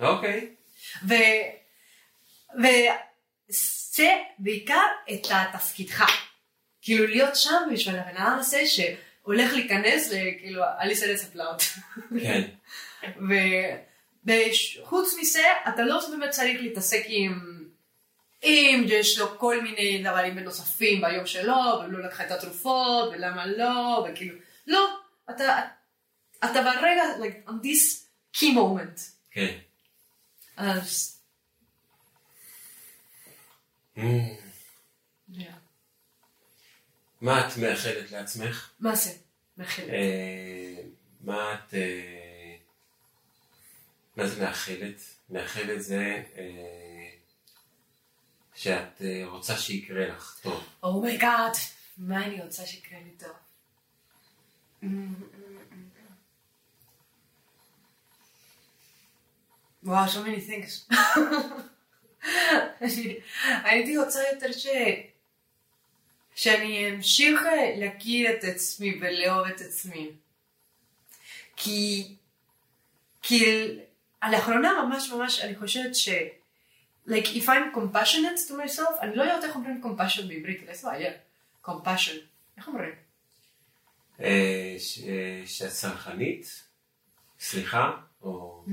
[0.01, 0.49] אוקיי.
[2.59, 4.83] וזה בעיקר
[5.13, 6.05] את תפקידך.
[6.83, 11.63] כאילו להיות שם בשביל הבן אדם הזה שהולך להיכנס לכאילו אליס אלס הפלאות.
[12.23, 12.43] כן.
[14.27, 17.57] וחוץ מזה אתה לא באמת צריך להתעסק עם
[18.43, 21.55] אם יש לו כל מיני דברים נוספים ביום שלו
[21.85, 24.35] ולא לקחה את התרופות ולמה לא וכאילו
[24.67, 24.89] לא
[25.31, 25.61] אתה
[26.45, 29.01] אתה ברגע like on this key moment.
[29.31, 29.59] כן.
[30.57, 31.13] אז
[33.97, 34.01] Mm.
[35.33, 35.41] yeah.
[37.21, 38.71] מה את מאחלת לעצמך?
[38.81, 39.11] מה זה?
[39.57, 39.89] מאחלת.
[39.89, 40.83] אה,
[41.21, 41.75] מה את...
[41.75, 42.26] אה,
[44.17, 45.01] מה זה מאחלת?
[45.31, 47.11] מאחלת זה אה,
[48.55, 50.67] שאת אה, רוצה שיקרה לך טוב.
[50.83, 51.53] Oh my God,
[51.99, 53.37] מה אני רוצה שיקרה לי טוב?
[59.83, 60.95] וואו, so many things.
[63.65, 64.67] הייתי רוצה יותר ש...
[66.35, 67.41] שאני אמשיך
[67.77, 70.11] להכיר את עצמי ולאהוב את עצמי.
[71.57, 72.17] כי...
[73.23, 73.45] כי
[74.31, 76.09] לאחרונה ממש ממש אני חושבת ש...
[77.09, 81.13] like if I'm compassionate to myself, אני לא יודעת איך אומרים compassion בעברית, איזה בעיה?
[81.65, 82.17] compassion,
[82.57, 82.91] איך אומרים?
[84.21, 86.63] אה, ש- אה, שאת סלחנית?
[87.41, 87.97] סליחה?
[88.23, 88.65] או...
[88.67, 88.71] Mm,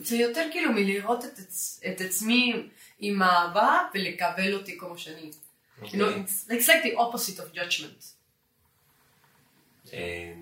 [0.00, 2.68] זה יותר כאילו מלראות את, עצ- את עצמי
[2.98, 5.30] עם אהבה ולקבל אותי כמו שאני.
[5.30, 6.22] You know, אוקיי.
[6.24, 8.04] it's, like, it's like the opposite of judgment.
[9.92, 10.32] אה,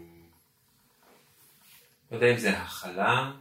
[2.11, 3.33] לא יודע אם זה הכלה.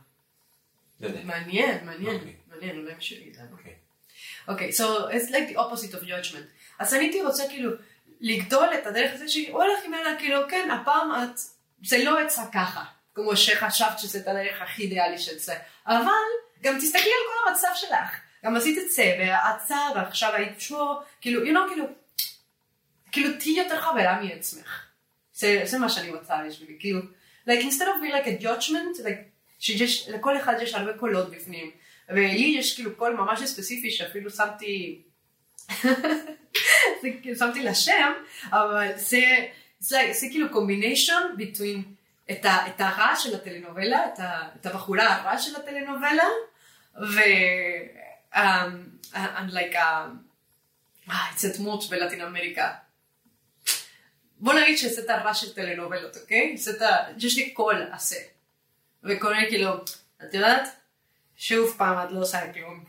[1.04, 1.10] לא.
[1.24, 2.36] מעניין, מעניין, אוקיי.
[2.52, 3.52] מעניין, אולי מישהו יגיד לנו.
[3.52, 3.74] אוקיי.
[4.48, 6.48] אוקיי, so it's like the opposite of judgment.
[6.80, 7.72] אז אני הייתי רוצה כאילו
[8.22, 11.40] לגדול את הדרך הזה שהולך ממנה כאילו כן הפעם את
[11.84, 12.84] זה לא יצא ככה
[13.16, 15.54] כמו שחשבת שזה את הדרך הכי אידיאלי של זה
[15.88, 16.12] אבל
[16.62, 21.44] גם תסתכלי על כל המצב שלך גם עשית את זה ועצה ועכשיו היית שור כאילו
[21.44, 21.86] you know כאילו
[23.12, 24.86] כאילו תהיי יותר חברה מעצמך
[25.34, 27.00] זה, זה מה שאני רוצה בשבילי כאילו
[27.50, 29.33] like instead of being like a judgment like
[29.64, 31.72] שיש לכל אחד יש הרבה קולות בפנים
[32.10, 35.02] ולי יש כאילו קול ממש ספציפי שאפילו שמתי
[37.02, 38.12] זה כאילו שמתי לה שם,
[38.52, 39.22] אבל זה,
[39.80, 41.80] זה, זה כאילו קומביניישון between
[42.32, 46.28] את, את הרע של הטלנובלה, את, ה, את הבחורה הרע של הטלנובלה,
[46.98, 47.20] ו...
[48.34, 52.72] Um, and like, um, אה, זה דמות בלטין אמריקה.
[54.40, 56.58] בוא נגיד שזה את הרע של טלנובלות, אוקיי?
[56.58, 56.98] זה את ה...
[57.18, 58.33] יש לי קול עשה.
[59.04, 59.74] מיני כאילו,
[60.24, 60.68] את יודעת?
[61.38, 62.84] שוב פעם את לא עושה כלום.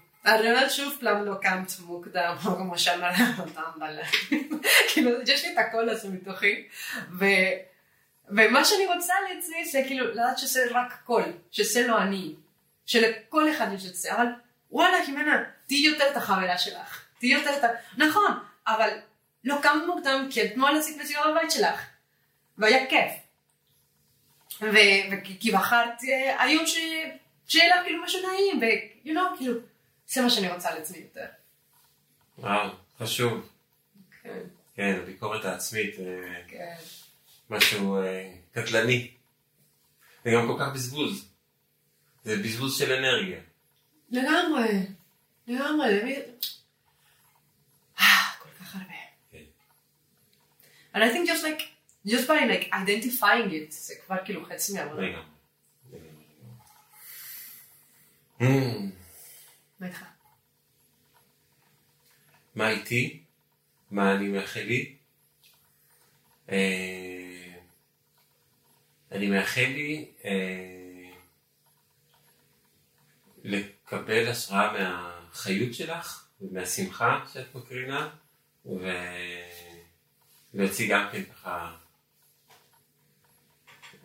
[0.45, 4.07] יודעת שוב פעם לא קמת מוקדם, או כמו שאמר אותם בלילה.
[4.93, 6.69] כאילו, יש לי את הקול הזה מתוכי.
[7.19, 7.25] ו...
[8.29, 12.35] ומה שאני רוצה לעצמי זה כאילו לדעת שזה רק קול, שזה לא אני.
[12.87, 14.27] שלכל אחד יש את זה, אבל
[14.71, 17.05] וואלה, חימנה, תהיי יותר את החברה שלך.
[17.19, 17.69] תהיי יותר את ה...
[17.97, 18.91] נכון, אבל
[19.45, 21.81] לא קמת מוקדם כי אתמול עשית מסיבה בבית שלך.
[22.59, 23.13] והיה כיף.
[24.61, 26.77] וכי כי בחרת אה, היום ש...
[27.49, 28.65] שיהיה לך כאילו משהו נעים, ו...
[29.05, 29.61] you know, כאילו,
[30.07, 31.27] זה מה שאני רוצה לעצמי יותר.
[32.39, 33.49] וואו, חשוב.
[34.23, 34.39] כן,
[34.77, 36.75] כן, הביקורת העצמית, אה, כן.
[37.51, 39.11] משהו אה, קטלני.
[40.25, 41.29] זה גם כל כך בזבוז.
[42.25, 43.41] זה בזבוז של אנרגיה.
[44.11, 44.87] לגמרי,
[45.47, 46.23] לגמרי,
[48.39, 48.95] כל כך הרבה.
[49.31, 49.39] כן.
[50.95, 51.74] And I think just like,
[52.07, 55.03] just by like identifying it, זה כבר כאילו חצי מהעבודה.
[59.81, 60.05] מה איתך?
[62.55, 63.23] מה איתי?
[63.91, 64.97] מה אני מאחל לי?
[66.51, 67.55] אה,
[69.13, 71.11] אני מאחל לי אה,
[73.45, 78.11] לקבל השראה מהחיות שלך ומהשמחה שאת מקרינה
[80.55, 81.77] ולהוציא גם כן ככה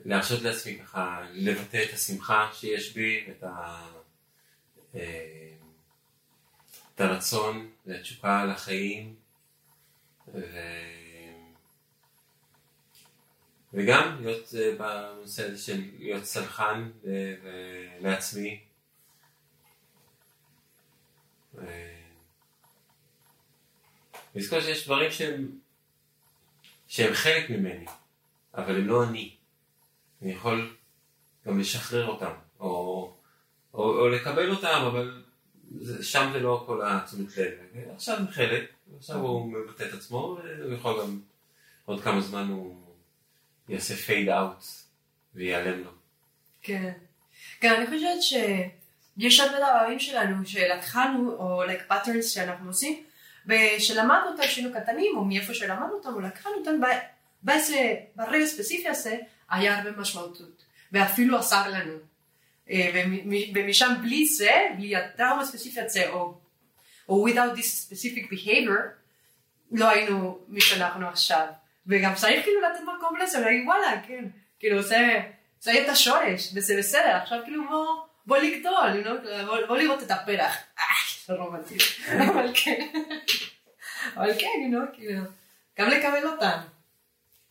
[0.05, 3.87] להרשות לעצמי ככה לבטא את השמחה שיש בי ואת ה...
[4.95, 5.53] אה,
[6.95, 9.15] את הרצון והתשוקה לחיים
[10.33, 10.39] ו...
[13.73, 16.89] וגם להיות אה, בנושא הזה של להיות סלחן
[18.01, 18.59] לעצמי.
[24.35, 25.59] לזכור שיש דברים שהם,
[26.87, 27.85] שהם חלק ממני,
[28.53, 29.38] אבל הם לא אני.
[30.21, 30.75] אני יכול
[31.47, 32.67] גם לשחרר אותם, או,
[33.73, 35.23] או, או, לקבל אותם, אבל
[36.01, 37.53] שם זה לא כל התשומת לב.
[37.93, 41.19] עכשיו חלק, עכשיו הוא מבטא את עצמו, והוא יכול גם
[41.85, 42.75] עוד כמה זמן הוא
[43.69, 44.63] יעשה פייד אאוט
[45.35, 45.91] וייעלם לו.
[46.61, 46.91] כן.
[47.59, 48.21] כן, אני חושבת
[49.17, 53.03] שיש הרבה דברים שלנו שלקחנו, או like patterns שאנחנו עושים,
[53.45, 56.81] ושלמדנו אותם שהיינו קטנים, או מאיפה שלמדנו אותם, או לקחנו אותם,
[58.15, 59.17] ברגע הספציפי הזה,
[59.51, 61.93] היה הרבה משמעותות, ואפילו עזר לנו.
[62.69, 63.03] אה,
[63.53, 66.37] ומשם בלי זה, בלי הטראומה הספציפית הזה, או,
[67.09, 68.81] או without this specific behavior,
[69.71, 71.47] לא היינו מי שאנחנו עכשיו.
[71.87, 74.25] וגם צריך כאילו לתת מקום לזה, ולהגיד וואלה, כן,
[74.59, 75.19] כאילו זה,
[75.59, 77.85] זה את השורש, וזה בסדר, עכשיו כאילו בוא,
[78.25, 79.03] בוא לגדול,
[79.45, 80.83] בוא, בוא לראות את הפרח, אה,
[81.25, 81.77] זה רומנטי,
[82.29, 82.87] אבל כן,
[84.15, 85.21] אבל כן, כאילו,
[85.79, 86.57] גם לקבל אותם.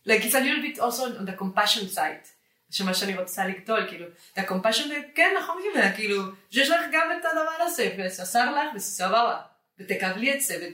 [0.09, 2.27] Like it's a little bit also on the compassion side.
[2.71, 5.61] שמה שאני רוצה לגדול, כאילו, את הקומפשן, כן, נכון,
[5.95, 9.41] כאילו, שיש לך גם את הדבר הזה, וססר לך, וסבבה,
[9.79, 10.69] ותקבלי את זה,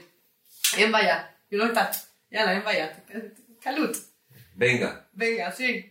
[0.72, 1.96] ואין בעיה, היא לא יודעת,
[2.32, 2.86] יאללה, אין בעיה,
[3.60, 3.96] קלות.
[4.54, 4.96] בנגה.
[5.14, 5.82] בנגה, סי.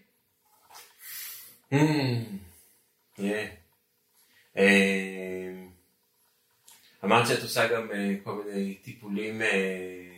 [7.04, 10.15] אמרת שאת עושה גם אה, כל מיני טיפולים אה,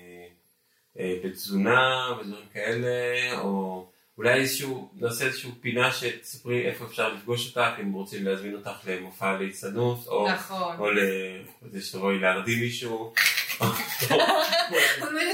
[1.00, 3.86] בתזונה ודברים כאלה, או
[4.18, 9.38] אולי איזשהו, נעשה איזשהו פינה שתספרי איפה אפשר לפגוש אותך, אם רוצים להזמין אותך למופע
[9.40, 10.76] להצטנות, או, נכון.
[10.80, 13.14] או לזה שתבואי להרדים מישהו,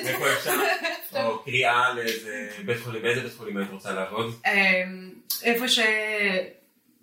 [0.05, 0.51] איפה אפשר,
[1.23, 4.33] או קריאה לאיזה בית חולים, באיזה בית חולים היית רוצה לעבוד?
[4.45, 5.09] אמ,
[5.43, 5.79] איפה ש...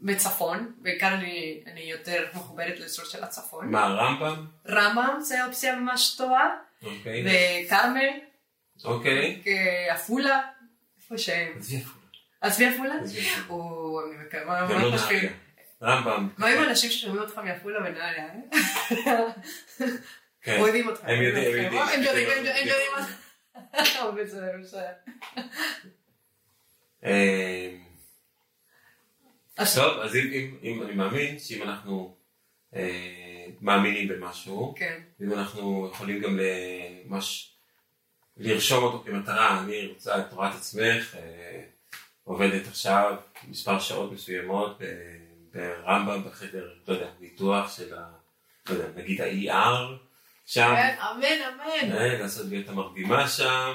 [0.02, 3.70] בצפון, בעיקר אני, אני יותר מחוברת לסור של הצפון.
[3.70, 4.46] מה, רמב"ם?
[4.68, 6.48] רמב"ם זה אופציה ממש טובה.
[6.82, 7.24] אוקיי.
[7.66, 8.08] וכרמל.
[8.84, 9.42] אוקיי.
[9.90, 10.40] עפולה.
[10.98, 11.52] איפה שהם.
[12.40, 12.94] עזבי עפולה.
[13.02, 13.48] עזבי עפולה?
[13.48, 15.30] או, אני מקווה, גם לא נהריה.
[15.82, 16.28] רמב"ם.
[16.38, 18.28] מה עם אנשים ששומעים אותך מעפולה ונהריה?
[20.42, 20.60] כן.
[20.60, 21.00] אוהבים אותך.
[21.02, 21.82] הם יודעים, הם יודעים.
[21.82, 23.06] הם יודעים, הם יודעים מה.
[24.22, 24.92] בסדר.
[27.04, 27.70] אה,
[29.74, 30.16] טוב, אז
[30.62, 32.16] אם, אני מאמין שאם אנחנו
[32.74, 35.00] אה, מאמינים במשהו, כן.
[35.22, 37.49] אם אנחנו יכולים גם למש,
[38.36, 41.62] לרשום אותו כמטרה, אני רוצה את תורת עצמך, אה,
[42.24, 43.16] עובדת עכשיו
[43.48, 48.10] מספר שעות מסוימות ב- ברמב"ם בחדר, לא יודע, ניתוח של ה...
[48.68, 49.98] לא יודע, נגיד ה-ER
[50.46, 51.92] שם, כן, אמן, אמן.
[51.96, 53.72] אה, לעשות דיאטה מרדימה שם,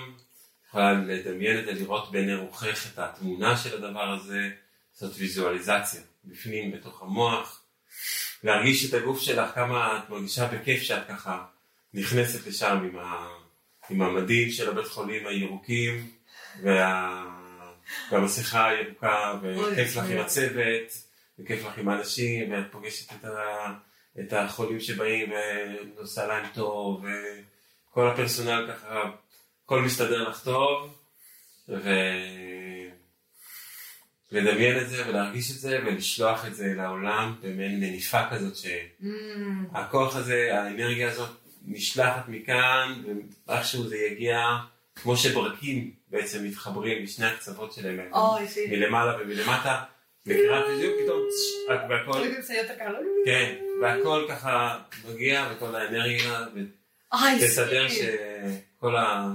[0.67, 4.49] יכולה לדמיין את זה, לראות בעיני רוחך את התמונה של הדבר הזה,
[4.93, 7.61] לעשות ויזואליזציה בפנים, בתוך המוח,
[8.43, 11.45] להרגיש את הגוף שלך, כמה את מרגישה בכיף שאת ככה
[11.93, 13.27] נכנסת לשם עם, ה...
[13.89, 16.09] עם המדים של הבית חולים הירוקים,
[16.63, 17.25] וה...
[18.11, 20.91] והמסכה הירוקה, וכיף לך עם הצוות,
[21.39, 23.73] וכיף לך עם האנשים, ואת פוגשת את, ה...
[24.19, 27.05] את החולים שבאים ונוסע להם טוב,
[27.91, 29.03] וכל הפרסונל ככה,
[29.65, 30.97] הכל מסתדר לך טוב,
[31.69, 31.89] ו...
[34.31, 40.49] לדמיין את זה ולהרגיש את זה ולשלוח את זה לעולם במעין מניפה כזאת שהכוח הזה,
[40.59, 43.03] האנרגיה הזאת נשלחת מכאן
[43.47, 44.57] ואיכשהו זה יגיע
[44.95, 48.61] כמו שברקים בעצם מתחברים משני הקצוות שלהם אוי, זה...
[48.69, 49.83] מלמעלה ומלמטה
[50.25, 51.21] מכירה בדיוק פתאום
[51.89, 52.95] והכל זה יותר קל.
[53.25, 54.79] כן והכל ככה
[55.09, 56.39] מגיע וכל האנרגיה
[57.37, 59.31] ותסדר שכל ה...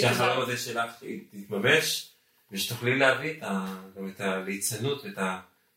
[0.00, 0.90] שהחלום הזה שלך
[1.32, 2.10] יתממש,
[2.52, 3.40] ושתוכלי להביא
[3.96, 5.18] גם את הליצנות ואת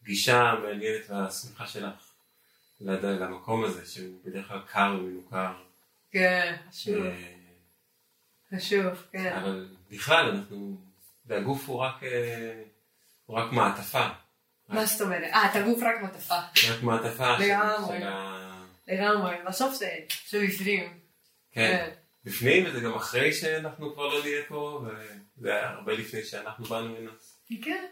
[0.01, 2.13] הגישה המעניינת והשמחה שלך
[2.81, 5.51] למקום הזה, שהוא בדרך כלל קר ומנוכר.
[6.13, 7.33] כן, חשוב, אה,
[8.55, 9.33] חשוב, כן.
[9.33, 10.77] אבל בכלל אנחנו,
[11.25, 12.63] והגוף הוא רק, אה,
[13.25, 14.07] הוא רק מעטפה.
[14.69, 15.31] מה זאת אומרת?
[15.33, 16.39] אה, את הגוף רק מטפה.
[16.73, 17.99] רק מעטפה לגמרי.
[18.87, 20.99] לגמרי, בסוף זה שבפנים.
[21.51, 21.89] כן.
[22.25, 24.85] בפנים, וזה גם אחרי שאנחנו כבר לא נהיה פה,
[25.37, 27.11] וזה היה הרבה לפני שאנחנו באנו הנה.
[27.63, 27.85] כן.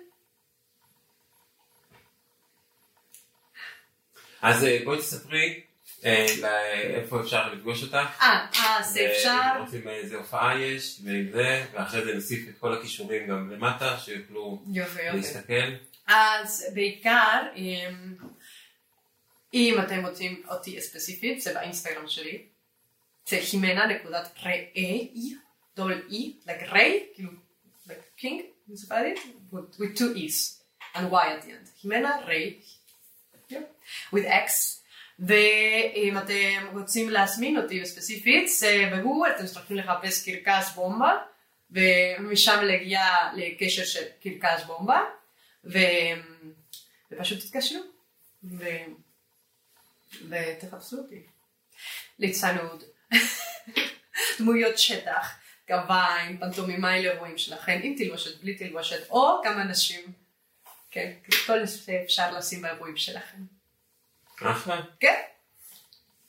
[4.41, 5.63] אז אה, בואי תספרי
[6.03, 8.21] איפה אפשר לפגוש אותך.
[8.21, 9.39] אה, אה, זה אפשר.
[9.55, 13.97] ואם רוצים איזה הופעה יש, ועם זה, ואחרי זה נוסיף את כל הכישורים גם למטה,
[13.99, 14.99] שיוכלו יופי.
[15.13, 15.73] להסתכל.
[16.07, 18.15] אז בעיקר, אם,
[19.53, 22.41] אם אתם רוצים אותי ספציפית, זה באינסטגרם שלי.
[23.27, 25.35] זה הימנה נקודת ראי,
[25.75, 27.31] דובל אי, like ריי, כאילו,
[27.87, 28.41] like king,
[29.53, 30.61] with, two e's,
[30.95, 31.69] and y at the end.
[31.83, 32.59] הימנה ריי,
[34.13, 34.80] with x.
[35.21, 41.17] ואם אתם רוצים להזמין אותי ספציפית, זה בגוגל, אתם צריכים לחפש קרקס בומבה,
[41.71, 43.03] ומשם להגיע
[43.35, 45.01] לקשר של קרקס בומבה,
[45.65, 45.79] ו...
[47.11, 47.81] ופשוט תתקשרו.
[48.43, 48.65] ו...
[50.29, 51.21] ותחפשו אותי.
[52.19, 52.83] ליצנות,
[54.39, 55.35] דמויות שטח,
[55.69, 60.13] גביים, פנטומימאי לאירועים שלכם, עם תלבושת, בלי תלבושת, או גם אנשים.
[60.91, 61.11] כן,
[61.47, 63.60] כל שאפשר לשים באירועים שלכם.
[64.43, 64.81] אחלה.
[64.99, 65.21] כן,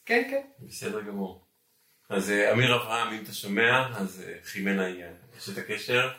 [0.06, 0.66] כן, כן.
[0.66, 1.44] בסדר גמור.
[2.09, 5.05] אז אה, אמיר אברהם, אם אתה שומע, אז אה, חימנה היא
[5.39, 6.10] אשת הקשר.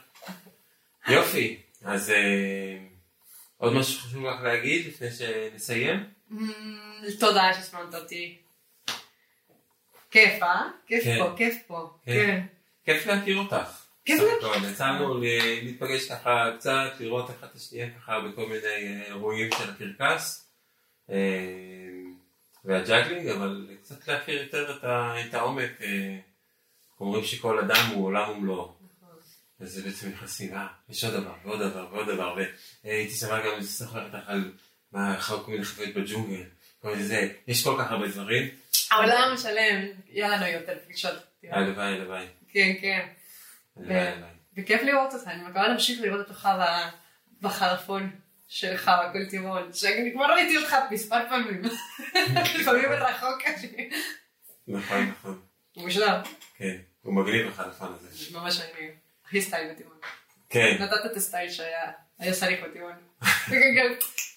[1.07, 2.77] יופי, אז אה,
[3.57, 6.09] עוד משהו חשוב לך להגיד לפני שנסיים?
[6.31, 6.33] Mm,
[7.19, 8.37] תודה שהזמנת אותי.
[10.11, 10.61] כיף, אה?
[10.87, 11.17] כיף כן.
[11.19, 11.89] פה, כיף פה.
[12.05, 12.11] כן.
[12.11, 12.43] כן.
[12.85, 13.81] כיף להכיר אותך.
[14.05, 15.23] כיף להכיר יצאנו ל-
[15.63, 20.49] להיפגש ככה קצת, לראות אחת את השנייה ככה בכל מיני אירועים של הקרקס
[22.65, 24.83] והג'אגלינג, אבל קצת להכיר יותר את
[25.27, 25.81] את העומק.
[25.81, 26.17] אה,
[26.99, 28.73] אומרים שכל אדם הוא עולם ומלואו.
[29.59, 32.37] אז זה בעצם נכנסים, אה, יש עוד דבר, ועוד דבר, ועוד דבר,
[32.83, 34.51] והייתי שמח גם לספר לך על
[34.91, 36.43] מה, כל מיני חוויות בג'ונגל,
[36.81, 38.49] כל מיני זה, יש כל כך הרבה דברים,
[38.91, 41.13] העולם השלם, יהיה לנו יותר פגישות.
[41.43, 43.07] הלוואי, הלוואי, כן, כן.
[43.77, 44.29] הלוואי, הלוואי.
[44.57, 46.49] וכיף לראות אותך, אני מקווה להמשיך לראות אותך
[47.41, 48.11] בחרפון
[48.53, 51.61] שלך בכל טבעון, שאני כבר ראיתי אותך מספר פעמים,
[52.59, 53.67] לפעמים מרחוק כזה.
[54.67, 55.41] נכון, נכון,
[55.77, 56.21] מושלם,
[56.57, 58.07] כן, הוא מגניב החלפן הזה.
[58.11, 58.91] זה ממש מגניב.
[59.25, 59.97] הכי סטייל בטבעון.
[60.49, 62.59] כן, נתת את הסטייל שהיה היה צריך.
[63.47, 63.93] וכאילו,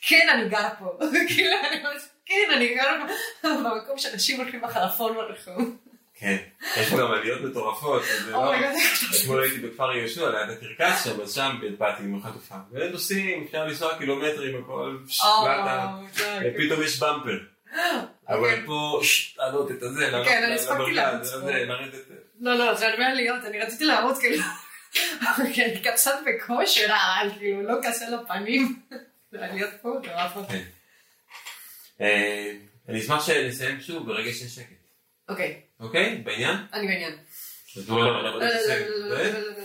[0.08, 0.98] כן, אני גר פה.
[1.28, 3.02] כאילו, אני ממש, כן, אני גר
[3.64, 5.76] במקום שאנשים הולכים בחרפון ברחוב.
[6.18, 6.36] כן,
[6.76, 8.54] יש פה גם עליות מטורפות, זה לא...
[9.22, 12.54] אתמול הייתי בכפר יהושע, ליד הקרקס שם, אז שם באתי עם החטופה.
[12.70, 16.54] ונוסעים, אפשר לנסוע קילומטרים, הכל, פשט, לאט לאט.
[16.56, 17.38] פתאום יש במפר.
[18.28, 21.24] אבל פה, ששש, לעלות את הזה, לעלות כן, למרכז, לעלות.
[21.24, 22.04] זה, לרדת.
[22.40, 24.42] לא, לא, זה הרבה עליות, אני רציתי לעמוד כאילו,
[25.54, 28.82] כי אני קצת בכושר, אבל כאילו לא קשה לפנים.
[29.32, 30.46] זה עליות פה, מטורפות.
[30.48, 30.62] כן.
[32.00, 32.52] אה,
[32.88, 34.86] אני אשמח שנסיים שוב ברגע שיש שקט.
[35.28, 36.22] אוקיי, אוקיי?
[36.24, 36.56] בעניין?
[36.72, 37.12] אני בעניין.
[37.76, 38.88] אז בואו נעבור לא, לא, לסגל.
[38.88, 39.64] לא, לא, לא, לא, לא.